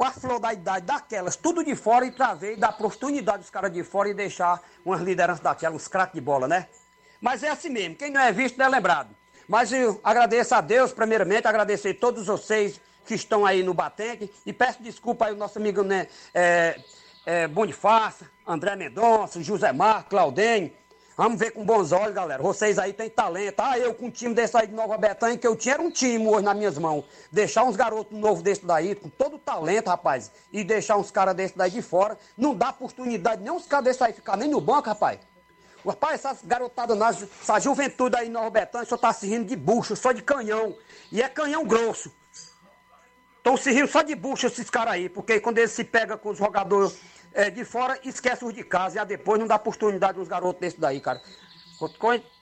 a 0.00 0.10
flor 0.10 0.38
da 0.40 0.52
idade 0.52 0.86
daquelas, 0.86 1.36
tudo 1.36 1.64
de 1.64 1.74
fora 1.74 2.04
e 2.06 2.10
trazer, 2.10 2.56
dar 2.56 2.70
oportunidade 2.70 3.38
dos 3.38 3.50
caras 3.50 3.72
de 3.72 3.82
fora 3.82 4.08
e 4.08 4.14
deixar 4.14 4.60
umas 4.84 5.00
lideranças 5.00 5.42
daquelas, 5.42 5.76
uns 5.76 5.88
craques 5.88 6.14
de 6.14 6.20
bola, 6.20 6.48
né? 6.48 6.66
Mas 7.20 7.42
é 7.42 7.50
assim 7.50 7.68
mesmo, 7.68 7.96
quem 7.96 8.10
não 8.10 8.20
é 8.20 8.32
visto 8.32 8.56
não 8.56 8.66
é 8.66 8.68
lembrado. 8.68 9.14
Mas 9.48 9.72
eu 9.72 10.00
agradeço 10.02 10.54
a 10.54 10.60
Deus, 10.60 10.92
primeiramente, 10.92 11.46
agradecer 11.46 11.90
a 11.90 11.94
todos 11.94 12.26
vocês 12.26 12.80
que 13.04 13.14
estão 13.14 13.44
aí 13.44 13.62
no 13.62 13.74
Batente 13.74 14.32
e 14.46 14.52
peço 14.52 14.82
desculpa 14.82 15.26
aí 15.26 15.32
ao 15.32 15.36
nosso 15.36 15.58
amigo, 15.58 15.82
né, 15.82 16.06
é, 16.32 16.80
é, 17.26 17.48
Bonifácio, 17.48 18.28
André 18.46 18.76
Mendonça, 18.76 19.42
José 19.42 19.72
Mar, 19.72 20.04
Claudênio, 20.08 20.72
Vamos 21.20 21.38
ver 21.38 21.50
com 21.50 21.62
bons 21.62 21.92
olhos, 21.92 22.14
galera. 22.14 22.42
Vocês 22.42 22.78
aí 22.78 22.94
têm 22.94 23.10
talento. 23.10 23.60
Ah, 23.60 23.78
eu 23.78 23.92
com 23.92 24.06
um 24.06 24.10
time 24.10 24.34
desse 24.34 24.56
aí 24.56 24.66
de 24.66 24.72
Nova 24.72 24.96
Betânia, 24.96 25.36
que 25.36 25.46
eu 25.46 25.54
tinha 25.54 25.74
era 25.74 25.82
um 25.82 25.90
time 25.90 26.26
hoje 26.26 26.42
nas 26.42 26.56
minhas 26.56 26.78
mãos. 26.78 27.04
Deixar 27.30 27.62
uns 27.64 27.76
garotos 27.76 28.18
novos 28.18 28.42
desse 28.42 28.64
daí, 28.64 28.94
com 28.94 29.10
todo 29.10 29.36
o 29.36 29.38
talento, 29.38 29.88
rapaz, 29.88 30.32
e 30.50 30.64
deixar 30.64 30.96
uns 30.96 31.10
caras 31.10 31.34
desse 31.34 31.58
daí 31.58 31.70
de 31.70 31.82
fora, 31.82 32.16
não 32.38 32.54
dá 32.54 32.70
oportunidade 32.70 33.42
nem 33.42 33.52
uns 33.52 33.66
caras 33.66 33.84
desse 33.84 34.02
aí 34.02 34.14
ficar 34.14 34.34
nem 34.38 34.48
no 34.48 34.62
banco, 34.62 34.88
rapaz. 34.88 35.18
Rapaz, 35.86 36.14
essas 36.14 36.38
garotadas, 36.42 36.98
essa 37.42 37.60
juventude 37.60 38.16
aí 38.16 38.28
em 38.28 38.30
Nova 38.30 38.48
Betânia, 38.48 38.86
só 38.86 38.96
tá 38.96 39.12
se 39.12 39.26
rindo 39.26 39.44
de 39.44 39.56
bucho, 39.56 39.94
só 39.94 40.12
de 40.12 40.22
canhão. 40.22 40.74
E 41.12 41.20
é 41.20 41.28
canhão 41.28 41.66
grosso. 41.66 42.10
Estão 43.36 43.58
se 43.58 43.70
rindo 43.72 43.88
só 43.88 44.00
de 44.00 44.14
bucho 44.14 44.46
esses 44.46 44.70
caras 44.70 44.94
aí, 44.94 45.10
porque 45.10 45.38
quando 45.38 45.58
eles 45.58 45.72
se 45.72 45.84
pegam 45.84 46.16
com 46.16 46.30
os 46.30 46.38
jogadores 46.38 46.98
é, 47.32 47.50
de 47.50 47.64
fora, 47.64 47.98
esquece 48.04 48.44
os 48.44 48.54
de 48.54 48.64
casa. 48.64 48.96
E 48.96 48.98
a 48.98 49.04
depois 49.04 49.38
não 49.38 49.46
dá 49.46 49.56
oportunidade 49.56 50.18
uns 50.18 50.28
garotos 50.28 50.60
desses 50.60 50.78
daí, 50.78 51.00
cara. 51.00 51.20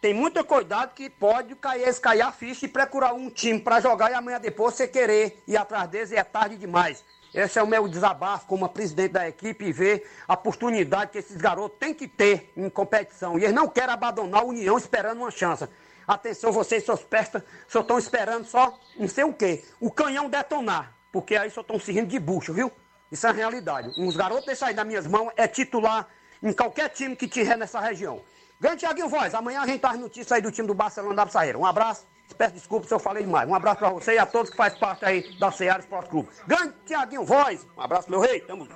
Tem 0.01 0.13
muito 0.13 0.43
cuidado 0.45 0.95
que 0.95 1.09
pode 1.09 1.55
cair, 1.55 1.95
cair 2.01 2.23
a 2.23 2.33
ficha 2.33 2.67
e 2.67 2.69
procurar 2.69 3.13
um 3.13 3.31
time 3.31 3.61
para 3.61 3.81
jogar 3.81 4.11
e 4.11 4.15
amanhã 4.15 4.41
depois 4.41 4.75
você 4.75 4.89
querer 4.89 5.41
ir 5.47 5.57
atrás 5.57 5.89
deles 5.89 6.11
e 6.11 6.17
é 6.17 6.25
tarde 6.25 6.57
demais. 6.57 7.05
Esse 7.33 7.59
é 7.59 7.63
o 7.63 7.67
meu 7.67 7.87
desabafo 7.87 8.47
como 8.47 8.69
presidente 8.69 9.13
da 9.13 9.29
equipe 9.29 9.67
e 9.67 9.73
ver 9.73 10.11
a 10.27 10.35
oportunidade 10.35 11.13
que 11.13 11.19
esses 11.19 11.37
garotos 11.37 11.79
têm 11.79 11.95
que 11.95 12.09
ter 12.09 12.53
em 12.57 12.69
competição. 12.69 13.39
E 13.39 13.45
eles 13.45 13.55
não 13.55 13.69
querem 13.69 13.95
abandonar 13.95 14.43
a 14.43 14.45
União 14.45 14.77
esperando 14.77 15.19
uma 15.19 15.31
chance. 15.31 15.69
Atenção, 16.07 16.51
vocês, 16.51 16.85
seus 16.85 17.05
pestas, 17.05 17.43
só 17.69 17.81
estão 17.81 17.99
esperando 17.99 18.45
só 18.45 18.77
não 18.97 19.07
sei 19.07 19.25
o 19.25 19.33
quê. 19.33 19.63
O 19.79 19.91
canhão 19.91 20.29
detonar. 20.29 20.95
Porque 21.13 21.37
aí 21.37 21.51
só 21.51 21.61
estão 21.61 21.79
se 21.79 21.93
rindo 21.93 22.09
de 22.09 22.19
bucho, 22.19 22.53
viu? 22.53 22.73
Isso 23.11 23.27
é 23.27 23.31
a 23.31 23.33
realidade. 23.33 23.91
Uns 23.99 24.17
garotos 24.17 24.47
desses 24.47 24.63
aí 24.63 24.75
nas 24.75 24.87
minhas 24.87 25.07
mãos 25.07 25.31
é 25.37 25.49
titular 25.49 26.07
em 26.43 26.53
qualquer 26.53 26.89
time 26.91 27.17
que 27.17 27.27
tiver 27.27 27.57
nessa 27.57 27.81
região. 27.81 28.21
Grande 28.61 28.79
Tiaguinho 28.79 29.09
Voz, 29.09 29.35
amanhã 29.35 29.61
a 29.63 29.67
gente 29.67 29.81
traz 29.81 29.99
notícias 29.99 30.33
aí 30.33 30.43
do 30.43 30.51
time 30.51 30.67
do 30.67 30.75
Barcelona 30.75 31.15
da 31.15 31.27
Saíra. 31.29 31.57
Um 31.57 31.65
abraço, 31.65 32.07
peço 32.37 32.55
desculpa 32.55 32.87
se 32.87 32.93
eu 32.93 32.99
falei 32.99 33.23
demais. 33.23 33.49
Um 33.49 33.55
abraço 33.55 33.79
pra 33.79 33.91
você 33.91 34.15
e 34.15 34.19
a 34.19 34.27
todos 34.27 34.51
que 34.51 34.57
fazem 34.57 34.79
parte 34.79 35.05
aí 35.05 35.39
da 35.39 35.51
Ceará 35.51 35.79
Esporte 35.79 36.11
Clube. 36.11 36.29
Grande 36.47 36.75
Tiaguinho 36.85 37.25
Voz, 37.25 37.67
um 37.77 37.81
abraço, 37.81 38.11
meu 38.11 38.21
rei, 38.21 38.41
tamo 38.41 38.69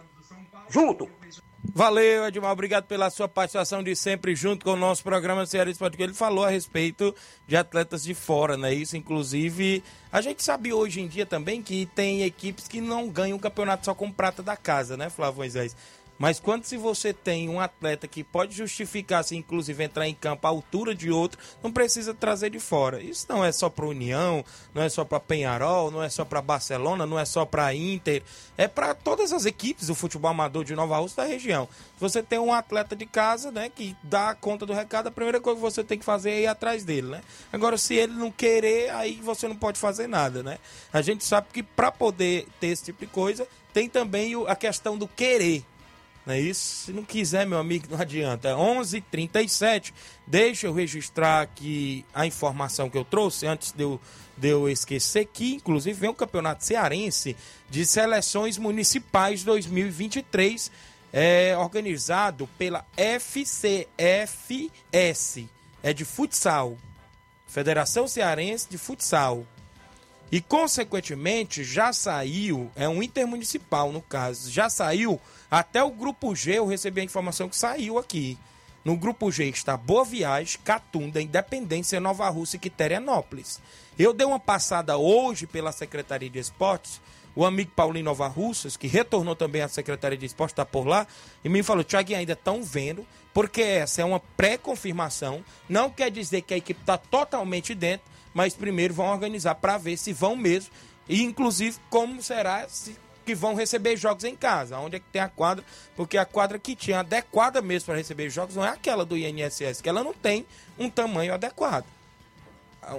junto. 0.68 1.08
Valeu, 1.74 2.26
Edmar. 2.26 2.52
Obrigado 2.52 2.84
pela 2.84 3.08
sua 3.08 3.26
participação 3.26 3.82
de 3.82 3.96
sempre 3.96 4.36
junto 4.36 4.62
com 4.62 4.72
o 4.72 4.76
nosso 4.76 5.02
programa 5.02 5.46
Ceará 5.46 5.70
Esporte. 5.70 6.00
Ele 6.02 6.12
falou 6.12 6.44
a 6.44 6.50
respeito 6.50 7.14
de 7.46 7.56
atletas 7.56 8.02
de 8.02 8.12
fora, 8.12 8.58
né? 8.58 8.74
Isso, 8.74 8.94
inclusive, 8.94 9.82
a 10.12 10.20
gente 10.20 10.42
sabe 10.42 10.70
hoje 10.70 11.00
em 11.00 11.08
dia 11.08 11.24
também 11.24 11.62
que 11.62 11.86
tem 11.86 12.24
equipes 12.24 12.68
que 12.68 12.78
não 12.78 13.08
ganham 13.08 13.38
o 13.38 13.40
campeonato 13.40 13.86
só 13.86 13.94
com 13.94 14.12
prata 14.12 14.42
da 14.42 14.54
casa, 14.54 14.98
né, 14.98 15.08
Flávio 15.08 15.38
Moisés? 15.38 15.74
Mas 16.22 16.38
quando 16.38 16.64
se 16.66 16.76
você 16.76 17.12
tem 17.12 17.48
um 17.48 17.58
atleta 17.58 18.06
que 18.06 18.22
pode 18.22 18.56
justificar, 18.56 19.24
se 19.24 19.34
inclusive 19.34 19.82
entrar 19.82 20.06
em 20.06 20.14
campo 20.14 20.46
à 20.46 20.50
altura 20.50 20.94
de 20.94 21.10
outro, 21.10 21.36
não 21.60 21.72
precisa 21.72 22.14
trazer 22.14 22.48
de 22.48 22.60
fora. 22.60 23.02
Isso 23.02 23.26
não 23.28 23.44
é 23.44 23.50
só 23.50 23.68
para 23.68 23.86
União, 23.86 24.44
não 24.72 24.84
é 24.84 24.88
só 24.88 25.04
para 25.04 25.18
Penharol, 25.18 25.90
não 25.90 26.00
é 26.00 26.08
só 26.08 26.24
para 26.24 26.40
Barcelona, 26.40 27.04
não 27.06 27.18
é 27.18 27.24
só 27.24 27.44
para 27.44 27.74
Inter, 27.74 28.22
é 28.56 28.68
para 28.68 28.94
todas 28.94 29.32
as 29.32 29.46
equipes 29.46 29.88
do 29.88 29.96
futebol 29.96 30.30
amador 30.30 30.64
de 30.64 30.76
Nova 30.76 30.96
Rússia 30.96 31.24
da 31.24 31.28
região. 31.28 31.68
Você 31.98 32.22
tem 32.22 32.38
um 32.38 32.54
atleta 32.54 32.94
de 32.94 33.04
casa, 33.04 33.50
né, 33.50 33.68
que 33.68 33.96
dá 34.00 34.32
conta 34.32 34.64
do 34.64 34.72
recado, 34.72 35.08
a 35.08 35.10
primeira 35.10 35.40
coisa 35.40 35.56
que 35.56 35.62
você 35.62 35.82
tem 35.82 35.98
que 35.98 36.04
fazer 36.04 36.30
é 36.30 36.40
ir 36.42 36.46
atrás 36.46 36.84
dele, 36.84 37.08
né? 37.08 37.20
Agora, 37.52 37.76
se 37.76 37.96
ele 37.96 38.12
não 38.12 38.30
querer, 38.30 38.90
aí 38.90 39.20
você 39.20 39.48
não 39.48 39.56
pode 39.56 39.80
fazer 39.80 40.06
nada, 40.06 40.40
né? 40.40 40.58
A 40.92 41.02
gente 41.02 41.24
sabe 41.24 41.48
que 41.52 41.64
para 41.64 41.90
poder 41.90 42.46
ter 42.60 42.68
esse 42.68 42.84
tipo 42.84 43.00
de 43.00 43.10
coisa, 43.10 43.44
tem 43.72 43.88
também 43.88 44.34
a 44.46 44.54
questão 44.54 44.96
do 44.96 45.08
querer. 45.08 45.64
Não 46.24 46.34
é 46.34 46.40
isso? 46.40 46.86
Se 46.86 46.92
não 46.92 47.04
quiser, 47.04 47.44
meu 47.46 47.58
amigo, 47.58 47.86
não 47.90 48.00
adianta. 48.00 48.48
É 48.48 48.52
11h37. 48.52 49.92
Deixa 50.26 50.66
eu 50.66 50.72
registrar 50.72 51.42
aqui 51.42 52.04
a 52.14 52.24
informação 52.26 52.88
que 52.88 52.96
eu 52.96 53.04
trouxe 53.04 53.46
antes 53.46 53.72
de 53.72 53.82
eu, 53.82 54.00
de 54.36 54.48
eu 54.48 54.68
esquecer 54.68 55.26
que, 55.26 55.54
inclusive, 55.54 55.98
vem 55.98 56.10
o 56.10 56.14
Campeonato 56.14 56.64
Cearense 56.64 57.36
de 57.68 57.84
Seleções 57.84 58.56
Municipais 58.56 59.42
2023, 59.42 60.70
é, 61.12 61.56
organizado 61.58 62.48
pela 62.56 62.86
FCFS. 62.96 63.88
É 65.82 65.92
de 65.92 66.04
futsal. 66.04 66.78
Federação 67.48 68.06
Cearense 68.08 68.68
de 68.70 68.78
Futsal. 68.78 69.44
E, 70.32 70.40
consequentemente, 70.40 71.62
já 71.62 71.92
saiu, 71.92 72.70
é 72.74 72.88
um 72.88 73.02
intermunicipal 73.02 73.92
no 73.92 74.00
caso, 74.00 74.50
já 74.50 74.70
saiu 74.70 75.20
até 75.50 75.84
o 75.84 75.90
grupo 75.90 76.34
G, 76.34 76.54
eu 76.58 76.66
recebi 76.66 77.02
a 77.02 77.04
informação 77.04 77.50
que 77.50 77.56
saiu 77.56 77.98
aqui. 77.98 78.38
No 78.82 78.96
grupo 78.96 79.30
G 79.30 79.44
está 79.44 79.76
Boa 79.76 80.06
Viagem, 80.06 80.58
Catunda, 80.64 81.20
Independência, 81.20 82.00
Nova 82.00 82.26
Rússia 82.30 82.56
e 82.56 82.60
Quiterianópolis. 82.60 83.60
Eu 83.98 84.14
dei 84.14 84.26
uma 84.26 84.40
passada 84.40 84.96
hoje 84.96 85.46
pela 85.46 85.70
Secretaria 85.70 86.30
de 86.30 86.38
Esportes, 86.38 86.98
o 87.36 87.44
amigo 87.44 87.70
Paulinho 87.76 88.06
Nova 88.06 88.26
Russas, 88.26 88.74
que 88.74 88.86
retornou 88.86 89.36
também 89.36 89.60
à 89.60 89.68
Secretaria 89.68 90.16
de 90.16 90.24
Esportes, 90.24 90.54
está 90.54 90.64
por 90.64 90.86
lá, 90.86 91.06
e 91.44 91.48
me 91.50 91.62
falou, 91.62 91.84
Tiago, 91.84 92.14
ainda 92.14 92.32
estão 92.32 92.62
vendo, 92.62 93.06
porque 93.34 93.60
essa 93.60 94.00
é 94.00 94.04
uma 94.04 94.18
pré-confirmação, 94.18 95.44
não 95.68 95.90
quer 95.90 96.10
dizer 96.10 96.40
que 96.40 96.54
a 96.54 96.56
equipe 96.56 96.80
está 96.80 96.96
totalmente 96.96 97.74
dentro, 97.74 98.11
mas 98.34 98.54
primeiro 98.54 98.94
vão 98.94 99.06
organizar 99.06 99.54
para 99.54 99.78
ver 99.78 99.96
se 99.96 100.12
vão 100.12 100.36
mesmo, 100.36 100.70
e 101.08 101.22
inclusive 101.22 101.78
como 101.90 102.22
será 102.22 102.68
se 102.68 102.96
que 103.24 103.34
vão 103.34 103.54
receber 103.54 103.96
jogos 103.96 104.24
em 104.24 104.34
casa. 104.34 104.78
Onde 104.78 104.96
é 104.96 104.98
que 104.98 105.06
tem 105.12 105.22
a 105.22 105.28
quadra? 105.28 105.64
Porque 105.96 106.18
a 106.18 106.24
quadra 106.24 106.58
que 106.58 106.74
tinha 106.74 107.00
adequada 107.00 107.62
mesmo 107.62 107.86
para 107.86 107.96
receber 107.96 108.28
jogos 108.30 108.56
não 108.56 108.64
é 108.64 108.68
aquela 108.68 109.04
do 109.04 109.16
INSS, 109.16 109.80
que 109.80 109.88
ela 109.88 110.02
não 110.02 110.12
tem 110.12 110.46
um 110.78 110.90
tamanho 110.90 111.32
adequado. 111.32 111.86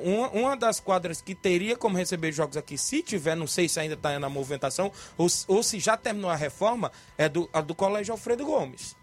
Uma, 0.02 0.30
uma 0.30 0.58
das 0.58 0.80
quadras 0.80 1.22
que 1.22 1.36
teria 1.36 1.76
como 1.76 1.98
receber 1.98 2.32
jogos 2.32 2.56
aqui, 2.56 2.78
se 2.78 3.04
tiver, 3.04 3.36
não 3.36 3.48
sei 3.48 3.68
se 3.68 3.80
ainda 3.80 3.96
está 3.96 4.18
na 4.18 4.30
movimentação, 4.30 4.92
ou, 5.18 5.28
ou, 5.48 5.62
se 5.62 5.78
já 5.78 5.98
terminou 5.98 6.32
a 6.32 6.38
reforma, 6.38 6.90
é 7.18 7.28
do, 7.28 7.50
a 7.52 7.60
do 7.60 7.76
Colégio 7.76 8.14
Alfredo 8.14 8.46
Gomes. 8.46 8.96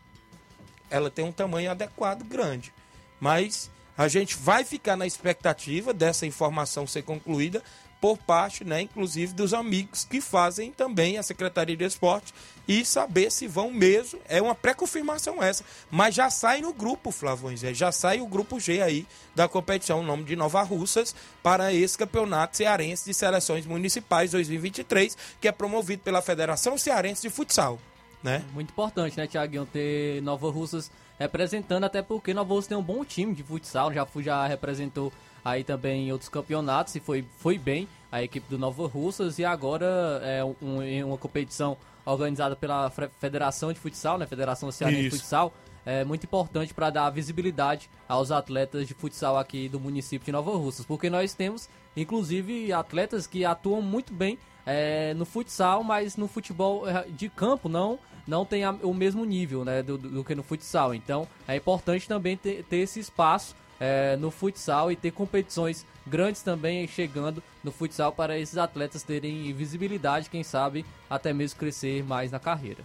Ela 0.88 1.10
tem 1.10 1.22
um 1.24 1.32
tamanho 1.32 1.70
adequado, 1.70 2.24
grande. 2.24 2.72
Mas 3.20 3.70
a 4.00 4.08
gente 4.08 4.34
vai 4.34 4.64
ficar 4.64 4.96
na 4.96 5.06
expectativa 5.06 5.92
dessa 5.92 6.24
informação 6.24 6.86
ser 6.86 7.02
concluída 7.02 7.62
por 8.00 8.16
parte, 8.16 8.64
né, 8.64 8.80
inclusive 8.80 9.34
dos 9.34 9.52
amigos 9.52 10.06
que 10.06 10.22
fazem 10.22 10.72
também 10.72 11.18
a 11.18 11.22
Secretaria 11.22 11.76
de 11.76 11.84
Esporte 11.84 12.32
e 12.66 12.82
saber 12.82 13.30
se 13.30 13.46
vão 13.46 13.70
mesmo. 13.70 14.18
É 14.26 14.40
uma 14.40 14.54
pré-confirmação 14.54 15.42
essa, 15.42 15.62
mas 15.90 16.14
já 16.14 16.30
sai 16.30 16.62
no 16.62 16.72
grupo, 16.72 17.10
Flavões, 17.10 17.60
já 17.60 17.92
sai 17.92 18.22
o 18.22 18.26
grupo 18.26 18.58
G 18.58 18.80
aí 18.80 19.06
da 19.34 19.46
competição, 19.46 20.00
o 20.00 20.02
nome 20.02 20.24
de 20.24 20.34
Nova 20.34 20.62
Russas, 20.62 21.14
para 21.42 21.70
esse 21.70 21.98
campeonato 21.98 22.56
cearense 22.56 23.04
de 23.04 23.12
seleções 23.12 23.66
municipais 23.66 24.30
2023, 24.30 25.14
que 25.38 25.46
é 25.46 25.52
promovido 25.52 26.02
pela 26.02 26.22
Federação 26.22 26.78
Cearense 26.78 27.20
de 27.20 27.28
Futsal. 27.28 27.78
Né? 28.22 28.42
Muito 28.54 28.70
importante, 28.70 29.18
né, 29.18 29.26
Tiaguinho, 29.26 29.66
ter 29.66 30.22
Nova 30.22 30.50
Russas 30.50 30.90
representando, 31.20 31.84
até 31.84 32.00
porque 32.00 32.32
Nova 32.32 32.54
Russas 32.54 32.68
tem 32.68 32.76
um 32.78 32.82
bom 32.82 33.04
time 33.04 33.34
de 33.34 33.42
futsal, 33.42 33.92
já, 33.92 34.06
já 34.16 34.46
representou 34.46 35.12
aí 35.44 35.62
também 35.62 36.08
em 36.08 36.12
outros 36.12 36.30
campeonatos 36.30 36.94
e 36.96 37.00
foi, 37.00 37.24
foi 37.38 37.58
bem 37.58 37.86
a 38.10 38.22
equipe 38.22 38.48
do 38.48 38.58
Nova 38.58 38.86
Russas. 38.88 39.38
E 39.38 39.44
agora 39.44 40.20
é 40.24 40.42
um, 40.42 41.06
uma 41.06 41.18
competição 41.18 41.76
organizada 42.04 42.56
pela 42.56 42.90
Federação 43.20 43.72
de 43.72 43.78
Futsal, 43.78 44.16
né, 44.16 44.26
Federação 44.26 44.72
Cearense 44.72 45.02
de 45.02 45.10
Futsal, 45.10 45.52
é 45.84 46.04
muito 46.04 46.24
importante 46.24 46.74
para 46.74 46.90
dar 46.90 47.10
visibilidade 47.10 47.88
aos 48.08 48.30
atletas 48.30 48.86
de 48.86 48.94
futsal 48.94 49.38
aqui 49.38 49.68
do 49.68 49.80
município 49.80 50.26
de 50.26 50.32
Nova 50.32 50.50
Russas, 50.52 50.84
porque 50.84 51.08
nós 51.08 51.32
temos 51.32 51.68
inclusive 51.96 52.72
atletas 52.72 53.26
que 53.26 53.44
atuam 53.44 53.80
muito 53.80 54.12
bem 54.12 54.38
é, 54.66 55.14
no 55.14 55.24
futsal, 55.24 55.82
mas 55.82 56.16
no 56.16 56.28
futebol 56.28 56.88
é, 56.88 57.06
de 57.08 57.28
campo 57.28 57.68
não 57.68 57.98
não 58.30 58.46
tem 58.46 58.62
a, 58.64 58.70
o 58.70 58.94
mesmo 58.94 59.24
nível 59.24 59.64
né, 59.64 59.82
do, 59.82 59.98
do, 59.98 60.24
que 60.24 60.34
no 60.34 60.42
futsal. 60.44 60.94
Então 60.94 61.26
é 61.48 61.56
importante 61.56 62.06
também 62.06 62.36
ter, 62.36 62.62
ter 62.64 62.76
esse 62.76 63.00
espaço 63.00 63.56
é, 63.80 64.16
no 64.16 64.30
futsal 64.30 64.92
e 64.92 64.96
ter 64.96 65.10
competições 65.10 65.84
grandes 66.06 66.40
também 66.40 66.86
chegando 66.86 67.42
no 67.64 67.72
futsal 67.72 68.12
para 68.12 68.38
esses 68.38 68.56
atletas 68.56 69.02
terem 69.02 69.52
visibilidade, 69.52 70.30
quem 70.30 70.44
sabe 70.44 70.86
até 71.08 71.32
mesmo 71.32 71.58
crescer 71.58 72.04
mais 72.04 72.30
na 72.30 72.38
carreira. 72.38 72.84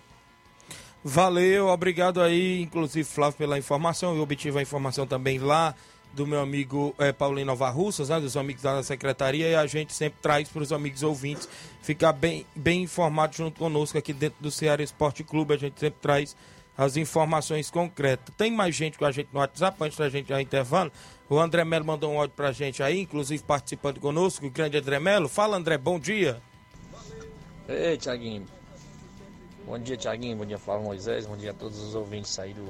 Valeu, 1.03 1.67
obrigado 1.67 2.19
aí, 2.19 2.63
inclusive 2.63 3.07
Flávio, 3.07 3.37
pela 3.37 3.59
informação. 3.59 4.15
Eu 4.15 4.23
obtive 4.23 4.57
a 4.57 4.61
informação 4.63 5.05
também 5.05 5.37
lá 5.37 5.75
do 6.15 6.25
meu 6.25 6.39
amigo 6.39 6.95
é, 6.97 7.11
Paulinho 7.11 7.47
Nova 7.47 7.69
Russas, 7.69 8.09
né, 8.09 8.19
dos 8.19 8.37
amigos 8.37 8.63
da 8.63 8.81
secretaria, 8.81 9.49
e 9.49 9.55
a 9.55 9.67
gente 9.67 9.93
sempre 9.93 10.19
traz 10.21 10.47
para 10.47 10.63
os 10.63 10.71
amigos 10.71 11.03
ouvintes 11.03 11.47
ficar 11.81 12.13
bem, 12.13 12.45
bem 12.55 12.83
informado 12.83 13.35
junto 13.35 13.59
conosco 13.59 13.97
aqui 13.97 14.13
dentro 14.13 14.41
do 14.41 14.49
Ceará 14.49 14.81
Esporte 14.81 15.23
Clube. 15.23 15.53
A 15.53 15.57
gente 15.57 15.79
sempre 15.79 15.99
traz 16.01 16.35
as 16.77 16.97
informações 16.97 17.69
concretas. 17.69 18.33
Tem 18.37 18.51
mais 18.51 18.73
gente 18.75 18.97
com 18.97 19.05
a 19.05 19.11
gente 19.11 19.29
no 19.31 19.39
WhatsApp, 19.39 19.77
antes 19.83 19.97
da 19.97 20.09
gente 20.09 20.33
ao 20.33 20.39
intervalo. 20.39 20.91
O 21.29 21.39
André 21.39 21.63
Melo 21.65 21.85
mandou 21.85 22.11
um 22.11 22.19
áudio 22.19 22.35
pra 22.35 22.51
gente 22.51 22.81
aí, 22.81 23.01
inclusive 23.01 23.43
participando 23.43 23.99
conosco, 23.99 24.45
o 24.45 24.49
grande 24.49 24.77
André 24.77 24.99
Melo. 24.99 25.27
Fala, 25.27 25.57
André, 25.57 25.77
bom 25.77 25.99
dia. 25.99 26.41
Ei, 27.67 27.97
Tiaguinho. 27.97 28.45
Bom 29.65 29.79
dia, 29.79 29.97
Tiaguinho. 29.97 30.37
Bom 30.37 30.45
dia, 30.45 30.59
Flávio 30.59 30.85
Moisés. 30.85 31.25
Bom 31.25 31.35
dia 31.35 31.51
a 31.51 31.53
todos 31.53 31.79
os 31.79 31.95
ouvintes 31.95 32.37
aí 32.37 32.53
do, 32.53 32.63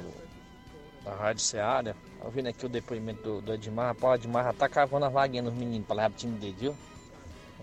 da 1.06 1.14
Rádio 1.14 1.44
Seara. 1.44 1.96
Ouvindo 2.22 2.50
aqui 2.50 2.66
o 2.66 2.70
depoimento 2.70 3.22
do, 3.22 3.42
do 3.42 3.54
Edmar, 3.54 3.88
rapaz, 3.88 4.20
o 4.20 4.24
Edmar 4.24 4.44
já 4.44 4.54
tá 4.54 4.68
cavando 4.68 5.06
a 5.06 5.10
vaguinha 5.10 5.44
nos 5.44 5.54
meninos 5.54 5.86
pra 5.86 5.96
levar 5.96 6.10
pro 6.10 6.20
time 6.20 6.38
dele, 6.40 6.56
viu? 6.60 6.76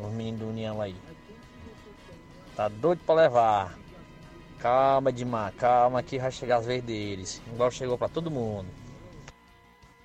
Os 0.01 0.13
meninos 0.13 0.41
do 0.41 0.49
União 0.49 0.81
aí. 0.81 0.95
Tá 2.57 2.69
doido 2.69 3.01
pra 3.05 3.15
levar. 3.17 3.79
Calma, 4.61 5.11
Edmar, 5.11 5.53
calma 5.55 6.03
que 6.03 6.19
vai 6.19 6.31
chegar 6.31 6.59
as 6.59 6.67
vezes 6.67 6.85
deles. 6.85 7.43
Igual 7.53 7.71
chegou 7.71 7.99
pra 7.99 8.09
todo 8.09 8.31
mundo. 8.31 8.69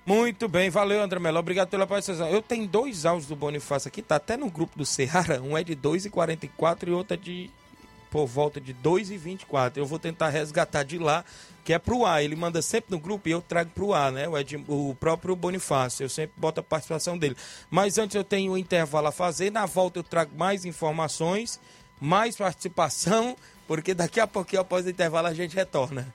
Muito 0.04 0.48
bem, 0.48 0.70
valeu 0.70 1.02
André 1.02 1.20
Melo, 1.20 1.38
obrigado 1.38 1.68
pela 1.68 1.86
participação. 1.86 2.28
Eu 2.28 2.40
tenho 2.40 2.66
dois 2.66 3.04
áudios 3.04 3.28
do 3.28 3.36
Bonifácio 3.36 3.88
aqui, 3.88 4.00
tá 4.00 4.16
até 4.16 4.38
no 4.38 4.50
grupo 4.50 4.76
do 4.76 4.86
Ceará, 4.86 5.40
um 5.44 5.56
é 5.56 5.62
de 5.62 5.76
2h44 5.76 6.88
e 6.88 6.90
outro 6.90 7.14
é 7.14 7.16
de 7.16 7.50
por 8.10 8.26
volta 8.26 8.60
de 8.60 8.74
2h24. 8.74 9.76
Eu 9.76 9.86
vou 9.86 9.98
tentar 9.98 10.28
resgatar 10.28 10.82
de 10.82 10.98
lá, 10.98 11.24
que 11.64 11.72
é 11.72 11.78
pro 11.78 12.04
ar. 12.04 12.22
Ele 12.22 12.36
manda 12.36 12.62
sempre 12.62 12.90
no 12.90 12.98
grupo 12.98 13.28
e 13.28 13.32
eu 13.32 13.40
trago 13.40 13.70
pro 13.74 13.92
ar, 13.92 14.12
né? 14.12 14.28
O, 14.28 14.36
Ed, 14.36 14.64
o 14.68 14.94
próprio 14.98 15.36
Bonifácio, 15.36 16.04
eu 16.04 16.08
sempre 16.08 16.32
boto 16.36 16.60
a 16.60 16.62
participação 16.62 17.16
dele. 17.16 17.36
Mas 17.70 17.98
antes 17.98 18.14
eu 18.14 18.24
tenho 18.24 18.52
um 18.52 18.58
intervalo 18.58 19.08
a 19.08 19.12
fazer, 19.12 19.50
na 19.50 19.66
volta 19.66 19.98
eu 19.98 20.04
trago 20.04 20.36
mais 20.36 20.64
informações, 20.64 21.60
mais 22.00 22.36
participação, 22.36 23.36
porque 23.66 23.94
daqui 23.94 24.20
a 24.20 24.26
pouquinho 24.26 24.62
após 24.62 24.86
o 24.86 24.90
intervalo 24.90 25.28
a 25.28 25.34
gente 25.34 25.54
retorna. 25.54 26.14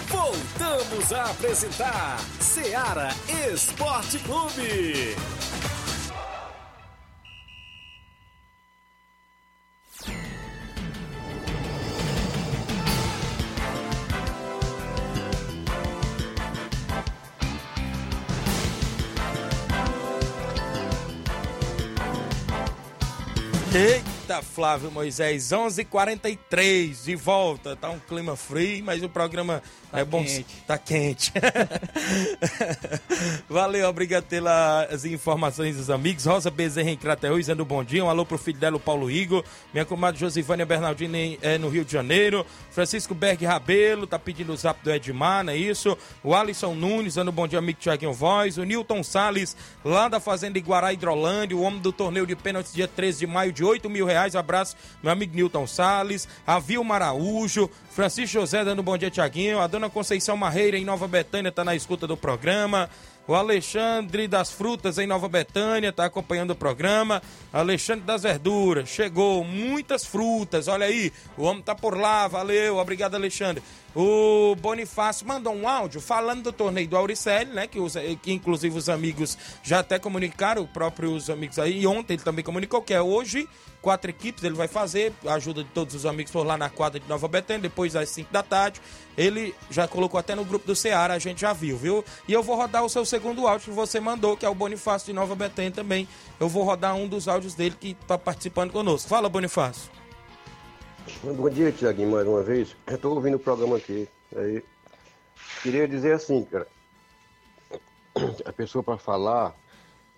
Voltamos 0.08 1.14
a 1.14 1.32
apresentar 1.32 2.20
Seara 2.40 3.10
Esporte 3.54 4.20
Clube. 4.20 5.16
Eita, 23.74 24.42
Flávio 24.42 24.92
Moisés, 24.92 25.54
11:43 25.54 27.06
de 27.06 27.16
volta. 27.16 27.74
Tá 27.74 27.90
um 27.90 28.00
clima 28.00 28.36
frio, 28.36 28.84
mas 28.84 29.02
o 29.02 29.08
programa 29.08 29.64
Tá 29.92 30.00
é 30.00 30.06
bom. 30.06 30.24
quente. 30.24 30.46
Tá 30.66 30.78
quente. 30.78 31.34
Valeu, 33.50 33.90
obrigado 33.90 34.24
pelas 34.24 35.04
informações 35.04 35.76
dos 35.76 35.90
amigos. 35.90 36.26
Rosa 36.26 36.50
Bezerra 36.50 36.90
em 36.90 36.98
Crateús, 36.98 37.48
dando 37.48 37.66
bom 37.66 37.84
dia. 37.84 38.04
Um 38.04 38.10
alô 38.10 38.26
pro 38.26 38.38
filho 38.38 38.58
dela, 38.58 38.78
o 38.78 38.80
Paulo 38.80 39.12
Igor. 39.12 39.44
Minha 39.74 39.84
comadre 39.84 40.20
Josivânia 40.20 40.66
Bernardini 40.66 41.38
é, 41.42 41.58
no 41.58 41.68
Rio 41.68 41.84
de 41.84 41.92
Janeiro. 41.92 42.46
Francisco 42.72 43.14
Berg 43.14 43.46
Rabelo, 43.46 44.08
tá 44.08 44.18
pedindo 44.18 44.54
o 44.54 44.58
zap 44.58 44.82
do 44.82 44.92
Edmar, 44.92 45.44
não 45.44 45.52
é 45.52 45.58
isso? 45.58 45.98
O 46.24 46.34
Alisson 46.34 46.74
Nunes, 46.74 47.16
dando 47.16 47.32
bom 47.32 47.46
dia, 47.46 47.60
amigo 47.60 47.80
Tiaguinho 47.80 48.14
Voz. 48.14 48.58
O 48.58 48.64
Newton 48.64 49.04
Salles, 49.04 49.58
lá 49.84 50.08
da 50.08 50.22
Fazenda 50.22 50.58
Iguará, 50.58 50.94
Hidrolândia. 50.94 51.58
O 51.58 51.64
homem 51.64 51.82
do 51.82 51.92
torneio 51.92 52.26
de 52.26 52.36
pênaltis, 52.36 52.74
dia 52.74 52.88
13 52.88 53.20
de 53.20 53.28
maio, 53.28 53.52
de 53.52 53.64
8 53.64 53.90
mil 53.90 54.06
reais. 54.06 54.38
Abraço, 54.38 54.78
meu 55.04 55.12
amigo 55.12 55.36
Newton 55.36 55.68
Salles. 55.68 56.30
A 56.48 56.60
Vilma 56.60 56.96
Araújo. 56.96 57.70
Francisco 57.92 58.40
José, 58.40 58.64
dando 58.64 58.82
bom 58.82 58.98
dia, 58.98 59.12
Tiaguinho. 59.12 59.60
A 59.60 59.68
dona 59.68 59.90
Conceição 59.90 60.38
Marreira, 60.38 60.78
em 60.78 60.86
Nova 60.86 61.10
Betânia, 61.10 61.52
tá 61.52 61.62
na 61.62 61.76
escuta 61.76 62.08
do 62.08 62.16
programa. 62.16 62.90
O 63.28 63.36
Alexandre 63.36 64.30
das 64.30 64.50
Frutas 64.50 64.98
em 64.98 65.06
Nova 65.06 65.28
Betânia 65.28 65.90
está 65.90 66.06
acompanhando 66.06 66.52
o 66.52 66.56
programa. 66.56 67.22
Alexandre 67.52 68.06
das 68.06 68.24
Verduras, 68.24 68.88
chegou 68.88 69.44
muitas 69.44 70.06
frutas, 70.06 70.70
olha 70.70 70.86
aí, 70.86 71.12
o 71.38 71.44
homem 71.44 71.62
tá 71.62 71.76
por 71.76 71.98
lá, 71.98 72.28
valeu, 72.28 72.78
obrigado 72.78 73.16
Alexandre. 73.16 73.62
O 73.96 74.56
Bonifácio 74.56 75.28
mandou 75.28 75.54
um 75.54 75.68
áudio 75.68 76.00
falando 76.00 76.44
do 76.44 76.54
torneio 76.54 76.88
do 76.88 76.96
Auricelli, 76.96 77.52
né, 77.52 77.68
que, 77.68 77.80
os, 77.80 77.96
que 78.22 78.32
inclusive 78.32 78.78
os 78.78 78.88
amigos 78.88 79.38
já 79.62 79.80
até 79.80 80.00
comunicaram, 80.00 80.64
os 80.64 80.70
próprios 80.70 81.30
amigos 81.30 81.60
aí, 81.60 81.82
e 81.82 81.88
ontem 81.88 82.14
ele 82.14 82.24
também 82.24 82.44
comunicou 82.44 82.82
que 82.82 82.94
é 82.94 83.02
hoje, 83.02 83.50
quatro 83.82 84.10
equipes 84.10 84.44
ele 84.44 84.56
vai 84.56 84.68
fazer, 84.68 85.12
a 85.26 85.34
ajuda 85.34 85.64
de 85.64 85.70
todos 85.72 85.94
os 85.94 86.06
amigos 86.06 86.32
por 86.32 86.46
lá 86.46 86.58
na 86.58 86.70
quadra 86.70 87.00
de 87.00 87.10
Nova 87.10 87.28
Betânia, 87.28 87.64
depois 87.64 87.96
às 87.96 88.10
5 88.10 88.32
da 88.32 88.44
tarde. 88.44 88.80
Ele 89.18 89.54
já 89.70 89.88
colocou 89.88 90.20
até 90.20 90.36
no 90.36 90.46
grupo 90.46 90.66
do 90.66 90.76
Ceará, 90.76 91.16
a 91.16 91.20
gente 91.20 91.42
já 91.42 91.52
viu, 91.52 91.78
viu? 91.78 92.06
E 92.28 92.34
eu 92.34 92.42
vou 92.42 92.56
rodar 92.56 92.86
o 92.86 92.90
seu 92.90 93.06
segundo 93.06 93.46
áudio 93.46 93.70
que 93.70 93.76
você 93.76 94.00
mandou, 94.00 94.38
que 94.38 94.46
é 94.46 94.50
o 94.50 94.56
Bonifácio 94.56 95.08
de 95.08 95.14
Nova 95.14 95.36
Betânia 95.36 95.72
também. 95.72 96.08
Eu 96.40 96.48
vou 96.48 96.64
rodar 96.64 96.96
um 96.96 97.08
dos 97.08 97.28
áudios 97.28 97.54
dele 97.54 97.76
que 97.78 97.98
está 98.02 98.18
participando 98.18 98.72
conosco. 98.72 99.10
Fala, 99.10 99.28
Bonifácio. 99.28 100.01
Bom 101.24 101.50
dia, 101.50 101.72
Tiaguinho, 101.72 102.12
mais 102.12 102.28
uma 102.28 102.44
vez. 102.44 102.76
Eu 102.86 103.12
ouvindo 103.12 103.36
o 103.36 103.40
programa 103.40 103.78
aqui. 103.78 104.08
Aí, 104.36 104.64
queria 105.64 105.88
dizer 105.88 106.14
assim, 106.14 106.44
cara. 106.44 106.68
A 108.46 108.54
pessoa 108.54 108.84
para 108.84 108.98
falar 108.98 109.56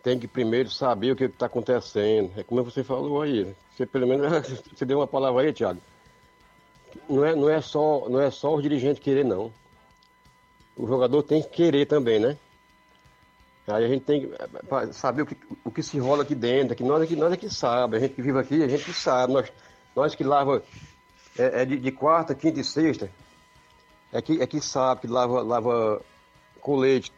tem 0.02 0.20
que 0.20 0.28
primeiro 0.28 0.70
saber 0.70 1.12
o 1.12 1.16
que 1.16 1.24
está 1.24 1.46
acontecendo. 1.46 2.32
É 2.38 2.44
como 2.44 2.64
você 2.64 2.84
falou 2.84 3.22
aí. 3.22 3.46
né? 3.46 3.56
Você 3.72 3.86
pelo 3.86 4.08
menos 4.08 4.28
você 4.76 4.84
deu 4.86 5.00
uma 5.00 5.08
palavra 5.08 5.44
aí, 5.44 5.54
Tiago. 5.54 5.80
Não 7.10 7.24
é, 7.24 7.36
não 7.36 7.50
é 7.50 7.62
só 7.62 8.08
não 8.10 8.20
é 8.20 8.30
só 8.30 8.54
o 8.54 8.62
dirigente 8.62 9.00
querer 9.00 9.24
não. 9.24 9.52
O 10.76 10.86
jogador 10.86 11.24
tem 11.24 11.42
que 11.42 11.50
querer 11.50 11.86
também, 11.86 12.20
né? 12.20 12.38
Aí 13.68 13.86
a 13.86 13.88
gente 13.88 14.04
tem 14.04 14.22
que 14.22 14.34
eh, 14.34 14.48
pra 14.68 14.92
saber 14.92 15.22
o 15.22 15.26
que, 15.26 15.38
o 15.64 15.72
que 15.72 15.82
se 15.82 15.98
rola 15.98 16.24
aqui 16.24 16.36
dentro, 16.36 16.76
que 16.76 16.84
nós 16.84 17.02
é 17.02 17.08
que 17.08 17.16
nós 17.16 17.32
é 17.32 17.38
que 17.38 17.50
sabe, 17.50 17.96
a 17.96 18.00
gente 18.00 18.16
que 18.16 18.22
vive 18.22 18.38
aqui, 18.38 18.62
a 18.62 18.68
gente 18.68 18.84
que 18.84 18.94
sabe, 18.94 19.32
nós, 19.32 19.50
nós 19.96 20.16
que 20.16 20.24
lava 20.24 20.64
é, 21.38 21.62
é 21.62 21.66
de, 21.66 21.78
de 21.78 21.92
quarta, 21.92 22.36
quinta 22.36 22.60
e 22.60 22.64
sexta, 22.64 23.10
é 24.12 24.22
que, 24.22 24.42
é 24.42 24.48
que 24.48 24.62
sabe 24.62 25.02
que 25.02 25.08
lava, 25.08 25.42
lava 25.42 26.02
colete, 26.62 27.12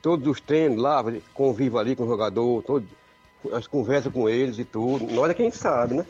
todos 0.00 0.26
os 0.26 0.40
treinos, 0.40 0.78
lava, 0.78 1.14
convive 1.34 1.78
ali 1.78 1.94
com 1.94 2.04
o 2.04 2.08
jogador, 2.08 2.62
todo, 2.62 2.88
as 3.52 3.66
conversas 3.66 4.12
com 4.12 4.28
eles 4.28 4.58
e 4.58 4.64
tudo. 4.64 5.06
Nós 5.12 5.30
é 5.30 5.34
quem 5.34 5.50
sabe, 5.50 5.94
né? 5.94 6.06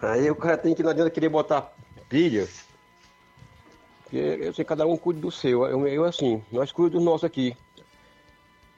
Aí 0.00 0.30
o 0.30 0.36
cara 0.36 0.56
tem 0.56 0.74
que 0.74 0.82
não 0.82 0.90
adianta 0.90 1.10
querer 1.10 1.28
botar 1.28 1.72
pilha. 2.08 2.48
Porque 4.02 4.16
eu 4.16 4.54
sei 4.54 4.64
cada 4.64 4.86
um 4.86 4.96
cuida 4.96 5.20
do 5.20 5.30
seu. 5.30 5.66
Eu, 5.66 5.86
eu 5.86 6.04
assim, 6.04 6.42
nós 6.50 6.72
cuidamos 6.72 7.04
do 7.04 7.10
nosso 7.10 7.26
aqui. 7.26 7.54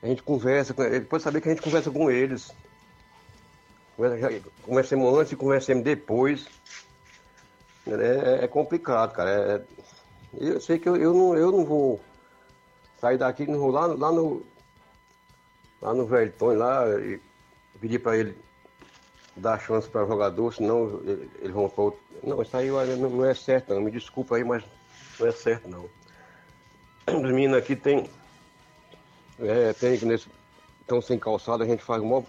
A 0.03 0.07
gente 0.07 0.23
conversa 0.23 0.75
com 0.75 0.83
pode 1.09 1.23
saber 1.23 1.41
que 1.41 1.49
a 1.49 1.53
gente 1.53 1.63
conversa 1.63 1.91
com 1.91 2.11
eles. 2.11 2.53
Conversemos 4.63 5.19
antes 5.19 5.33
e 5.33 5.37
conversemos 5.37 5.85
depois. 5.85 6.47
É, 7.87 8.45
é 8.45 8.49
complicado, 8.49 9.13
cara. 9.13 9.31
É, 9.31 9.63
eu 10.39 10.61
sei 10.61 10.79
que 10.79 10.89
eu, 10.89 10.97
eu, 10.97 11.13
não, 11.13 11.37
eu 11.37 11.51
não 11.51 11.65
vou 11.65 12.01
sair 13.01 13.19
daqui, 13.19 13.47
não 13.47 13.59
vou 13.59 13.71
lá, 13.71 13.87
lá 13.87 14.13
no. 14.13 14.43
Lá 15.83 15.95
no 15.95 16.05
Velton, 16.05 16.53
lá, 16.53 16.85
pedir 17.81 17.99
para 17.99 18.19
ele 18.19 18.37
dar 19.35 19.59
chance 19.59 19.89
para 19.89 20.07
jogador, 20.07 20.53
senão 20.53 21.01
eles 21.41 21.53
vão 21.53 21.69
para 21.69 21.85
outro. 21.85 22.01
Não, 22.23 22.43
isso 22.43 22.57
aí 22.57 22.69
não, 22.69 23.11
não 23.11 23.25
é 23.25 23.35
certo 23.35 23.75
não. 23.75 23.81
Me 23.81 23.91
desculpa 23.91 24.37
aí, 24.37 24.45
mas 24.45 24.63
não 25.19 25.27
é 25.27 25.33
certo 25.33 25.69
não. 25.69 25.89
Os 27.07 27.23
meninos 27.23 27.57
aqui 27.57 27.75
tem. 27.75 28.09
É, 29.39 29.73
tem 29.73 29.99
nesse. 30.05 30.29
Estão 30.83 31.01
sem 31.01 31.19
calçado, 31.19 31.63
a 31.63 31.67
gente 31.67 31.83
faz 31.85 32.03
o 32.03 32.05
maior, 32.05 32.25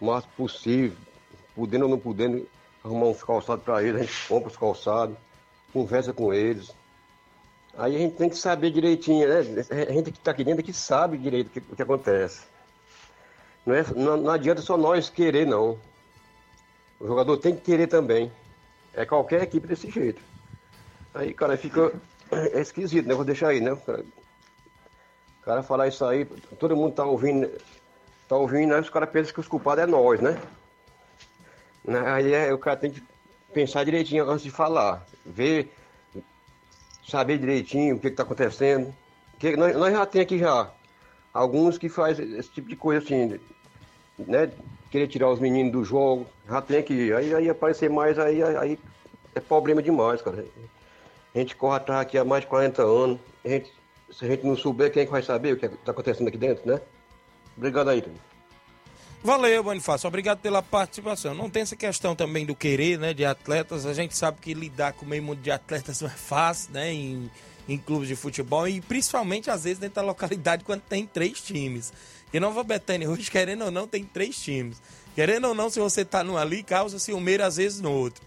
máximo 0.00 0.32
possível, 0.36 0.96
podendo 1.54 1.84
ou 1.84 1.90
não 1.90 1.98
podendo, 1.98 2.46
arrumar 2.84 3.06
uns 3.06 3.22
calçados 3.22 3.64
para 3.64 3.82
eles, 3.82 4.00
a 4.00 4.04
gente 4.04 4.28
compra 4.28 4.50
os 4.50 4.56
calçados, 4.56 5.16
conversa 5.72 6.12
com 6.12 6.32
eles. 6.32 6.74
Aí 7.76 7.94
a 7.94 7.98
gente 7.98 8.16
tem 8.16 8.28
que 8.28 8.36
saber 8.36 8.70
direitinho, 8.70 9.28
né? 9.28 9.64
A 9.88 9.92
gente 9.92 10.10
que 10.10 10.18
está 10.18 10.30
aqui 10.30 10.44
dentro 10.44 10.60
é 10.60 10.64
que 10.64 10.72
sabe 10.72 11.18
direito 11.18 11.48
o 11.48 11.50
que, 11.50 11.60
que 11.60 11.82
acontece. 11.82 12.42
Não, 13.66 13.74
é, 13.74 13.84
não, 13.94 14.16
não 14.16 14.30
adianta 14.30 14.62
só 14.62 14.76
nós 14.76 15.10
querer, 15.10 15.46
não. 15.46 15.78
O 16.98 17.06
jogador 17.06 17.36
tem 17.36 17.54
que 17.54 17.62
querer 17.62 17.86
também. 17.86 18.32
É 18.94 19.04
qualquer 19.04 19.42
equipe 19.42 19.66
desse 19.66 19.90
jeito. 19.90 20.22
Aí, 21.12 21.34
cara, 21.34 21.56
fica. 21.56 21.92
É 22.30 22.60
esquisito, 22.60 23.06
né? 23.06 23.14
Vou 23.14 23.24
deixar 23.24 23.48
aí, 23.48 23.60
né? 23.60 23.72
O 23.72 23.76
cara, 23.76 24.00
o 24.00 25.44
cara 25.44 25.62
falar 25.62 25.88
isso 25.88 26.04
aí, 26.04 26.24
todo 26.58 26.76
mundo 26.76 26.94
tá 26.94 27.04
ouvindo, 27.04 27.50
tá 28.28 28.36
ouvindo, 28.36 28.74
aí 28.74 28.80
os 28.80 28.90
caras 28.90 29.10
pensam 29.10 29.34
que 29.34 29.40
os 29.40 29.48
culpados 29.48 29.84
é 29.84 29.86
nós, 29.86 30.20
né? 30.20 30.40
né? 31.84 32.02
Aí 32.06 32.32
é, 32.32 32.52
o 32.52 32.58
cara 32.58 32.76
tem 32.76 32.90
que 32.90 33.02
pensar 33.52 33.84
direitinho 33.84 34.28
antes 34.28 34.44
de 34.44 34.50
falar. 34.50 35.06
Ver, 35.24 35.72
saber 37.08 37.38
direitinho 37.38 37.96
o 37.96 37.98
que, 37.98 38.10
que 38.10 38.16
tá 38.16 38.22
acontecendo. 38.22 38.94
Que 39.38 39.56
nós, 39.56 39.76
nós 39.76 39.92
já 39.92 40.04
tem 40.04 40.22
aqui 40.22 40.38
já 40.38 40.70
alguns 41.32 41.78
que 41.78 41.88
fazem 41.88 42.36
esse 42.38 42.50
tipo 42.50 42.68
de 42.68 42.76
coisa 42.76 43.04
assim, 43.04 43.38
né? 44.18 44.50
Querer 44.90 45.08
tirar 45.08 45.30
os 45.30 45.40
meninos 45.40 45.72
do 45.72 45.84
jogo, 45.84 46.26
já 46.48 46.62
tem 46.62 46.82
que. 46.82 47.12
Aí, 47.12 47.34
aí 47.34 47.50
aparecer 47.50 47.90
mais, 47.90 48.18
aí, 48.18 48.42
aí 48.42 48.78
é 49.34 49.40
problema 49.40 49.82
demais, 49.82 50.22
cara. 50.22 50.44
A 51.34 51.38
gente 51.38 51.54
corre 51.54 51.76
atrás 51.76 52.00
aqui 52.00 52.16
há 52.16 52.24
mais 52.24 52.42
de 52.42 52.46
40 52.48 52.82
anos. 52.82 53.20
A 53.44 53.48
gente, 53.48 53.72
se 54.10 54.24
a 54.24 54.28
gente 54.28 54.46
não 54.46 54.56
souber, 54.56 54.90
quem 54.90 55.02
é 55.02 55.06
vai 55.06 55.22
saber 55.22 55.52
o 55.52 55.56
que 55.58 55.66
está 55.66 55.92
acontecendo 55.92 56.28
aqui 56.28 56.38
dentro, 56.38 56.66
né? 56.66 56.80
Obrigado 57.56 57.90
aí, 57.90 58.02
Tony. 58.02 58.16
Valeu, 59.22 59.62
Bonifácio. 59.64 60.06
Obrigado 60.06 60.38
pela 60.38 60.62
participação. 60.62 61.34
Não 61.34 61.50
tem 61.50 61.62
essa 61.62 61.74
questão 61.74 62.14
também 62.14 62.46
do 62.46 62.54
querer, 62.54 62.98
né, 62.98 63.12
de 63.12 63.24
atletas. 63.24 63.84
A 63.84 63.92
gente 63.92 64.16
sabe 64.16 64.38
que 64.40 64.54
lidar 64.54 64.92
com 64.92 65.04
o 65.04 65.08
meio 65.08 65.22
mundo 65.22 65.40
de 65.40 65.50
atletas 65.50 66.00
não 66.02 66.08
é 66.08 66.12
fácil, 66.12 66.72
né, 66.72 66.92
em, 66.92 67.30
em 67.68 67.76
clubes 67.76 68.06
de 68.06 68.14
futebol 68.14 68.68
e 68.68 68.80
principalmente 68.80 69.50
às 69.50 69.64
vezes 69.64 69.78
dentro 69.78 69.96
da 69.96 70.02
localidade 70.02 70.64
quando 70.64 70.82
tem 70.82 71.06
três 71.06 71.40
times. 71.40 71.92
E 72.32 72.38
Nova 72.38 72.62
Betânia 72.62 73.10
hoje, 73.10 73.28
querendo 73.30 73.64
ou 73.64 73.70
não, 73.70 73.88
tem 73.88 74.04
três 74.04 74.40
times. 74.40 74.80
Querendo 75.14 75.48
ou 75.48 75.54
não, 75.54 75.70
se 75.70 75.80
você 75.80 76.04
tá 76.04 76.22
num 76.22 76.36
ali, 76.36 76.62
causa 76.62 76.98
ciumeira 76.98 77.46
às 77.46 77.56
vezes 77.56 77.80
no 77.80 77.90
outro. 77.90 78.22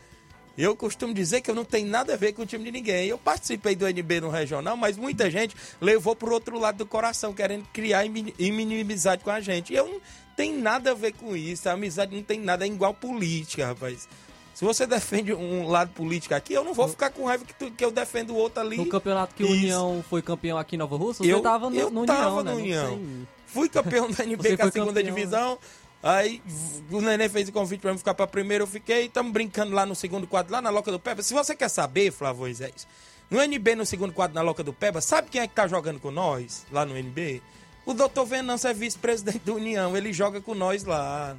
Eu 0.59 0.75
costumo 0.75 1.13
dizer 1.13 1.39
que 1.39 1.49
eu 1.49 1.55
não 1.55 1.63
tenho 1.63 1.87
nada 1.87 2.15
a 2.15 2.17
ver 2.17 2.33
com 2.33 2.41
o 2.41 2.45
time 2.45 2.65
de 2.65 2.71
ninguém. 2.71 3.07
Eu 3.07 3.17
participei 3.17 3.77
do 3.77 3.87
NB 3.87 4.19
no 4.19 4.29
regional, 4.29 4.75
mas 4.75 4.97
muita 4.97 5.31
gente 5.31 5.55
levou 5.79 6.13
pro 6.17 6.33
outro 6.33 6.59
lado 6.59 6.79
do 6.79 6.85
coração, 6.85 7.33
querendo 7.33 7.65
criar 7.71 8.03
inimizade 8.05 9.23
com 9.23 9.29
a 9.29 9.39
gente. 9.39 9.71
E 9.71 9.77
eu 9.77 9.87
não 9.87 10.01
tenho 10.35 10.61
nada 10.61 10.91
a 10.91 10.93
ver 10.93 11.13
com 11.13 11.33
isso. 11.33 11.69
A 11.69 11.71
amizade 11.71 12.13
não 12.13 12.21
tem 12.21 12.41
nada, 12.41 12.65
é 12.65 12.67
igual 12.67 12.93
política, 12.93 13.67
rapaz. 13.67 14.05
Se 14.53 14.65
você 14.65 14.85
defende 14.85 15.33
um 15.33 15.65
lado 15.65 15.91
político 15.91 16.35
aqui, 16.35 16.51
eu 16.51 16.65
não 16.65 16.73
vou 16.73 16.89
ficar 16.89 17.09
com 17.11 17.23
raiva 17.23 17.45
que, 17.45 17.53
tu, 17.53 17.71
que 17.71 17.85
eu 17.85 17.89
defendo 17.89 18.31
o 18.31 18.35
outro 18.35 18.59
ali. 18.59 18.75
No 18.75 18.87
campeoneto 18.87 19.33
que 19.33 19.45
o 19.45 19.49
União 19.49 20.03
foi 20.09 20.21
campeão 20.21 20.57
aqui 20.57 20.75
em 20.75 20.79
Nova 20.79 20.97
Rússia, 20.97 21.23
você 21.23 21.33
eu, 21.33 21.39
tava 21.39 21.69
no, 21.69 21.75
eu 21.77 21.89
no 21.89 22.05
tava 22.05 22.41
União, 22.41 22.43
né? 22.43 22.51
no 22.51 22.57
Não 22.57 22.63
União. 22.91 23.27
Fui 23.45 23.69
campeão 23.69 24.11
da 24.11 24.25
NB 24.25 24.57
com 24.57 24.65
a 24.65 24.71
segunda 24.71 25.01
campeão, 25.01 25.15
divisão. 25.15 25.57
Aí 26.01 26.41
o 26.89 27.01
Nenê 27.01 27.27
fez 27.27 27.49
o 27.49 27.51
convite 27.51 27.81
pra 27.81 27.91
mim 27.91 27.97
ficar 27.97 28.13
pra 28.13 28.25
primeiro, 28.25 28.63
eu 28.63 28.67
fiquei. 28.67 29.05
Estamos 29.05 29.31
brincando 29.33 29.73
lá 29.73 29.85
no 29.85 29.95
segundo 29.95 30.25
quadro, 30.25 30.53
lá 30.53 30.61
na 30.61 30.69
Loca 30.69 30.91
do 30.91 30.99
Peba. 30.99 31.21
Se 31.21 31.33
você 31.33 31.55
quer 31.55 31.69
saber, 31.69 32.11
Flávio 32.11 32.41
Moisés, 32.41 32.87
no 33.29 33.41
NB, 33.41 33.75
no 33.75 33.85
segundo 33.85 34.13
quadro, 34.13 34.35
na 34.35 34.41
Loca 34.41 34.63
do 34.63 34.73
Peba, 34.73 35.01
sabe 35.01 35.29
quem 35.29 35.41
é 35.41 35.47
que 35.47 35.53
tá 35.53 35.67
jogando 35.67 35.99
com 35.99 36.09
nós 36.09 36.65
lá 36.71 36.85
no 36.85 36.97
NB? 36.97 37.41
O 37.85 37.93
doutor 37.93 38.25
Venâncio 38.25 38.69
é 38.69 38.73
vice-presidente 38.73 39.39
da 39.39 39.53
União, 39.53 39.95
ele 39.97 40.13
joga 40.13 40.39
com 40.39 40.55
nós 40.55 40.85
lá. 40.85 41.35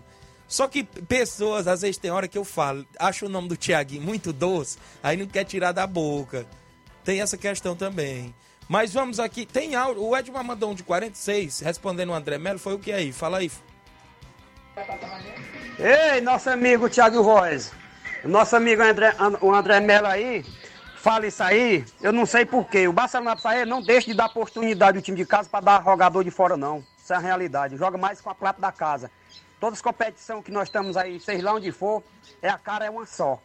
Só 0.47 0.67
que 0.67 0.83
pessoas, 0.83 1.67
às 1.67 1.81
vezes 1.83 1.97
tem 1.97 2.11
hora 2.11 2.27
que 2.27 2.37
eu 2.37 2.45
falo, 2.45 2.85
acho 2.99 3.27
o 3.27 3.29
nome 3.29 3.49
do 3.49 3.57
Tiaguinho 3.57 4.03
muito 4.03 4.33
doce, 4.33 4.79
aí 5.03 5.17
não 5.17 5.27
quer 5.27 5.45
tirar 5.45 5.73
da 5.73 5.87
boca. 5.87 6.45
Tem 7.05 7.21
essa 7.21 7.37
questão 7.37 7.77
também. 7.77 8.35
Mas 8.69 8.93
vamos 8.93 9.19
aqui, 9.19 9.47
tem 9.47 9.75
áudio, 9.75 10.03
o 10.03 10.17
Edmar 10.17 10.45
mandou 10.45 10.71
um 10.71 10.75
de 10.75 10.83
46, 10.83 11.61
respondendo 11.61 12.11
o 12.11 12.15
André 12.15 12.37
Melo, 12.37 12.59
foi 12.59 12.75
o 12.75 12.79
que 12.79 12.93
aí? 12.93 13.13
Fala 13.13 13.39
aí. 13.39 13.51
Ei, 15.79 16.21
nosso 16.21 16.51
amigo 16.51 16.89
Thiago 16.89 17.23
Voz. 17.23 17.73
Nosso 18.25 18.55
amigo 18.55 18.83
André, 18.83 19.15
o 19.41 19.53
André 19.55 19.81
Mello 19.81 20.07
aí, 20.07 20.45
fala 20.97 21.27
isso 21.27 21.43
aí, 21.43 21.85
eu 22.03 22.13
não 22.13 22.27
sei 22.27 22.45
porquê. 22.45 22.87
O 22.87 22.93
Barcelona 22.93 23.35
Praia 23.35 23.65
não 23.65 23.83
deixa 23.83 24.09
de 24.09 24.15
dar 24.15 24.27
oportunidade 24.27 24.99
ao 24.99 25.03
time 25.03 25.17
de 25.17 25.25
casa 25.25 25.49
para 25.49 25.65
dar 25.65 25.85
jogador 25.85 26.23
de 26.23 26.31
fora, 26.31 26.57
não. 26.57 26.85
Isso 27.03 27.13
é 27.13 27.17
a 27.17 27.19
realidade. 27.19 27.77
Joga 27.77 27.97
mais 27.97 28.21
com 28.21 28.31
a 28.31 28.35
prata 28.35 28.61
da 28.61 28.71
casa. 28.71 29.11
Todas 29.59 29.79
as 29.79 29.83
competições 29.83 30.45
que 30.45 30.53
nós 30.53 30.69
estamos 30.69 30.97
aí, 30.97 31.19
seja 31.19 31.45
lá 31.45 31.55
onde 31.55 31.73
for, 31.73 32.03
é 32.43 32.49
a 32.49 32.59
cara 32.59 32.85
é 32.85 32.91
uma 32.91 33.07
só. 33.07 33.41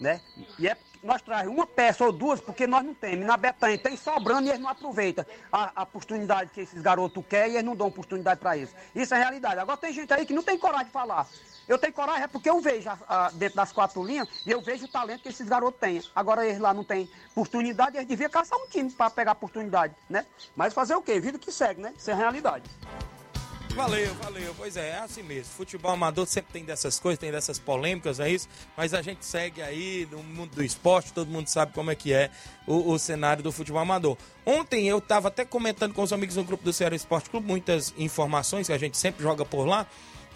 Né? 0.00 0.20
E 0.58 0.68
é, 0.68 0.76
nós 1.02 1.20
trazemos 1.22 1.54
uma 1.54 1.66
peça 1.66 2.04
ou 2.04 2.12
duas, 2.12 2.40
porque 2.40 2.66
nós 2.66 2.84
não 2.84 2.94
temos. 2.94 3.26
Na 3.26 3.36
Betanha 3.36 3.76
tem 3.78 3.96
sobrando 3.96 4.46
e 4.46 4.50
eles 4.50 4.60
não 4.60 4.68
aproveitam 4.68 5.24
a, 5.52 5.72
a 5.74 5.82
oportunidade 5.82 6.50
que 6.50 6.60
esses 6.60 6.80
garotos 6.80 7.24
querem 7.28 7.52
e 7.52 7.54
eles 7.56 7.64
não 7.64 7.74
dão 7.74 7.86
oportunidade 7.88 8.40
para 8.40 8.56
isso. 8.56 8.74
Isso 8.94 9.14
é 9.14 9.18
realidade. 9.18 9.58
Agora 9.58 9.76
tem 9.76 9.92
gente 9.92 10.12
aí 10.12 10.24
que 10.24 10.32
não 10.32 10.42
tem 10.42 10.56
coragem 10.58 10.86
de 10.86 10.92
falar. 10.92 11.26
Eu 11.66 11.76
tenho 11.78 11.92
coragem 11.92 12.22
é 12.22 12.26
porque 12.26 12.48
eu 12.48 12.60
vejo 12.60 12.88
a- 12.88 12.98
a- 13.08 13.30
dentro 13.30 13.56
das 13.56 13.72
quatro 13.72 14.02
linhas 14.02 14.26
e 14.46 14.50
eu 14.50 14.60
vejo 14.60 14.86
o 14.86 14.88
talento 14.88 15.22
que 15.22 15.28
esses 15.28 15.46
garotos 15.46 15.78
têm. 15.78 16.02
Agora 16.16 16.46
eles 16.46 16.58
lá 16.58 16.72
não 16.72 16.82
têm 16.82 17.10
oportunidade, 17.32 17.96
eles 17.96 18.08
deviam 18.08 18.30
caçar 18.30 18.58
um 18.58 18.66
time 18.68 18.90
para 18.90 19.10
pegar 19.10 19.32
oportunidade, 19.32 19.94
né? 20.08 20.24
Mas 20.56 20.72
fazer 20.72 20.94
o 20.94 21.02
quê? 21.02 21.20
Vida 21.20 21.38
que 21.38 21.52
segue, 21.52 21.82
né? 21.82 21.92
Isso 21.98 22.10
é 22.10 22.14
realidade. 22.14 22.64
Valeu, 23.74 24.14
valeu. 24.16 24.54
Pois 24.56 24.76
é, 24.76 24.90
é 24.90 24.98
assim 24.98 25.22
mesmo. 25.22 25.52
Futebol 25.52 25.92
amador 25.92 26.26
sempre 26.26 26.52
tem 26.52 26.64
dessas 26.64 26.98
coisas, 26.98 27.18
tem 27.18 27.30
dessas 27.30 27.58
polêmicas, 27.58 28.18
é 28.20 28.30
isso? 28.30 28.48
Mas 28.76 28.92
a 28.92 29.02
gente 29.02 29.24
segue 29.24 29.62
aí 29.62 30.08
no 30.10 30.22
mundo 30.22 30.56
do 30.56 30.64
esporte, 30.64 31.12
todo 31.12 31.30
mundo 31.30 31.48
sabe 31.48 31.72
como 31.72 31.90
é 31.90 31.94
que 31.94 32.12
é 32.12 32.30
o, 32.66 32.92
o 32.92 32.98
cenário 32.98 33.42
do 33.42 33.52
futebol 33.52 33.80
amador. 33.80 34.16
Ontem 34.44 34.88
eu 34.88 34.98
estava 34.98 35.28
até 35.28 35.44
comentando 35.44 35.94
com 35.94 36.02
os 36.02 36.12
amigos 36.12 36.36
no 36.36 36.44
grupo 36.44 36.64
do 36.64 36.72
Ceará 36.72 36.96
Esporte 36.96 37.30
Clube 37.30 37.46
muitas 37.46 37.94
informações 37.96 38.66
que 38.66 38.72
a 38.72 38.78
gente 38.78 38.96
sempre 38.96 39.22
joga 39.22 39.44
por 39.44 39.64
lá. 39.64 39.86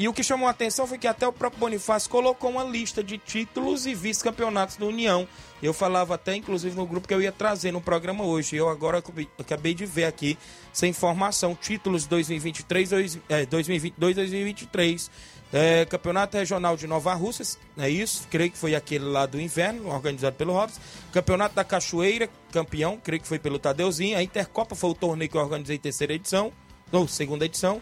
E 0.02 0.08
o 0.08 0.12
que 0.12 0.24
chamou 0.24 0.48
a 0.48 0.50
atenção 0.50 0.84
foi 0.84 0.98
que 0.98 1.06
até 1.06 1.28
o 1.28 1.32
próprio 1.32 1.60
Bonifácio 1.60 2.10
colocou 2.10 2.50
uma 2.50 2.64
lista 2.64 3.04
de 3.04 3.16
títulos 3.18 3.86
e 3.86 3.94
vice-campeonatos 3.94 4.74
da 4.74 4.84
União. 4.84 5.28
Eu 5.62 5.72
falava 5.72 6.16
até, 6.16 6.34
inclusive, 6.34 6.74
no 6.74 6.84
grupo 6.84 7.06
que 7.06 7.14
eu 7.14 7.22
ia 7.22 7.30
trazer 7.30 7.70
no 7.70 7.80
programa 7.80 8.24
hoje. 8.24 8.56
Eu 8.56 8.68
agora 8.68 8.98
acabei- 9.38 9.74
de 9.74 9.86
ver 9.86 10.06
aqui 10.06 10.36
essa 10.74 10.88
informação. 10.88 11.54
Títulos 11.54 12.04
2023, 12.04 12.90
dois- 12.90 13.16
é, 13.28 13.46
2022, 13.46 14.16
2023. 14.16 15.08
É, 15.52 15.84
Campeonato 15.84 16.36
Regional 16.36 16.76
de 16.76 16.88
Nova 16.88 17.14
Russas, 17.14 17.56
é 17.78 17.88
isso? 17.88 18.26
Creio 18.28 18.50
que 18.50 18.58
foi 18.58 18.74
aquele 18.74 19.04
lá 19.04 19.24
do 19.24 19.40
inverno, 19.40 19.88
organizado 19.88 20.34
pelo 20.34 20.52
Robson. 20.52 20.80
Campeonato 21.12 21.54
da 21.54 21.62
Cachoeira, 21.62 22.28
campeão, 22.50 22.98
creio 23.00 23.22
que 23.22 23.28
foi 23.28 23.38
pelo 23.38 23.56
Tadeuzinho. 23.56 24.18
A 24.18 24.22
Intercopa 24.24 24.74
foi 24.74 24.90
o 24.90 24.94
torneio 24.94 25.30
que 25.30 25.36
eu 25.36 25.40
organizei 25.42 25.78
terceira 25.78 26.12
edição, 26.12 26.52
ou 26.90 27.06
segunda 27.06 27.44
edição 27.44 27.80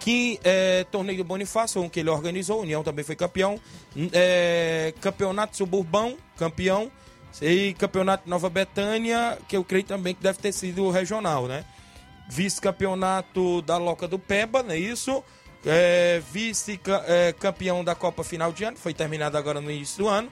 que 0.00 0.38
é, 0.44 0.84
torneio 0.90 1.18
do 1.18 1.24
Bonifácio, 1.24 1.80
um 1.80 1.88
que 1.88 2.00
ele 2.00 2.10
organizou, 2.10 2.60
União 2.60 2.82
também 2.82 3.04
foi 3.04 3.16
campeão, 3.16 3.58
é, 4.12 4.92
campeonato 5.00 5.56
suburbão, 5.56 6.16
campeão, 6.36 6.90
e 7.42 7.74
campeonato 7.74 8.28
Nova 8.28 8.48
Betânia, 8.48 9.38
que 9.48 9.56
eu 9.56 9.64
creio 9.64 9.84
também 9.84 10.14
que 10.14 10.22
deve 10.22 10.38
ter 10.38 10.52
sido 10.52 10.90
regional, 10.90 11.46
né? 11.46 11.64
Vice-campeonato 12.28 13.60
da 13.62 13.76
Loca 13.76 14.06
do 14.06 14.18
Peba, 14.18 14.62
não 14.62 14.72
é 14.72 14.78
isso? 14.78 15.22
É, 15.66 16.22
Vice-campeão 16.30 17.82
da 17.82 17.94
Copa 17.94 18.22
Final 18.22 18.52
de 18.52 18.64
Ano, 18.64 18.76
foi 18.76 18.94
terminado 18.94 19.36
agora 19.36 19.60
no 19.60 19.70
início 19.70 19.98
do 19.98 20.08
ano. 20.08 20.30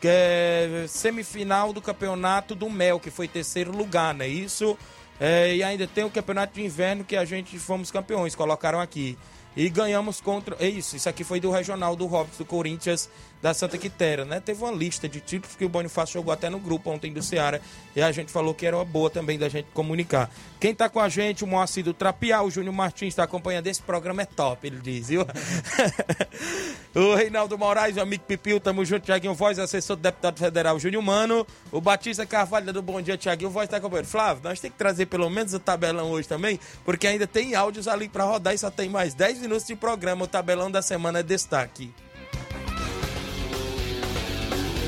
Que 0.00 0.08
é 0.08 0.84
semifinal 0.86 1.72
do 1.72 1.80
campeonato 1.80 2.54
do 2.54 2.68
Mel, 2.68 3.00
que 3.00 3.10
foi 3.10 3.26
terceiro 3.26 3.76
lugar, 3.76 4.14
não 4.14 4.24
é 4.24 4.28
isso? 4.28 4.76
É, 5.20 5.54
e 5.54 5.62
ainda 5.62 5.86
tem 5.86 6.04
o 6.04 6.10
campeonato 6.10 6.54
de 6.54 6.64
inverno 6.64 7.04
que 7.04 7.16
a 7.16 7.24
gente 7.24 7.58
fomos 7.58 7.90
campeões, 7.90 8.34
colocaram 8.34 8.80
aqui. 8.80 9.16
E 9.56 9.68
ganhamos 9.68 10.20
contra. 10.20 10.56
É 10.58 10.68
isso, 10.68 10.96
isso 10.96 11.08
aqui 11.08 11.22
foi 11.22 11.38
do 11.38 11.50
regional 11.50 11.94
do 11.94 12.06
Robson, 12.06 12.38
do 12.38 12.44
Corinthians, 12.44 13.08
da 13.42 13.52
Santa 13.52 13.76
Quitéria, 13.76 14.24
né? 14.24 14.40
Teve 14.40 14.62
uma 14.62 14.72
lista 14.72 15.08
de 15.08 15.20
títulos 15.20 15.54
que 15.56 15.64
o 15.64 15.68
Bonifácio 15.68 16.14
jogou 16.14 16.32
até 16.32 16.48
no 16.48 16.58
grupo 16.58 16.90
ontem 16.90 17.12
do 17.12 17.22
Ceará. 17.22 17.60
E 17.94 18.00
a 18.00 18.10
gente 18.10 18.32
falou 18.32 18.54
que 18.54 18.64
era 18.64 18.76
uma 18.76 18.84
boa 18.84 19.10
também 19.10 19.38
da 19.38 19.48
gente 19.48 19.66
comunicar. 19.74 20.30
Quem 20.58 20.74
tá 20.74 20.88
com 20.88 20.98
a 20.98 21.08
gente, 21.08 21.44
o 21.44 21.46
Moacir 21.46 21.84
do 21.84 21.92
Trapiá, 21.92 22.42
o 22.42 22.50
Júnior 22.50 22.74
Martins 22.74 23.08
está 23.08 23.24
acompanhando 23.24 23.66
esse 23.66 23.82
programa, 23.82 24.22
é 24.22 24.24
top, 24.24 24.66
ele 24.66 24.80
diz, 24.80 25.08
viu? 25.08 25.26
O 26.94 27.16
Reinaldo 27.16 27.58
Moraes, 27.58 27.96
o 27.96 28.00
amigo 28.00 28.22
Pipil, 28.22 28.60
tamo 28.60 28.84
junto, 28.84 29.04
Tiaguinho 29.04 29.34
Voz, 29.34 29.58
assessor 29.58 29.96
do 29.96 30.02
deputado 30.02 30.38
federal 30.38 30.78
Júnior 30.78 31.02
Mano. 31.02 31.44
O 31.72 31.80
Batista 31.80 32.24
Carvalho 32.24 32.72
do 32.72 32.80
Bom 32.80 33.02
Dia, 33.02 33.16
Tiaguinho 33.16 33.50
Voz, 33.50 33.68
tá 33.68 33.78
acompanhando. 33.78 34.06
Flávio, 34.06 34.44
nós 34.44 34.60
temos 34.60 34.74
que 34.74 34.78
trazer 34.78 35.06
pelo 35.06 35.28
menos 35.28 35.52
o 35.54 35.58
tabelão 35.58 36.12
hoje 36.12 36.28
também, 36.28 36.60
porque 36.84 37.08
ainda 37.08 37.26
tem 37.26 37.56
áudios 37.56 37.88
ali 37.88 38.08
pra 38.08 38.22
rodar 38.22 38.54
e 38.54 38.58
só 38.58 38.70
tem 38.70 38.88
mais 38.88 39.12
10 39.12 39.40
minutos 39.40 39.66
de 39.66 39.74
programa. 39.74 40.24
O 40.24 40.28
tabelão 40.28 40.70
da 40.70 40.80
semana 40.82 41.18
é 41.18 41.22
destaque. 41.24 41.92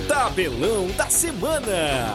Tabelão 0.09 0.88
da 0.96 1.09
semana. 1.11 2.14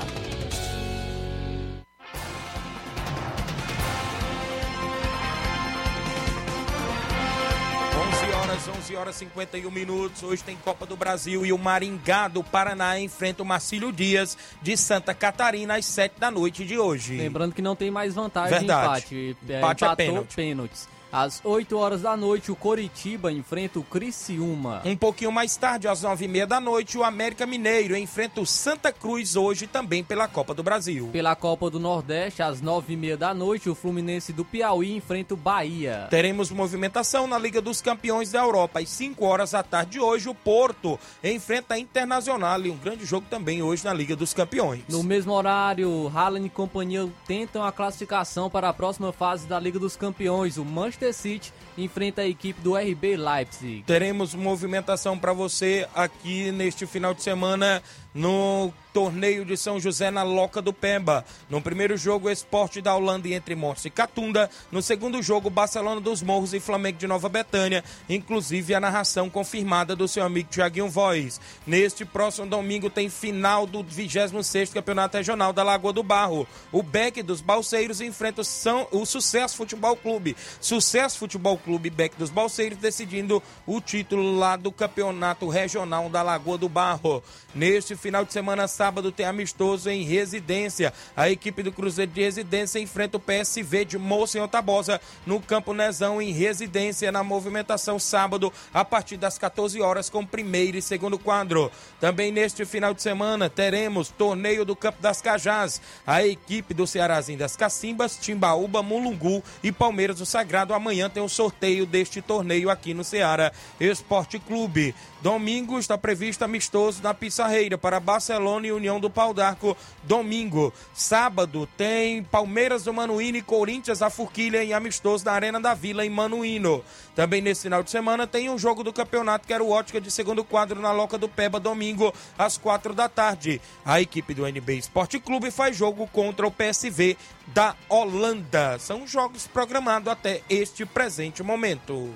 horas, 8.51 8.67
11 8.67 8.95
horas 8.95 9.15
51 9.15 9.71
minutos. 9.71 10.23
Hoje 10.23 10.43
tem 10.43 10.55
Copa 10.57 10.85
do 10.85 10.95
Brasil 10.95 11.45
e 11.45 11.53
o 11.53 11.57
Maringá 11.57 12.27
do 12.27 12.43
Paraná 12.43 12.99
enfrenta 12.99 13.43
o 13.43 13.45
Marcílio 13.45 13.91
Dias 13.91 14.37
de 14.61 14.75
Santa 14.77 15.13
Catarina 15.13 15.75
às 15.77 15.85
7 15.85 16.19
da 16.19 16.29
noite 16.29 16.65
de 16.65 16.77
hoje. 16.77 17.17
Lembrando 17.17 17.53
que 17.53 17.61
não 17.61 17.75
tem 17.75 17.89
mais 17.89 18.13
vantagem 18.13 18.59
Verdade. 18.59 19.05
de 19.07 19.15
empate. 19.15 19.37
É, 19.49 19.57
Empate 19.57 19.85
é 19.85 19.95
pênalti. 19.95 20.35
pênaltis. 20.35 20.87
Às 21.11 21.41
8 21.43 21.77
horas 21.77 22.01
da 22.01 22.15
noite, 22.15 22.51
o 22.51 22.55
Coritiba 22.55 23.33
enfrenta 23.33 23.77
o 23.77 23.83
Criciúma. 23.83 24.81
Um 24.85 24.95
pouquinho 24.95 25.31
mais 25.31 25.57
tarde, 25.57 25.87
às 25.87 26.03
9h30 26.03 26.45
da 26.45 26.59
noite, 26.61 26.97
o 26.97 27.03
América 27.03 27.45
Mineiro 27.45 27.97
enfrenta 27.97 28.39
o 28.39 28.45
Santa 28.45 28.93
Cruz 28.93 29.35
hoje 29.35 29.67
também 29.67 30.05
pela 30.05 30.27
Copa 30.27 30.53
do 30.53 30.63
Brasil. 30.63 31.09
Pela 31.11 31.35
Copa 31.35 31.69
do 31.69 31.79
Nordeste, 31.81 32.41
às 32.41 32.61
9h30 32.61 33.17
da 33.17 33.33
noite, 33.33 33.69
o 33.69 33.75
Fluminense 33.75 34.31
do 34.31 34.45
Piauí 34.45 34.95
enfrenta 34.95 35.33
o 35.33 35.37
Bahia. 35.37 36.07
Teremos 36.09 36.49
movimentação 36.49 37.27
na 37.27 37.37
Liga 37.37 37.59
dos 37.59 37.81
Campeões 37.81 38.31
da 38.31 38.39
Europa. 38.39 38.79
Às 38.79 38.89
5 38.89 39.25
horas 39.25 39.51
da 39.51 39.61
tarde 39.63 39.91
de 39.91 39.99
hoje, 39.99 40.29
o 40.29 40.33
Porto 40.33 40.97
enfrenta 41.21 41.73
a 41.73 41.79
Internacional 41.79 42.61
e 42.61 42.69
um 42.69 42.77
grande 42.77 43.05
jogo 43.05 43.27
também 43.29 43.61
hoje 43.61 43.83
na 43.83 43.93
Liga 43.93 44.15
dos 44.15 44.33
Campeões. 44.33 44.83
No 44.87 45.03
mesmo 45.03 45.33
horário, 45.33 46.09
Haaland 46.15 46.45
e 46.45 46.49
companhia 46.49 47.09
tentam 47.27 47.65
a 47.65 47.71
classificação 47.71 48.49
para 48.49 48.69
a 48.69 48.73
próxima 48.73 49.11
fase 49.11 49.45
da 49.45 49.59
Liga 49.59 49.77
dos 49.77 49.97
Campeões. 49.97 50.57
O 50.57 50.63
Manchester 50.63 51.00
City 51.11 51.51
enfrenta 51.77 52.21
a 52.21 52.27
equipe 52.27 52.61
do 52.61 52.75
RB 52.75 53.17
Leipzig. 53.17 53.83
Teremos 53.83 54.35
movimentação 54.35 55.17
para 55.17 55.33
você 55.33 55.87
aqui 55.95 56.51
neste 56.51 56.85
final 56.85 57.13
de 57.13 57.23
semana 57.23 57.81
no 58.13 58.73
torneio 58.93 59.45
de 59.45 59.55
São 59.55 59.79
José 59.79 60.11
na 60.11 60.23
Loca 60.23 60.61
do 60.61 60.73
Pemba. 60.73 61.25
No 61.49 61.61
primeiro 61.61 61.95
jogo, 61.97 62.27
o 62.27 62.31
Esporte 62.31 62.81
da 62.81 62.93
Holanda 62.93 63.27
entre 63.29 63.55
Montes 63.55 63.85
e 63.85 63.89
Catunda. 63.89 64.49
No 64.71 64.81
segundo 64.81 65.21
jogo, 65.21 65.49
Barcelona 65.49 66.01
dos 66.01 66.21
Morros 66.21 66.53
e 66.53 66.59
Flamengo 66.59 66.97
de 66.97 67.07
Nova 67.07 67.29
Betânia. 67.29 67.83
Inclusive 68.09 68.73
a 68.73 68.79
narração 68.79 69.29
confirmada 69.29 69.95
do 69.95 70.07
seu 70.07 70.23
amigo 70.23 70.49
Tiaguinho 70.49 70.89
Voz. 70.89 71.39
Neste 71.65 72.03
próximo 72.03 72.47
domingo 72.47 72.89
tem 72.89 73.09
final 73.09 73.65
do 73.65 73.83
26º 73.83 74.73
Campeonato 74.73 75.17
Regional 75.17 75.53
da 75.53 75.63
Lagoa 75.63 75.93
do 75.93 76.03
Barro. 76.03 76.47
O 76.71 76.83
Beck 76.83 77.23
dos 77.23 77.41
Balseiros 77.41 78.01
enfrenta 78.01 78.41
o, 78.41 78.45
São, 78.45 78.87
o 78.91 79.05
Sucesso 79.05 79.55
Futebol 79.55 79.95
Clube. 79.95 80.35
Sucesso 80.59 81.17
Futebol 81.17 81.57
Clube 81.57 81.89
Beck 81.89 82.15
dos 82.17 82.29
Balseiros 82.29 82.77
decidindo 82.77 83.41
o 83.65 83.79
título 83.79 84.37
lá 84.37 84.55
do 84.57 84.71
Campeonato 84.71 85.47
Regional 85.47 86.09
da 86.09 86.21
Lagoa 86.21 86.57
do 86.57 86.67
Barro. 86.67 87.23
Neste 87.53 87.95
final 88.01 88.25
de 88.25 88.33
semana, 88.33 88.67
sábado, 88.67 89.11
tem 89.11 89.25
amistoso 89.25 89.89
em 89.89 90.03
residência. 90.03 90.91
A 91.15 91.29
equipe 91.29 91.61
do 91.61 91.71
Cruzeiro 91.71 92.11
de 92.11 92.21
Residência 92.21 92.79
enfrenta 92.79 93.17
o 93.17 93.19
PSV 93.19 93.85
de 93.85 93.97
Moça 93.97 94.39
em 94.39 94.47
Tabosa 94.47 94.99
no 95.25 95.39
Campo 95.39 95.73
Nezão 95.73 96.19
em 96.19 96.31
residência 96.31 97.11
na 97.11 97.23
movimentação 97.23 97.99
sábado 97.99 98.51
a 98.73 98.83
partir 98.83 99.17
das 99.17 99.37
14 99.37 99.79
horas 99.81 100.09
com 100.09 100.25
primeiro 100.25 100.77
e 100.77 100.81
segundo 100.81 101.19
quadro. 101.19 101.71
Também 101.99 102.31
neste 102.31 102.65
final 102.65 102.93
de 102.93 103.03
semana 103.03 103.49
teremos 103.49 104.09
torneio 104.09 104.65
do 104.65 104.75
Campo 104.75 105.01
das 105.01 105.21
Cajás. 105.21 105.79
A 106.05 106.25
equipe 106.25 106.73
do 106.73 106.87
Cearazinho 106.87 107.37
das 107.37 107.55
Cacimbas, 107.55 108.17
Timbaúba, 108.17 108.81
Mulungu 108.81 109.43
e 109.61 109.71
Palmeiras 109.71 110.17
do 110.17 110.25
Sagrado. 110.25 110.73
Amanhã 110.73 111.07
tem 111.07 111.21
o 111.21 111.29
sorteio 111.29 111.85
deste 111.85 112.21
torneio 112.21 112.69
aqui 112.69 112.95
no 112.95 113.03
Ceará 113.03 113.51
Esporte 113.79 114.39
Clube. 114.39 114.95
Domingo 115.21 115.77
está 115.77 115.97
previsto 115.99 116.43
amistoso 116.43 117.03
na 117.03 117.13
Pissarreira 117.13 117.77
para 117.77 117.90
Barcelona 117.99 118.67
e 118.67 118.71
União 118.71 118.99
do 118.99 119.09
Pau 119.09 119.33
d'Arco. 119.33 119.75
Domingo. 120.03 120.73
Sábado 120.93 121.67
tem 121.77 122.23
Palmeiras 122.23 122.83
do 122.83 122.93
Manuíno 122.93 123.37
e 123.37 123.41
Corinthians 123.41 124.01
a 124.01 124.09
Forquilha 124.09 124.63
em 124.63 124.73
amistoso 124.73 125.25
na 125.25 125.31
Arena 125.31 125.59
da 125.59 125.73
Vila 125.73 126.05
em 126.05 126.09
Manuíno. 126.09 126.83
Também 127.15 127.41
nesse 127.41 127.63
final 127.63 127.83
de 127.83 127.91
semana 127.91 128.25
tem 128.25 128.49
um 128.49 128.57
jogo 128.57 128.83
do 128.83 128.93
campeonato 128.93 129.45
que 129.45 129.53
era 129.53 129.63
o 129.63 129.69
Ótica 129.69 129.99
de 129.99 130.09
segundo 130.09 130.43
quadro 130.43 130.79
na 130.79 130.91
Loca 130.91 131.17
do 131.17 131.27
Peba, 131.27 131.59
domingo 131.59 132.13
às 132.37 132.57
quatro 132.57 132.93
da 132.93 133.09
tarde. 133.09 133.61
A 133.85 134.01
equipe 134.01 134.33
do 134.33 134.47
NB 134.47 134.77
Esporte 134.77 135.19
Clube 135.19 135.51
faz 135.51 135.75
jogo 135.75 136.07
contra 136.07 136.47
o 136.47 136.51
PSV 136.51 137.17
da 137.47 137.75
Holanda. 137.89 138.79
São 138.79 139.05
jogos 139.05 139.47
programados 139.47 140.07
até 140.07 140.41
este 140.49 140.85
presente 140.85 141.43
momento. 141.43 142.09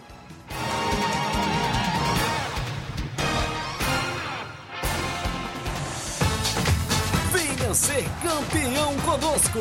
Ser 7.76 8.06
campeão 8.22 8.96
conosco. 9.02 9.60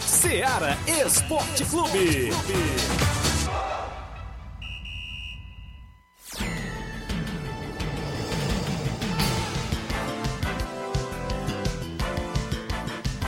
Seara 0.00 0.76
Esporte 0.86 1.64
Clube. 1.66 2.30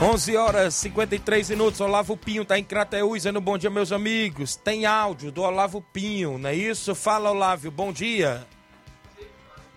11 0.01 0.35
horas 0.35 0.75
53 0.75 1.51
minutos. 1.51 1.79
Olavo 1.79 2.17
Pinho 2.17 2.43
tá 2.43 2.59
em 2.59 2.63
Crateús, 2.63 3.19
dizendo 3.19 3.39
bom 3.39 3.57
dia, 3.57 3.69
meus 3.69 3.93
amigos. 3.93 4.55
Tem 4.57 4.85
áudio 4.85 5.31
do 5.31 5.41
Olavo 5.41 5.81
Pinho, 5.81 6.37
não 6.37 6.49
é 6.49 6.55
isso? 6.55 6.93
Fala, 6.93 7.31
Olavo, 7.31 7.71
bom 7.71 7.93
dia. 7.93 8.45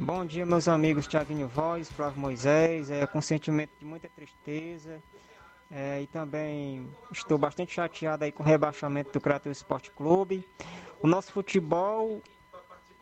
Bom 0.00 0.24
dia, 0.24 0.46
meus 0.46 0.68
amigos 0.68 1.08
Tiaguinho 1.08 1.48
Voz, 1.48 1.90
Flávio 1.90 2.20
Moisés. 2.20 2.88
É 2.88 3.04
com 3.04 3.20
sentimento 3.20 3.72
de 3.80 3.84
muita 3.84 4.08
tristeza. 4.08 5.02
É, 5.68 6.00
e 6.00 6.06
também 6.06 6.88
estou 7.10 7.36
bastante 7.36 7.74
chateado 7.74 8.24
aí 8.24 8.30
com 8.30 8.44
o 8.44 8.46
rebaixamento 8.46 9.10
do 9.10 9.20
Crateus 9.20 9.56
Esporte 9.56 9.90
Clube. 9.90 10.48
O 11.02 11.08
nosso 11.08 11.32
futebol, 11.32 12.22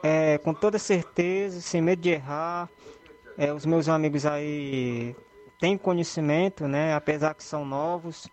é, 0.02 0.38
com 0.38 0.54
toda 0.54 0.78
certeza, 0.78 1.60
sem 1.60 1.82
medo 1.82 2.00
de 2.00 2.08
errar, 2.08 2.66
é, 3.36 3.52
os 3.52 3.66
meus 3.66 3.90
amigos 3.90 4.24
aí 4.24 5.14
têm 5.60 5.76
conhecimento, 5.76 6.66
né, 6.66 6.94
apesar 6.94 7.34
que 7.34 7.44
são 7.44 7.62
novos. 7.62 8.26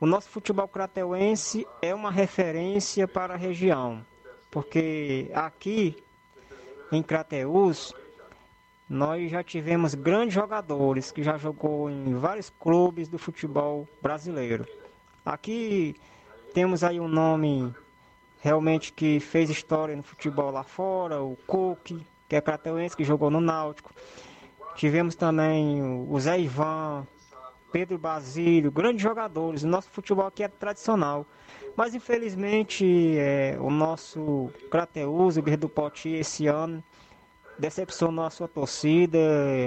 O 0.00 0.06
nosso 0.06 0.30
futebol 0.30 0.66
crateuense 0.66 1.66
é 1.82 1.94
uma 1.94 2.10
referência 2.10 3.06
para 3.06 3.34
a 3.34 3.36
região, 3.36 4.02
porque 4.50 5.30
aqui 5.34 6.02
em 6.92 7.02
Crateús 7.02 7.94
nós 8.88 9.30
já 9.30 9.42
tivemos 9.42 9.94
grandes 9.94 10.34
jogadores 10.34 11.10
que 11.10 11.22
já 11.22 11.38
jogou 11.38 11.88
em 11.88 12.14
vários 12.14 12.50
clubes 12.50 13.08
do 13.08 13.18
futebol 13.18 13.88
brasileiro. 14.02 14.66
Aqui 15.24 15.96
temos 16.52 16.84
aí 16.84 17.00
um 17.00 17.08
nome 17.08 17.74
realmente 18.40 18.92
que 18.92 19.18
fez 19.18 19.48
história 19.48 19.96
no 19.96 20.02
futebol 20.02 20.50
lá 20.50 20.62
fora, 20.62 21.22
o 21.22 21.36
Cook, 21.46 21.92
que 22.28 22.36
é 22.36 22.40
crateuense, 22.40 22.96
que 22.96 23.04
jogou 23.04 23.30
no 23.30 23.40
Náutico. 23.40 23.90
Tivemos 24.74 25.14
também 25.14 25.82
o 25.82 26.20
Zé 26.20 26.40
Ivan, 26.40 27.06
Pedro 27.72 27.96
Basílio, 27.96 28.70
grandes 28.70 29.02
jogadores. 29.02 29.62
O 29.62 29.68
nosso 29.68 29.88
futebol 29.88 30.26
aqui 30.26 30.44
é 30.44 30.48
tradicional. 30.48 31.26
Mas 31.74 31.94
infelizmente 31.94 33.16
é, 33.18 33.56
o 33.58 33.70
nosso 33.70 34.50
Crateus, 34.70 35.38
o 35.38 35.42
Guerreiro 35.42 35.62
do 35.62 35.68
Poti, 35.70 36.10
esse 36.10 36.46
ano 36.46 36.84
decepcionou 37.58 38.24
a 38.24 38.30
sua 38.30 38.46
torcida, 38.46 39.18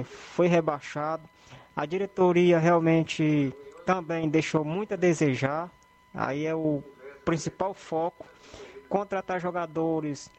foi 0.05 0.47
rebaixado. 0.47 1.27
A 1.75 1.85
diretoria 1.85 2.59
realmente 2.59 3.51
também 3.85 4.29
deixou 4.29 4.63
muito 4.63 4.93
a 4.93 4.97
desejar. 4.97 5.71
Aí 6.13 6.45
é 6.45 6.55
o 6.55 6.83
principal 7.25 7.73
foco. 7.73 8.25
Contratar 8.87 9.41
jogadores 9.41 10.29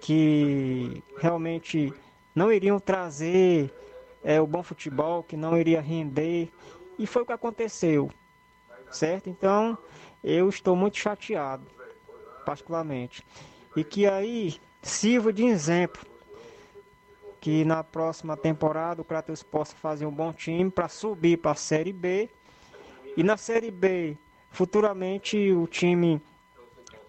que 0.00 1.02
realmente 1.18 1.92
não 2.34 2.52
iriam 2.52 2.78
trazer 2.78 3.72
é, 4.22 4.40
o 4.40 4.46
bom 4.46 4.62
futebol, 4.62 5.22
que 5.22 5.36
não 5.36 5.56
iria 5.58 5.80
render. 5.80 6.50
E 6.98 7.06
foi 7.06 7.22
o 7.22 7.26
que 7.26 7.32
aconteceu, 7.32 8.10
certo? 8.90 9.30
Então 9.30 9.78
eu 10.22 10.48
estou 10.48 10.74
muito 10.74 10.98
chateado, 10.98 11.66
particularmente. 12.44 13.24
E 13.76 13.84
que 13.84 14.06
aí 14.06 14.60
sirva 14.82 15.32
de 15.32 15.44
exemplo 15.44 16.04
que 17.40 17.64
na 17.64 17.84
próxima 17.84 18.36
temporada 18.36 19.00
o 19.00 19.04
Crateus 19.04 19.42
possa 19.42 19.76
fazer 19.76 20.06
um 20.06 20.10
bom 20.10 20.32
time 20.32 20.70
para 20.70 20.88
subir 20.88 21.38
para 21.38 21.52
a 21.52 21.54
Série 21.54 21.92
B. 21.92 22.28
E 23.16 23.22
na 23.22 23.36
Série 23.36 23.70
B, 23.70 24.16
futuramente 24.50 25.52
o 25.52 25.66
time, 25.66 26.20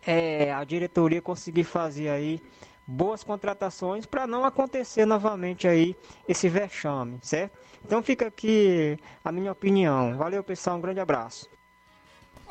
é, 0.05 0.53
a 0.53 0.63
diretoria 0.63 1.21
conseguir 1.21 1.63
fazer 1.63 2.09
aí 2.09 2.41
boas 2.89 3.23
contratações 3.23 4.05
para 4.05 4.25
não 4.25 4.43
acontecer 4.43 5.05
novamente 5.05 5.67
aí 5.67 5.95
esse 6.27 6.49
vexame, 6.49 7.19
certo? 7.21 7.57
Então 7.85 8.01
fica 8.01 8.27
aqui 8.27 8.97
a 9.23 9.31
minha 9.31 9.51
opinião. 9.51 10.17
Valeu, 10.17 10.43
pessoal, 10.43 10.77
um 10.77 10.81
grande 10.81 10.99
abraço. 10.99 11.47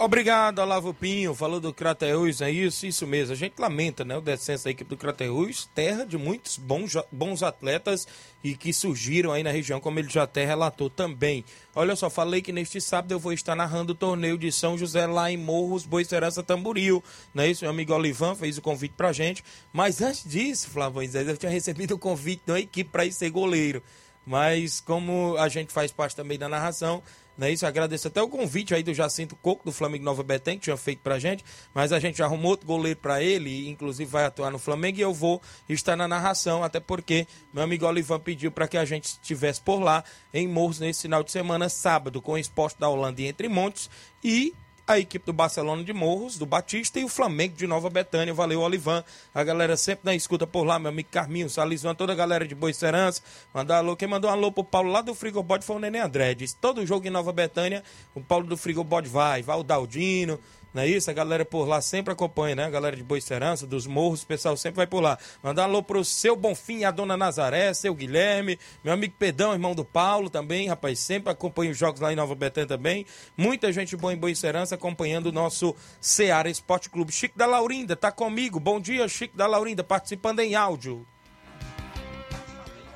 Obrigado, 0.01 0.61
Olavo 0.61 0.95
Pinho. 0.95 1.35
Falou 1.35 1.59
do 1.59 1.75
Crateus, 1.75 2.41
é 2.41 2.49
isso? 2.49 2.87
Isso 2.87 3.05
mesmo. 3.05 3.33
A 3.33 3.37
gente 3.37 3.59
lamenta, 3.59 4.05
né? 4.05 4.17
O 4.17 4.21
descenso 4.21 4.63
da 4.63 4.71
equipe 4.71 4.89
do 4.89 4.97
Crateus, 4.97 5.69
terra 5.75 6.07
de 6.07 6.17
muitos 6.17 6.57
bons, 6.57 6.93
bons 7.11 7.43
atletas 7.43 8.07
e 8.45 8.55
que 8.55 8.73
surgiram 8.73 9.33
aí 9.33 9.43
na 9.43 9.51
região, 9.51 9.81
como 9.81 9.99
ele 9.99 10.09
já 10.09 10.23
até 10.23 10.45
relatou 10.45 10.89
também. 10.89 11.45
Olha 11.75 11.97
só, 11.97 12.09
falei 12.09 12.41
que 12.41 12.53
neste 12.53 12.81
sábado 12.81 13.11
eu 13.11 13.19
vou 13.19 13.33
estar 13.33 13.57
narrando 13.57 13.93
o 13.93 13.97
torneio 13.97 14.39
de 14.39 14.53
São 14.53 14.79
José 14.79 15.05
lá 15.05 15.33
em 15.33 15.37
Morros, 15.37 15.85
Boicerança, 15.85 16.45
Tamboril. 16.45 17.03
Não 17.35 17.43
é 17.43 17.49
isso? 17.49 17.65
Meu 17.65 17.73
amigo 17.73 17.93
Olivan 17.93 18.37
fez 18.37 18.57
o 18.57 18.63
convite 18.63 18.95
pra 18.97 19.13
gente. 19.13 19.43
Mas 19.73 20.01
antes 20.01 20.23
disso, 20.23 20.71
Flávio 20.71 21.03
eu 21.03 21.37
tinha 21.37 21.51
recebido 21.51 21.97
o 21.97 21.99
convite 21.99 22.45
da 22.47 22.61
equipe 22.61 22.89
para 22.89 23.05
ir 23.05 23.13
ser 23.13 23.31
goleiro. 23.31 23.83
Mas 24.25 24.81
como 24.81 25.37
a 25.39 25.49
gente 25.49 25.73
faz 25.73 25.91
parte 25.91 26.15
também 26.15 26.39
da 26.39 26.49
narração, 26.49 27.03
não 27.39 27.47
é 27.47 27.53
isso? 27.53 27.65
Agradeço 27.65 28.09
até 28.09 28.21
o 28.21 28.29
convite 28.29 28.75
aí 28.75 28.83
do 28.83 28.93
Jacinto 28.93 29.37
Coco, 29.37 29.65
do 29.65 29.71
Flamengo 29.71 30.05
Nova 30.05 30.25
Betém, 30.25 30.59
que 30.59 30.65
tinha 30.65 30.77
feito 30.77 31.01
pra 31.01 31.21
gente, 31.21 31.45
mas 31.73 31.93
a 31.93 32.01
gente 32.01 32.21
arrumou 32.21 32.51
outro 32.51 32.67
goleiro 32.67 32.99
para 32.99 33.23
ele, 33.23 33.69
inclusive 33.69 34.11
vai 34.11 34.25
atuar 34.25 34.51
no 34.51 34.59
Flamengo, 34.59 34.99
e 34.99 35.03
eu 35.03 35.15
vou 35.15 35.41
estar 35.69 35.95
na 35.95 36.09
narração, 36.09 36.65
até 36.65 36.81
porque 36.81 37.29
meu 37.55 37.63
amigo 37.63 37.87
Olivan 37.87 38.19
pediu 38.19 38.51
para 38.51 38.67
que 38.67 38.77
a 38.77 38.85
gente 38.85 39.05
estivesse 39.05 39.61
por 39.61 39.79
lá 39.79 40.03
em 40.35 40.49
Morros 40.49 40.81
nesse 40.81 41.03
final 41.03 41.23
de 41.23 41.31
semana, 41.31 41.69
sábado, 41.69 42.21
com 42.21 42.33
o 42.33 42.39
esporte 42.39 42.81
da 42.81 42.89
Holanda 42.89 43.23
e 43.23 43.27
Entre 43.27 43.49
Montes, 43.49 43.89
e 44.23 44.53
a 44.89 44.99
equipe 44.99 45.27
do 45.27 45.35
Barcelona 45.35 45.85
de 45.85 45.93
Morros, 45.93 46.39
do 46.39 46.47
Batista 46.47 46.99
e 46.99 47.05
o 47.05 47.09
Flamengo 47.09 47.55
de 47.55 47.67
Nova 47.67 47.91
Betânia. 47.91 48.33
Valeu, 48.33 48.63
Olivan. 48.63 49.05
A 49.35 49.45
galera 49.45 49.77
sempre 49.77 50.07
na 50.07 50.15
escuta 50.15 50.47
por 50.47 50.65
lá, 50.65 50.79
meu 50.79 50.89
amigo 50.89 51.11
Carminho, 51.13 51.51
Salizvan, 51.51 51.95
toda 51.95 52.15
a 52.15 52.17
galera 52.17 52.49
de 52.49 52.55
Boa 52.55 52.73
Serança. 52.73 53.21
Mandar 53.53 53.77
alô. 53.77 53.95
Quem 53.95 54.09
mandou 54.09 54.31
um 54.31 54.33
alô 54.33 54.51
pro 54.51 54.65
Paulo 54.65 54.91
lá 54.91 55.03
do 55.03 55.15
Frigobode 55.15 55.63
foi 55.63 55.77
o 55.77 55.79
Nenê 55.79 55.99
André. 55.99 56.33
Diz, 56.33 56.55
todo 56.55 56.87
jogo 56.87 57.07
em 57.07 57.11
Nova 57.11 57.33
Betânia, 57.33 57.85
o 58.15 58.23
Paulo 58.23 58.47
do 58.47 58.57
Frigobode 58.57 59.11
vai, 59.11 59.43
vai 59.43 59.59
o 59.59 59.63
Daldino, 59.63 60.41
não 60.73 60.83
é 60.83 60.87
isso? 60.87 61.11
A 61.11 61.15
galera 61.15 61.45
por 61.45 61.67
lá 61.67 61.81
sempre 61.81 62.13
acompanha, 62.13 62.55
né? 62.55 62.65
A 62.65 62.71
galera 62.71 62.97
de 62.97 63.03
Boa 63.03 63.21
Serança, 63.21 63.67
dos 63.67 63.87
morros, 63.87 64.23
o 64.23 64.27
pessoal 64.27 64.57
sempre 64.57 64.77
vai 64.77 64.87
por 64.87 65.01
lá. 65.01 65.19
Mandar 65.43 65.65
alô 65.65 65.83
pro 65.83 66.05
seu 66.05 66.37
Bonfim, 66.37 66.85
a 66.85 66.91
dona 66.91 67.17
Nazaré, 67.17 67.73
seu 67.73 67.95
Guilherme, 67.95 68.59
meu 68.85 68.93
amigo 68.93 69.15
Pedão, 69.19 69.53
irmão 69.53 69.75
do 69.75 69.85
Paulo 69.85 70.29
também, 70.29 70.69
rapaz, 70.69 70.99
sempre 70.99 71.33
acompanha 71.33 71.73
os 71.73 71.79
jogos 71.79 72.01
lá 72.01 72.13
em 72.13 72.17
Nova 72.17 72.35
Betânia 72.35 72.69
também. 72.69 73.07
Muita 73.37 73.73
gente 73.73 73.97
boa 73.97 74.13
em 74.13 74.17
Boa 74.17 74.35
Serança 74.35 74.75
acompanhando 74.75 75.27
o 75.27 75.33
nosso 75.33 75.75
Ceará 76.01 76.51
Esporte 76.51 76.91
Clube. 76.91 77.13
Chico 77.13 77.39
da 77.39 77.47
Laurinda 77.47 77.97
tá 77.97 78.13
comigo. 78.13 78.61
Bom 78.61 78.79
dia, 78.79 79.09
Chico 79.09 79.37
da 79.37 79.47
Laurinda, 79.47 79.83
participando 79.83 80.41
em 80.41 80.55
áudio. 80.55 81.07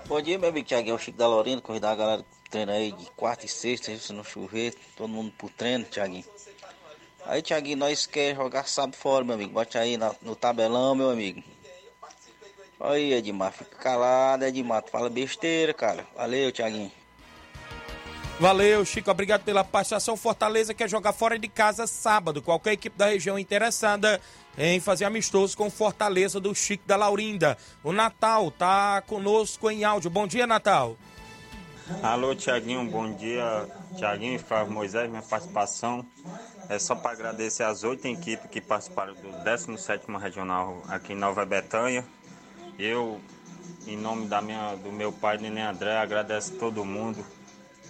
Bom 0.07 0.21
dia, 0.21 0.39
meu 0.39 0.51
amigo 0.51 0.67
Tiaguinho, 0.67 0.99
Chico 0.99 1.17
da 1.17 1.27
Laurinda, 1.27 1.63
convidar 1.63 1.93
a 1.93 1.97
galera 1.97 2.25
treina 2.51 2.73
aí 2.73 2.93
de 2.93 3.07
quarta 3.13 3.47
e 3.47 3.49
sexta, 3.49 3.97
se 3.97 4.13
não 4.13 4.23
chover, 4.23 4.75
todo 4.95 5.09
mundo 5.09 5.33
pro 5.39 5.49
treino, 5.49 5.85
Tiaguinho. 5.85 6.25
Aí, 7.27 7.41
Thiaguinho, 7.41 7.77
nós 7.79 8.07
quer 8.07 8.35
jogar 8.35 8.69
sábado 8.69 8.97
fora, 8.97 9.25
meu 9.25 9.35
amigo. 9.35 9.53
Bote 9.53 9.79
aí 9.79 9.97
na, 9.97 10.15
no 10.23 10.35
tabelão, 10.35 10.95
meu 10.95 11.11
amigo. 11.11 11.43
Aí, 12.81 13.13
Edmar, 13.13 13.53
fica 13.53 13.77
calado, 13.77 14.45
Edmar. 14.45 14.83
Tu 14.83 14.91
fala 14.91 15.09
besteira, 15.09 15.73
cara. 15.73 16.05
Valeu, 16.17 16.51
Thiaguinho. 16.51 16.91
Valeu, 18.41 18.85
Chico. 18.85 19.09
Obrigado 19.09 19.45
pela 19.45 19.63
participação. 19.63 20.17
Fortaleza 20.17 20.75
quer 20.75 20.89
jogar 20.89 21.13
fora 21.13 21.39
de 21.39 21.47
casa 21.47 21.87
sábado. 21.87 22.43
Qualquer 22.43 22.73
equipe 22.73 22.99
da 22.99 23.07
região 23.07 23.39
interessada 23.39 24.21
em 24.59 24.81
fazer 24.81 25.05
amistoso 25.05 25.57
com 25.57 25.71
Fortaleza 25.71 26.41
do 26.41 26.53
Chico 26.53 26.83
da 26.85 26.97
Laurinda. 26.97 27.57
O 27.85 27.93
Natal 27.93 28.51
tá 28.51 29.01
conosco 29.07 29.71
em 29.71 29.85
áudio. 29.85 30.11
Bom 30.11 30.27
dia, 30.27 30.45
Natal. 30.45 30.97
Alô, 32.03 32.35
Tiaguinho. 32.35 32.85
Bom 32.91 33.13
dia, 33.13 33.69
Tiaguinho 33.97 34.35
e 34.35 34.39
Flávio 34.39 34.73
Moisés. 34.73 35.09
Minha 35.09 35.23
participação 35.23 36.05
é 36.69 36.79
só 36.79 36.95
para 36.95 37.13
agradecer 37.13 37.63
as 37.63 37.85
oito 37.85 38.07
equipes 38.07 38.51
que 38.51 38.61
participaram 38.61 39.15
do 39.15 39.29
17º 39.45 40.19
Regional 40.19 40.83
aqui 40.89 41.13
em 41.13 41.17
Nova 41.17 41.45
Betânia. 41.45 42.05
Eu, 42.79 43.21
em 43.87 43.97
nome 43.97 44.27
da 44.27 44.41
minha, 44.41 44.77
do 44.77 44.91
meu 44.91 45.13
pai, 45.13 45.39
Nenê 45.39 45.61
André, 45.61 45.97
agradeço 45.97 46.53
todo 46.53 46.85
mundo 46.85 47.25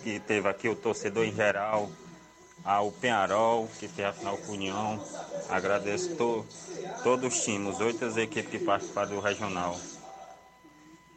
que 0.02 0.18
teve 0.20 0.48
aqui, 0.48 0.68
o 0.68 0.74
torcedor 0.74 1.24
em 1.24 1.32
geral, 1.32 1.88
ao 2.64 2.90
Penharol, 2.90 3.68
que 3.78 3.88
fez 3.88 4.08
a 4.08 4.12
final 4.12 4.36
com 4.38 4.52
União. 4.52 5.02
Agradeço 5.48 6.16
to, 6.16 6.46
todos 7.02 7.32
os 7.32 7.44
times, 7.44 7.80
oito 7.80 8.04
equipes 8.18 8.50
que 8.50 8.58
participaram 8.58 9.10
do 9.10 9.20
Regional. 9.20 9.78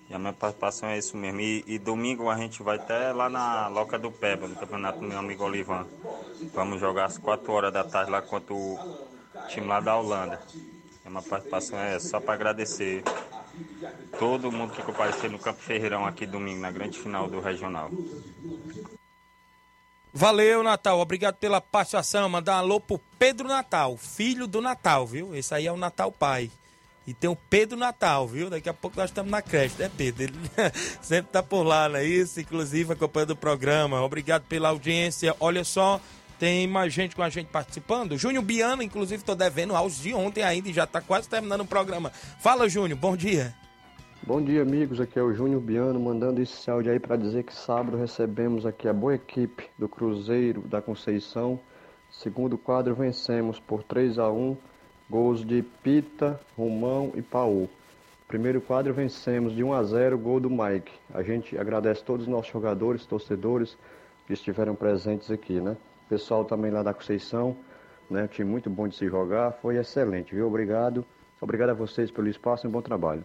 E 0.10 0.14
a 0.14 0.20
minha 0.20 0.34
participação 0.34 0.90
é 0.90 0.98
isso 0.98 1.18
mesmo. 1.18 1.42
E, 1.42 1.64
e, 1.66 1.80
domingo 1.80 2.30
a 2.30 2.38
gente 2.38 2.62
vai 2.62 2.78
até 2.78 3.12
lá 3.12 3.30
na 3.30 3.68
Loca 3.68 3.98
do 3.98 4.12
Peba, 4.12 4.48
no 4.48 4.56
campeonato 4.56 5.00
do 5.00 5.08
meu 5.08 5.18
amigo 5.18 5.44
Olivan. 5.44 5.88
Vamos 6.54 6.80
jogar 6.80 7.06
às 7.06 7.18
4 7.18 7.52
horas 7.52 7.74
da 7.74 7.84
tarde 7.84 8.12
lá 8.12 8.22
contra 8.22 8.54
o 8.54 8.78
time 9.48 9.68
lá 9.68 9.80
da 9.80 9.98
Holanda. 9.98 10.40
E 11.04 11.08
a 11.08 11.10
minha 11.10 11.24
participação 11.24 11.80
é 11.80 12.00
só 12.00 12.20
para 12.20 12.36
agradecer 12.36 13.04
todo 14.20 14.52
mundo 14.52 14.74
que 14.74 14.84
compareceu 14.84 15.30
no 15.30 15.40
Campo 15.40 15.62
Ferreirão 15.62 16.06
aqui 16.06 16.26
domingo, 16.26 16.62
na 16.62 16.72
grande 16.72 17.00
final 17.00 17.28
do 17.28 17.40
Regional. 17.40 17.90
Valeu, 20.14 20.64
Natal. 20.64 21.00
Obrigado 21.00 21.36
pela 21.36 21.60
participação. 21.60 22.30
Mandar 22.30 22.56
um 22.56 22.60
alô 22.60 22.80
pro 22.80 23.02
Pedro 23.20 23.48
Natal, 23.48 23.98
filho 23.98 24.48
do 24.48 24.62
Natal, 24.62 25.06
viu? 25.06 25.36
Esse 25.36 25.54
aí 25.54 25.68
é 25.68 25.72
o 25.72 25.78
Natal 25.78 26.12
Pai. 26.12 26.50
E 27.08 27.14
tem 27.14 27.30
o 27.30 27.36
Pedro 27.36 27.78
Natal, 27.78 28.28
viu? 28.28 28.50
Daqui 28.50 28.68
a 28.68 28.74
pouco 28.74 28.98
nós 28.98 29.12
estamos 29.12 29.30
na 29.30 29.42
creche, 29.42 29.76
né, 29.78 29.92
Pedro? 29.96 30.24
Ele 30.24 30.34
sempre 31.02 31.32
tá 31.32 31.44
por 31.44 31.64
lá, 31.64 31.88
não 31.88 31.98
é 31.98 32.06
isso? 32.06 32.40
Inclusive 32.40 32.94
acompanhando 32.94 33.32
o 33.32 33.36
programa. 33.36 34.02
Obrigado 34.02 34.44
pela 34.48 34.70
audiência. 34.70 35.36
Olha 35.40 35.64
só, 35.64 36.02
tem 36.40 36.68
mais 36.68 36.92
gente 36.92 37.16
com 37.16 37.22
a 37.22 37.30
gente 37.30 37.48
participando. 37.48 38.18
Júnior 38.18 38.44
Biano, 38.44 38.82
inclusive, 38.82 39.22
estou 39.22 39.36
devendo 39.36 39.76
áudios 39.76 40.02
de 40.02 40.14
ontem 40.16 40.44
ainda 40.44 40.68
e 40.68 40.74
já 40.74 40.86
está 40.86 41.00
quase 41.00 41.30
terminando 41.30 41.62
o 41.62 41.66
programa. 41.66 42.10
Fala, 42.10 42.68
Júnior, 42.68 42.98
bom 42.98 43.16
dia. 43.16 43.54
Bom 44.24 44.42
dia, 44.42 44.64
amigos. 44.64 45.00
Aqui 45.00 45.20
é 45.20 45.22
o 45.22 45.32
Júnior 45.32 45.62
Biano, 45.62 46.00
mandando 46.00 46.42
esse 46.42 46.68
áudio 46.72 46.92
aí 46.92 47.00
para 47.00 47.16
dizer 47.16 47.44
que 47.44 47.54
sábado 47.54 47.96
recebemos 47.96 48.66
aqui 48.66 48.88
a 48.88 48.94
boa 48.94 49.14
equipe 49.14 49.70
do 49.78 49.88
Cruzeiro 49.88 50.62
da 50.62 50.82
Conceição. 50.82 51.60
Segundo 52.10 52.58
quadro, 52.58 52.96
vencemos 52.96 53.60
por 53.60 53.84
3 53.84 54.18
a 54.18 54.32
1 54.32 54.58
Gols 55.10 55.46
de 55.46 55.62
Pita, 55.84 56.40
Romão 56.58 57.12
e 57.16 57.22
Paul. 57.22 57.70
Primeiro 58.28 58.60
quadro 58.60 58.94
vencemos 58.94 59.56
de 59.56 59.64
1 59.64 59.74
a 59.74 59.84
0, 59.84 60.18
gol 60.18 60.40
do 60.40 60.50
Mike. 60.50 60.92
A 61.14 61.22
gente 61.22 61.58
agradece 61.58 62.04
todos 62.04 62.26
os 62.26 62.32
nossos 62.32 62.52
jogadores, 62.52 63.06
torcedores 63.06 63.78
que 64.26 64.34
estiveram 64.34 64.74
presentes 64.74 65.30
aqui, 65.30 65.62
né? 65.62 65.78
Pessoal 66.10 66.44
também 66.44 66.72
lá 66.72 66.82
da 66.82 66.94
Conceição, 66.94 67.56
né? 68.10 68.24
Um 68.24 68.28
time 68.28 68.50
muito 68.50 68.70
bom 68.70 68.88
de 68.88 68.96
se 68.96 69.08
jogar, 69.08 69.52
foi 69.62 69.78
excelente, 69.78 70.34
viu? 70.34 70.48
Obrigado. 70.48 71.06
Obrigado 71.40 71.70
a 71.70 71.74
vocês 71.74 72.10
pelo 72.10 72.28
espaço 72.28 72.66
e 72.66 72.68
um 72.68 72.72
bom 72.72 72.82
trabalho. 72.82 73.24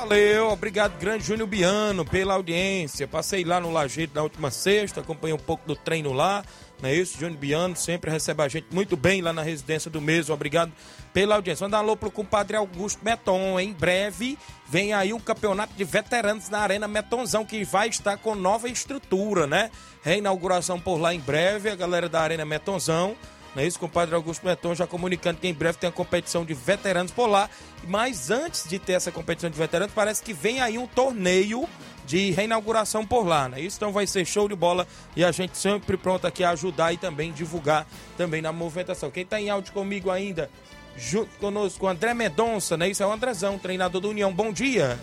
Valeu, 0.00 0.48
obrigado, 0.48 0.98
grande 0.98 1.24
Júnior 1.24 1.46
Biano, 1.46 2.06
pela 2.06 2.32
audiência. 2.32 3.06
Passei 3.06 3.44
lá 3.44 3.60
no 3.60 3.70
Lajeito 3.70 4.14
na 4.14 4.22
última 4.22 4.50
sexta, 4.50 5.02
acompanhei 5.02 5.34
um 5.34 5.38
pouco 5.38 5.66
do 5.66 5.76
treino 5.76 6.14
lá. 6.14 6.42
Não 6.82 6.88
é 6.88 6.94
isso? 6.94 7.18
Júnior 7.18 7.38
Biano 7.38 7.76
sempre 7.76 8.10
recebe 8.10 8.42
a 8.42 8.48
gente 8.48 8.66
muito 8.70 8.96
bem 8.96 9.20
lá 9.20 9.32
na 9.32 9.42
residência 9.42 9.90
do 9.90 10.00
mesmo. 10.00 10.34
Obrigado 10.34 10.72
pela 11.12 11.34
audiência. 11.34 11.64
Manda 11.64 11.76
um 11.76 11.80
alô 11.80 11.96
pro 11.96 12.10
compadre 12.10 12.56
Augusto 12.56 13.04
Meton. 13.04 13.60
Em 13.60 13.72
breve 13.72 14.38
vem 14.66 14.94
aí 14.94 15.12
um 15.12 15.20
campeonato 15.20 15.74
de 15.74 15.84
veteranos 15.84 16.48
na 16.48 16.60
Arena 16.60 16.88
Metonzão, 16.88 17.44
que 17.44 17.64
vai 17.64 17.88
estar 17.88 18.16
com 18.16 18.34
nova 18.34 18.68
estrutura, 18.68 19.46
né? 19.46 19.70
Reinauguração 20.02 20.80
por 20.80 20.96
lá 20.96 21.12
em 21.12 21.20
breve, 21.20 21.68
a 21.68 21.76
galera 21.76 22.08
da 22.08 22.20
Arena 22.20 22.44
Metonzão. 22.44 23.16
Não 23.54 23.62
é 23.62 23.66
isso, 23.66 23.78
compadre 23.80 24.14
Augusto 24.14 24.46
Meton 24.46 24.74
já 24.74 24.86
comunicando 24.86 25.40
que 25.40 25.48
em 25.48 25.54
breve 25.54 25.76
tem 25.76 25.88
a 25.88 25.92
competição 25.92 26.44
de 26.44 26.54
veteranos 26.54 27.10
por 27.10 27.26
lá. 27.26 27.50
Mas 27.86 28.30
antes 28.30 28.68
de 28.68 28.78
ter 28.78 28.92
essa 28.92 29.10
competição 29.10 29.50
de 29.50 29.58
veteranos, 29.58 29.92
parece 29.92 30.22
que 30.22 30.32
vem 30.32 30.60
aí 30.60 30.78
um 30.78 30.86
torneio 30.86 31.68
de 32.10 32.32
reinauguração 32.32 33.06
por 33.06 33.24
lá, 33.24 33.48
né? 33.48 33.60
Isso 33.60 33.76
então 33.76 33.92
vai 33.92 34.04
ser 34.04 34.24
show 34.24 34.48
de 34.48 34.56
bola 34.56 34.84
e 35.14 35.24
a 35.24 35.30
gente 35.30 35.56
sempre 35.56 35.96
pronto 35.96 36.26
aqui 36.26 36.42
a 36.42 36.50
ajudar 36.50 36.92
e 36.92 36.96
também 36.96 37.30
divulgar 37.30 37.86
também 38.16 38.42
na 38.42 38.52
movimentação. 38.52 39.12
Quem 39.12 39.22
está 39.22 39.40
em 39.40 39.48
áudio 39.48 39.72
comigo 39.72 40.10
ainda, 40.10 40.50
junto 40.96 41.30
conosco, 41.38 41.86
André 41.86 42.12
Medonça, 42.12 42.76
né? 42.76 42.88
Isso 42.88 43.00
é 43.00 43.06
o 43.06 43.12
Andrezão, 43.12 43.60
treinador 43.60 44.00
do 44.00 44.10
União. 44.10 44.32
Bom 44.32 44.52
dia. 44.52 44.98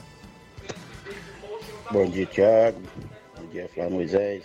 Bom 1.90 2.06
dia, 2.10 2.26
Thiago. 2.26 2.82
Bom 3.38 3.48
dia, 3.54 3.70
Flávio 3.74 3.94
Moisés. 3.94 4.44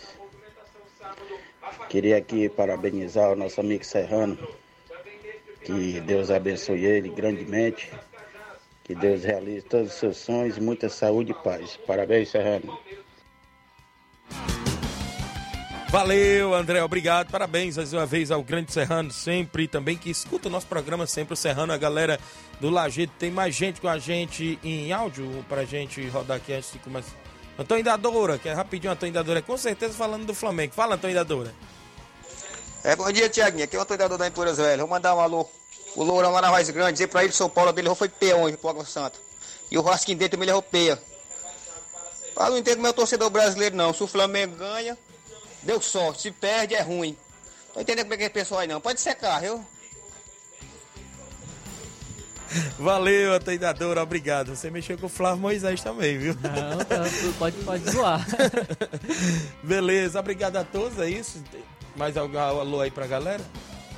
Queria 1.88 2.18
aqui 2.18 2.48
parabenizar 2.48 3.32
o 3.32 3.34
nosso 3.34 3.60
amigo 3.60 3.84
Serrano. 3.84 4.38
Que 5.64 6.00
Deus 6.00 6.30
abençoe 6.30 6.84
ele 6.84 7.08
grandemente 7.08 7.90
que 8.84 8.94
Deus 8.94 9.24
realize 9.24 9.62
todos 9.62 9.92
os 9.92 9.98
seus 9.98 10.16
sonhos, 10.16 10.58
muita 10.58 10.88
saúde 10.88 11.32
e 11.32 11.34
paz. 11.34 11.78
Parabéns, 11.86 12.30
Serrano. 12.30 12.78
Valeu, 15.88 16.54
André, 16.54 16.82
obrigado. 16.82 17.30
Parabéns 17.30 17.76
mais 17.76 17.92
uma 17.92 18.06
vez 18.06 18.30
ao 18.30 18.42
Grande 18.42 18.72
Serrano, 18.72 19.10
sempre 19.12 19.68
também 19.68 19.94
que 19.96 20.08
escuta 20.10 20.48
o 20.48 20.50
nosso 20.50 20.66
programa, 20.66 21.06
sempre 21.06 21.34
o 21.34 21.36
Serrano, 21.36 21.70
a 21.70 21.76
galera 21.76 22.18
do 22.58 22.70
Lajeito. 22.70 23.12
Tem 23.18 23.30
mais 23.30 23.54
gente 23.54 23.78
com 23.78 23.88
a 23.88 23.98
gente 23.98 24.58
em 24.64 24.90
áudio 24.90 25.44
pra 25.50 25.66
gente 25.66 26.06
rodar 26.08 26.38
aqui 26.38 26.54
antes 26.54 26.72
de 26.72 26.78
começar. 26.78 27.14
Antônio 27.58 27.84
Dadora, 27.84 28.38
que 28.38 28.48
é 28.48 28.54
rapidinho, 28.54 28.90
Antônio 28.90 29.12
Dadora, 29.12 29.42
com 29.42 29.56
certeza 29.58 29.92
falando 29.92 30.24
do 30.24 30.34
Flamengo. 30.34 30.72
Fala, 30.72 30.94
Antônio 30.94 31.14
Dadora. 31.14 31.54
É, 32.82 32.96
bom 32.96 33.12
dia, 33.12 33.28
Tiaguinho. 33.28 33.64
Aqui 33.64 33.76
é 33.76 33.78
o 33.78 33.82
Antônio 33.82 33.98
Dadora 33.98 34.18
da 34.18 34.28
Empuras 34.28 34.56
Velho. 34.56 34.80
Vou 34.80 34.88
mandar 34.88 35.14
um 35.14 35.20
alô 35.20 35.46
o 35.94 36.02
Lourão 36.02 36.30
lá 36.30 36.40
na 36.40 36.50
Voz 36.50 36.70
Grande, 36.70 36.92
dizer 36.92 37.08
pra 37.08 37.22
ele 37.22 37.30
que 37.30 37.36
São 37.36 37.48
Paulo 37.48 37.72
dele 37.72 37.94
foi 37.94 38.08
peão 38.08 38.42
hoje 38.42 38.56
pro 38.56 38.70
Água 38.70 38.84
Santa. 38.84 39.18
E 39.70 39.78
o 39.78 39.82
Rasquinho 39.82 40.18
dele 40.18 40.30
também 40.30 40.46
levou 40.46 40.62
peia. 40.62 41.00
Ah, 42.36 42.50
não 42.50 42.58
entendo 42.58 42.80
meu 42.80 42.92
torcedor 42.92 43.30
brasileiro 43.30 43.76
não. 43.76 43.92
Se 43.92 44.02
o 44.02 44.06
Flamengo 44.06 44.56
ganha, 44.56 44.96
deu 45.62 45.80
sorte. 45.80 46.22
Se 46.22 46.30
perde, 46.30 46.74
é 46.74 46.82
ruim. 46.82 47.16
Tô 47.72 47.80
entendendo 47.80 48.04
como 48.04 48.14
é 48.14 48.16
que 48.16 48.22
é 48.24 48.26
esse 48.26 48.34
pessoal 48.34 48.60
aí 48.60 48.68
não. 48.68 48.80
Pode 48.80 49.00
secar, 49.00 49.40
viu? 49.40 49.64
Valeu, 52.78 53.32
Antônio 53.32 53.60
Dadora, 53.60 54.02
obrigado. 54.02 54.54
Você 54.54 54.70
mexeu 54.70 54.98
com 54.98 55.06
o 55.06 55.08
Flávio 55.08 55.40
Moisés 55.40 55.80
também, 55.82 56.18
viu? 56.18 56.34
Não, 56.34 56.84
tá, 56.84 57.02
pode, 57.38 57.56
pode 57.64 57.90
zoar. 57.90 58.26
Beleza, 59.62 60.20
obrigado 60.20 60.56
a 60.56 60.64
todos, 60.64 60.98
é 60.98 61.08
isso? 61.08 61.42
Mais 61.96 62.16
algum 62.16 62.38
alô 62.38 62.80
aí 62.80 62.90
pra 62.90 63.06
galera? 63.06 63.42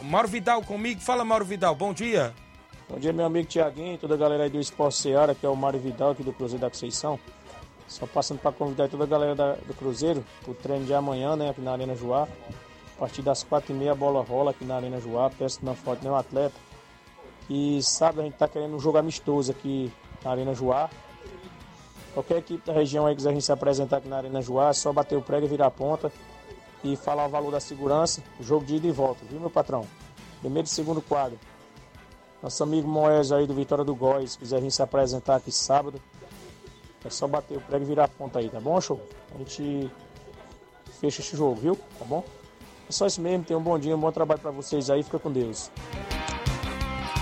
Mauro 0.03 0.29
Vidal 0.29 0.63
comigo, 0.63 1.01
fala 1.01 1.25
Mauro 1.25 1.45
Vidal, 1.45 1.75
bom 1.75 1.93
dia. 1.93 2.35
Bom 2.89 2.99
dia, 2.99 3.13
meu 3.13 3.25
amigo 3.25 3.49
Tiaguinho, 3.49 3.97
toda 3.97 4.15
a 4.15 4.17
galera 4.17 4.45
aí 4.45 4.51
do 4.51 4.61
Esporte 4.61 4.97
Seara, 4.97 5.35
que 5.35 5.45
é 5.47 5.49
o 5.49 5.57
Mário 5.57 5.81
Vidal 5.81 6.11
aqui 6.11 6.23
do 6.23 6.33
Cruzeiro 6.33 6.61
da 6.61 6.69
Conceição. 6.69 7.19
Só 7.89 8.07
passando 8.07 8.39
para 8.41 8.53
convidar 8.53 8.89
toda 8.89 9.05
a 9.05 9.07
galera 9.07 9.35
da- 9.35 9.55
do 9.55 9.75
Cruzeiro 9.75 10.25
pro 10.43 10.55
treino 10.55 10.85
de 10.85 10.93
amanhã, 10.95 11.35
né, 11.37 11.51
aqui 11.51 11.61
na 11.61 11.73
Arena 11.73 11.95
Joá. 11.97 12.29
A 12.97 13.01
partir 13.01 13.23
das 13.23 13.43
quatro 13.43 13.73
e 13.73 13.77
meia 13.77 13.93
a 13.93 13.95
bola 13.95 14.23
rola 14.23 14.51
aqui 14.51 14.65
na 14.65 14.77
Arena 14.77 15.01
Joá, 15.01 15.31
peço 15.31 15.59
que 15.61 15.65
não 15.65 15.75
falta 15.75 16.03
nenhum 16.03 16.15
atleta. 16.17 16.55
E 17.49 17.83
sábado 17.83 18.21
a 18.21 18.25
gente 18.25 18.35
tá 18.37 18.47
querendo 18.49 18.75
um 18.77 18.81
jogo 18.81 18.99
amistoso 18.99 19.51
aqui 19.51 19.91
na 20.23 20.31
Arena 20.31 20.55
Joá. 20.55 20.89
Qualquer 22.13 22.39
equipe 22.39 22.65
da 22.67 22.73
região 22.73 23.07
aí 23.07 23.17
quiser 23.17 23.33
vir 23.35 23.41
se 23.43 23.51
apresentar 23.51 23.97
aqui 23.99 24.09
na 24.09 24.19
Arena 24.19 24.41
Joá, 24.41 24.69
é 24.69 24.73
só 24.73 24.93
bater 24.93 25.17
o 25.17 25.23
prego 25.23 25.47
e 25.47 25.49
virar 25.49 25.67
a 25.67 25.71
ponta 25.71 26.13
e 26.85 26.97
falar 26.97 27.27
o 27.27 27.29
valor 27.31 27.51
da 27.51 27.61
segurança, 27.61 28.23
jogo 28.39 28.65
de 28.65 28.77
ida 28.77 28.87
e 28.87 28.93
volta, 28.93 29.25
viu 29.29 29.41
meu 29.41 29.51
patrão? 29.51 29.87
Primeiro 30.41 30.67
e 30.67 30.71
segundo 30.71 31.01
quadro. 31.01 31.39
Nosso 32.43 32.63
amigo 32.63 32.87
Moés 32.87 33.33
aí 33.33 33.47
do 33.47 33.55
Vitória 33.55 33.83
do 33.83 33.95
Góis, 33.95 34.33
se 34.33 34.39
quiser 34.39 34.61
vir 34.61 34.71
se 34.71 34.83
apresentar 34.83 35.37
aqui 35.37 35.51
sábado, 35.51 35.99
é 37.03 37.09
só 37.09 37.27
bater 37.27 37.57
o 37.57 37.61
prego 37.63 37.85
e 37.85 37.89
virar 37.89 38.05
a 38.05 38.09
ponta 38.09 38.39
aí, 38.39 38.51
tá 38.51 38.61
bom, 38.61 38.79
show? 38.81 39.01
A 39.35 39.39
gente 39.39 39.91
fecha 41.01 41.23
esse 41.23 41.35
jogo, 41.35 41.55
viu? 41.55 41.77
Tá 41.99 42.05
bom? 42.05 42.23
É 42.87 42.93
só 42.93 43.07
isso 43.07 43.21
mesmo, 43.21 43.45
tenham 43.45 43.61
um 43.61 43.65
bom 43.65 43.79
dia, 43.79 43.97
um 43.97 44.01
bom 44.01 44.13
trabalho 44.13 44.41
pra 44.41 44.51
vocês 44.51 44.91
aí, 44.91 45.03
fica 45.03 45.19
com 45.19 45.33
Deus. 45.33 45.71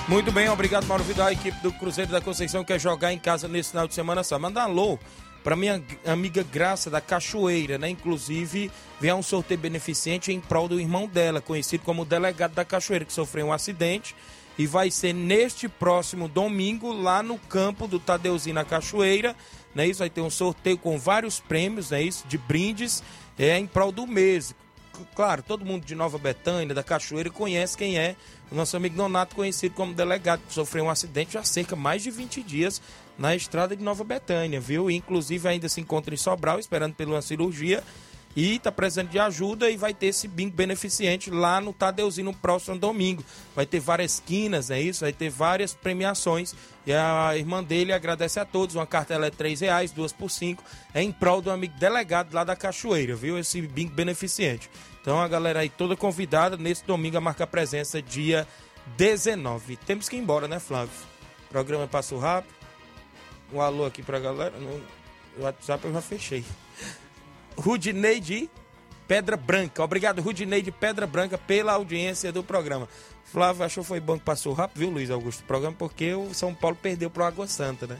Muito 0.08 0.32
bem, 0.32 0.48
obrigado 0.48 0.84
Mauro 0.86 1.04
Vidal, 1.04 1.28
a 1.28 1.32
equipe 1.32 1.56
do 1.62 1.72
Cruzeiro 1.72 2.10
da 2.10 2.20
Conceição 2.20 2.64
quer 2.64 2.80
jogar 2.80 3.12
em 3.12 3.18
casa 3.18 3.46
nesse 3.46 3.70
final 3.70 3.86
de 3.86 3.94
semana 3.94 4.24
só. 4.24 4.36
Manda 4.38 4.62
alô 4.62 4.98
para 5.42 5.56
minha 5.56 5.82
amiga 6.06 6.42
Graça 6.42 6.88
da 6.88 7.00
Cachoeira, 7.00 7.78
né? 7.78 7.88
Inclusive, 7.88 8.70
vier 9.00 9.14
um 9.14 9.22
sorteio 9.22 9.60
beneficente 9.60 10.32
em 10.32 10.40
prol 10.40 10.68
do 10.68 10.80
irmão 10.80 11.06
dela, 11.06 11.40
conhecido 11.40 11.84
como 11.84 12.04
delegado 12.04 12.54
da 12.54 12.64
Cachoeira, 12.64 13.04
que 13.04 13.12
sofreu 13.12 13.46
um 13.46 13.52
acidente 13.52 14.14
e 14.58 14.66
vai 14.66 14.90
ser 14.90 15.12
neste 15.12 15.68
próximo 15.68 16.28
domingo 16.28 16.92
lá 16.92 17.22
no 17.22 17.38
campo 17.38 17.86
do 17.86 17.98
Tadeuzinho 17.98 18.54
na 18.54 18.64
Cachoeira, 18.64 19.34
né? 19.74 19.86
Isso 19.86 20.00
vai 20.00 20.10
ter 20.10 20.20
um 20.20 20.30
sorteio 20.30 20.78
com 20.78 20.98
vários 20.98 21.40
prêmios, 21.40 21.90
né? 21.90 22.02
Isso 22.02 22.26
de 22.28 22.36
brindes, 22.36 23.02
é 23.38 23.58
em 23.58 23.66
prol 23.66 23.90
do 23.90 24.06
mês. 24.06 24.54
Claro, 25.14 25.42
todo 25.42 25.64
mundo 25.64 25.84
de 25.84 25.94
Nova 25.94 26.18
Betânia, 26.18 26.74
da 26.74 26.82
Cachoeira, 26.82 27.30
conhece 27.30 27.76
quem 27.76 27.98
é 27.98 28.16
o 28.50 28.54
nosso 28.54 28.76
amigo 28.76 28.96
Nonato, 28.96 29.34
conhecido 29.34 29.74
como 29.74 29.94
delegado, 29.94 30.42
que 30.46 30.52
sofreu 30.52 30.84
um 30.84 30.90
acidente 30.90 31.38
há 31.38 31.44
cerca 31.44 31.74
mais 31.74 32.02
de 32.02 32.10
20 32.10 32.42
dias 32.42 32.80
na 33.18 33.34
estrada 33.34 33.76
de 33.76 33.82
Nova 33.82 34.04
Betânia, 34.04 34.60
viu? 34.60 34.90
Inclusive 34.90 35.48
ainda 35.48 35.68
se 35.68 35.80
encontra 35.80 36.14
em 36.14 36.18
Sobral, 36.18 36.58
esperando 36.58 36.94
uma 37.06 37.22
cirurgia. 37.22 37.82
E 38.34 38.56
está 38.56 38.72
precisando 38.72 39.10
de 39.10 39.18
ajuda 39.18 39.70
e 39.70 39.76
vai 39.76 39.92
ter 39.92 40.06
esse 40.06 40.26
bingo 40.26 40.56
beneficente 40.56 41.30
lá 41.30 41.60
no 41.60 41.72
Tadeuzinho 41.72 42.26
no 42.26 42.34
próximo 42.34 42.78
domingo. 42.78 43.22
Vai 43.54 43.66
ter 43.66 43.78
várias 43.78 44.14
esquinas, 44.14 44.70
é 44.70 44.80
isso? 44.80 45.00
Vai 45.00 45.12
ter 45.12 45.28
várias 45.28 45.74
premiações. 45.74 46.54
E 46.86 46.92
a 46.92 47.36
irmã 47.36 47.62
dele 47.62 47.92
agradece 47.92 48.40
a 48.40 48.44
todos. 48.44 48.74
Uma 48.74 48.86
cartela 48.86 49.26
é 49.26 49.30
R$ 49.30 49.54
reais, 49.54 49.92
duas 49.92 50.12
por 50.12 50.30
cinco. 50.30 50.64
É 50.94 51.02
em 51.02 51.12
prol 51.12 51.42
do 51.42 51.50
amigo 51.50 51.74
delegado 51.78 52.32
lá 52.32 52.42
da 52.42 52.56
Cachoeira, 52.56 53.14
viu? 53.14 53.38
Esse 53.38 53.60
bingo 53.60 53.92
beneficente. 53.92 54.70
Então 55.00 55.20
a 55.20 55.28
galera 55.28 55.60
aí 55.60 55.68
toda 55.68 55.94
convidada 55.94 56.56
nesse 56.56 56.84
domingo 56.86 57.18
a 57.18 57.20
marcar 57.20 57.46
presença 57.48 58.00
dia 58.00 58.48
19. 58.96 59.76
Temos 59.76 60.08
que 60.08 60.16
ir 60.16 60.20
embora, 60.20 60.48
né, 60.48 60.58
Flávio? 60.58 60.94
O 61.46 61.48
programa 61.50 61.86
passou 61.86 62.18
rápido. 62.18 62.54
Um 63.52 63.60
alô 63.60 63.84
aqui 63.84 64.02
pra 64.02 64.18
galera. 64.18 64.54
No 64.58 64.80
WhatsApp 65.38 65.84
eu 65.84 65.92
já 65.92 66.00
fechei. 66.00 66.44
Rudinei 67.56 68.20
de 68.20 68.48
Pedra 69.08 69.36
Branca. 69.36 69.82
Obrigado, 69.82 70.20
Rudinei 70.22 70.62
de 70.62 70.70
Pedra 70.70 71.06
Branca, 71.06 71.36
pela 71.38 71.72
audiência 71.72 72.32
do 72.32 72.42
programa. 72.42 72.88
Flávio 73.24 73.64
achou 73.64 73.82
que 73.82 73.88
foi 73.88 74.00
bom 74.00 74.18
que 74.18 74.24
passou 74.24 74.52
rápido, 74.52 74.78
viu, 74.78 74.90
Luiz 74.90 75.10
Augusto? 75.10 75.40
O 75.40 75.44
programa 75.44 75.74
porque 75.78 76.12
o 76.14 76.32
São 76.34 76.54
Paulo 76.54 76.76
perdeu 76.80 77.08
pro 77.10 77.24
Água 77.24 77.46
Santa, 77.46 77.86
né? 77.86 77.98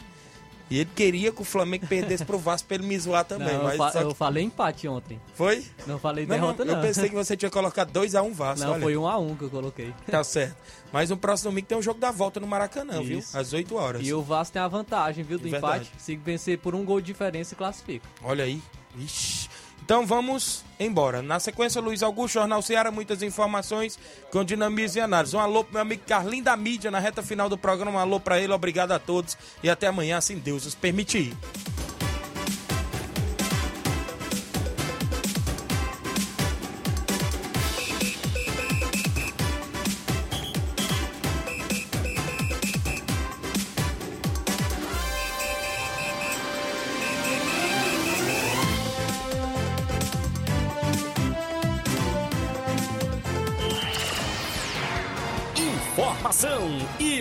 E 0.71 0.79
ele 0.79 0.91
queria 0.95 1.31
que 1.31 1.43
o 1.43 1.45
Flamengo 1.45 1.87
perdesse 1.87 2.25
pro 2.25 2.39
Vasco 2.39 2.67
pra 2.67 2.77
ele 2.77 2.87
me 2.87 2.99
zoar 2.99 3.27
também. 3.27 3.53
Não, 3.53 3.65
mas 3.65 3.73
eu, 3.73 3.79
fa- 3.79 3.91
que- 3.93 3.99
eu 4.05 4.15
falei 4.15 4.43
empate 4.43 4.89
ontem. 4.89 5.21
Foi? 5.35 5.67
Não 5.87 5.99
falei 5.99 6.25
Não, 6.25 6.35
derrota, 6.35 6.65
não. 6.65 6.77
Eu 6.77 6.81
pensei 6.81 7.11
que 7.11 7.15
você 7.15 7.37
tinha 7.37 7.51
colocado 7.51 7.93
2x1 7.93 8.33
Vasco. 8.33 8.65
Não, 8.65 8.73
olha. 8.75 8.83
foi 8.83 8.97
um 8.97 9.07
a 9.07 9.19
um 9.19 9.37
que 9.37 9.43
eu 9.45 9.51
coloquei. 9.51 9.93
Tá 10.11 10.25
certo. 10.25 10.57
Mas 10.91 11.11
no 11.11 11.17
próximo 11.19 11.51
domingo 11.51 11.67
tem 11.67 11.77
um 11.77 11.83
jogo 11.83 12.01
da 12.01 12.11
volta 12.11 12.41
no 12.41 12.47
Maracanã, 12.47 13.03
viu? 13.03 13.19
Isso. 13.19 13.37
Às 13.37 13.53
8 13.53 13.75
horas. 13.77 14.07
E 14.07 14.15
o 14.15 14.23
Vasco 14.23 14.55
tem 14.55 14.63
a 14.63 14.69
vantagem, 14.69 15.23
viu, 15.23 15.39
do 15.39 15.47
Verdade. 15.47 15.85
empate. 15.89 16.03
Se 16.03 16.17
vencer 16.17 16.59
por 16.59 16.75
um 16.75 16.85
gol 16.87 17.01
de 17.03 17.07
diferença, 17.09 17.55
classifica. 17.55 18.09
Olha 18.23 18.45
aí. 18.45 18.63
Ixi. 18.97 19.49
Então 19.85 20.07
vamos 20.07 20.65
embora. 20.79 21.23
Na 21.23 21.41
sequência, 21.41 21.81
Luiz 21.81 22.03
Augusto, 22.03 22.35
Jornal 22.35 22.63
Ceará, 22.63 22.91
muitas 22.91 23.21
informações 23.21 23.99
com 24.31 24.45
dinamismo 24.45 24.99
e 24.99 25.01
análise. 25.01 25.37
Um 25.37 25.41
alô 25.41 25.65
pro 25.65 25.75
meu 25.75 25.83
amigo 25.83 26.03
Carlinho 26.07 26.45
da 26.45 26.57
Mídia 26.57 26.91
na 26.91 27.01
reta 27.01 27.23
final 27.23 27.49
do 27.49 27.59
programa. 27.59 27.93
Um 27.93 27.99
alô 27.99 28.21
pra 28.21 28.41
ele, 28.41 28.53
obrigado 28.53 28.93
a 28.93 28.99
todos 28.99 29.37
e 29.63 29.69
até 29.69 29.89
amanhã, 29.89 30.19
assim 30.19 30.39
Deus 30.39 30.67
os 30.67 30.75
permitir. 30.75 31.37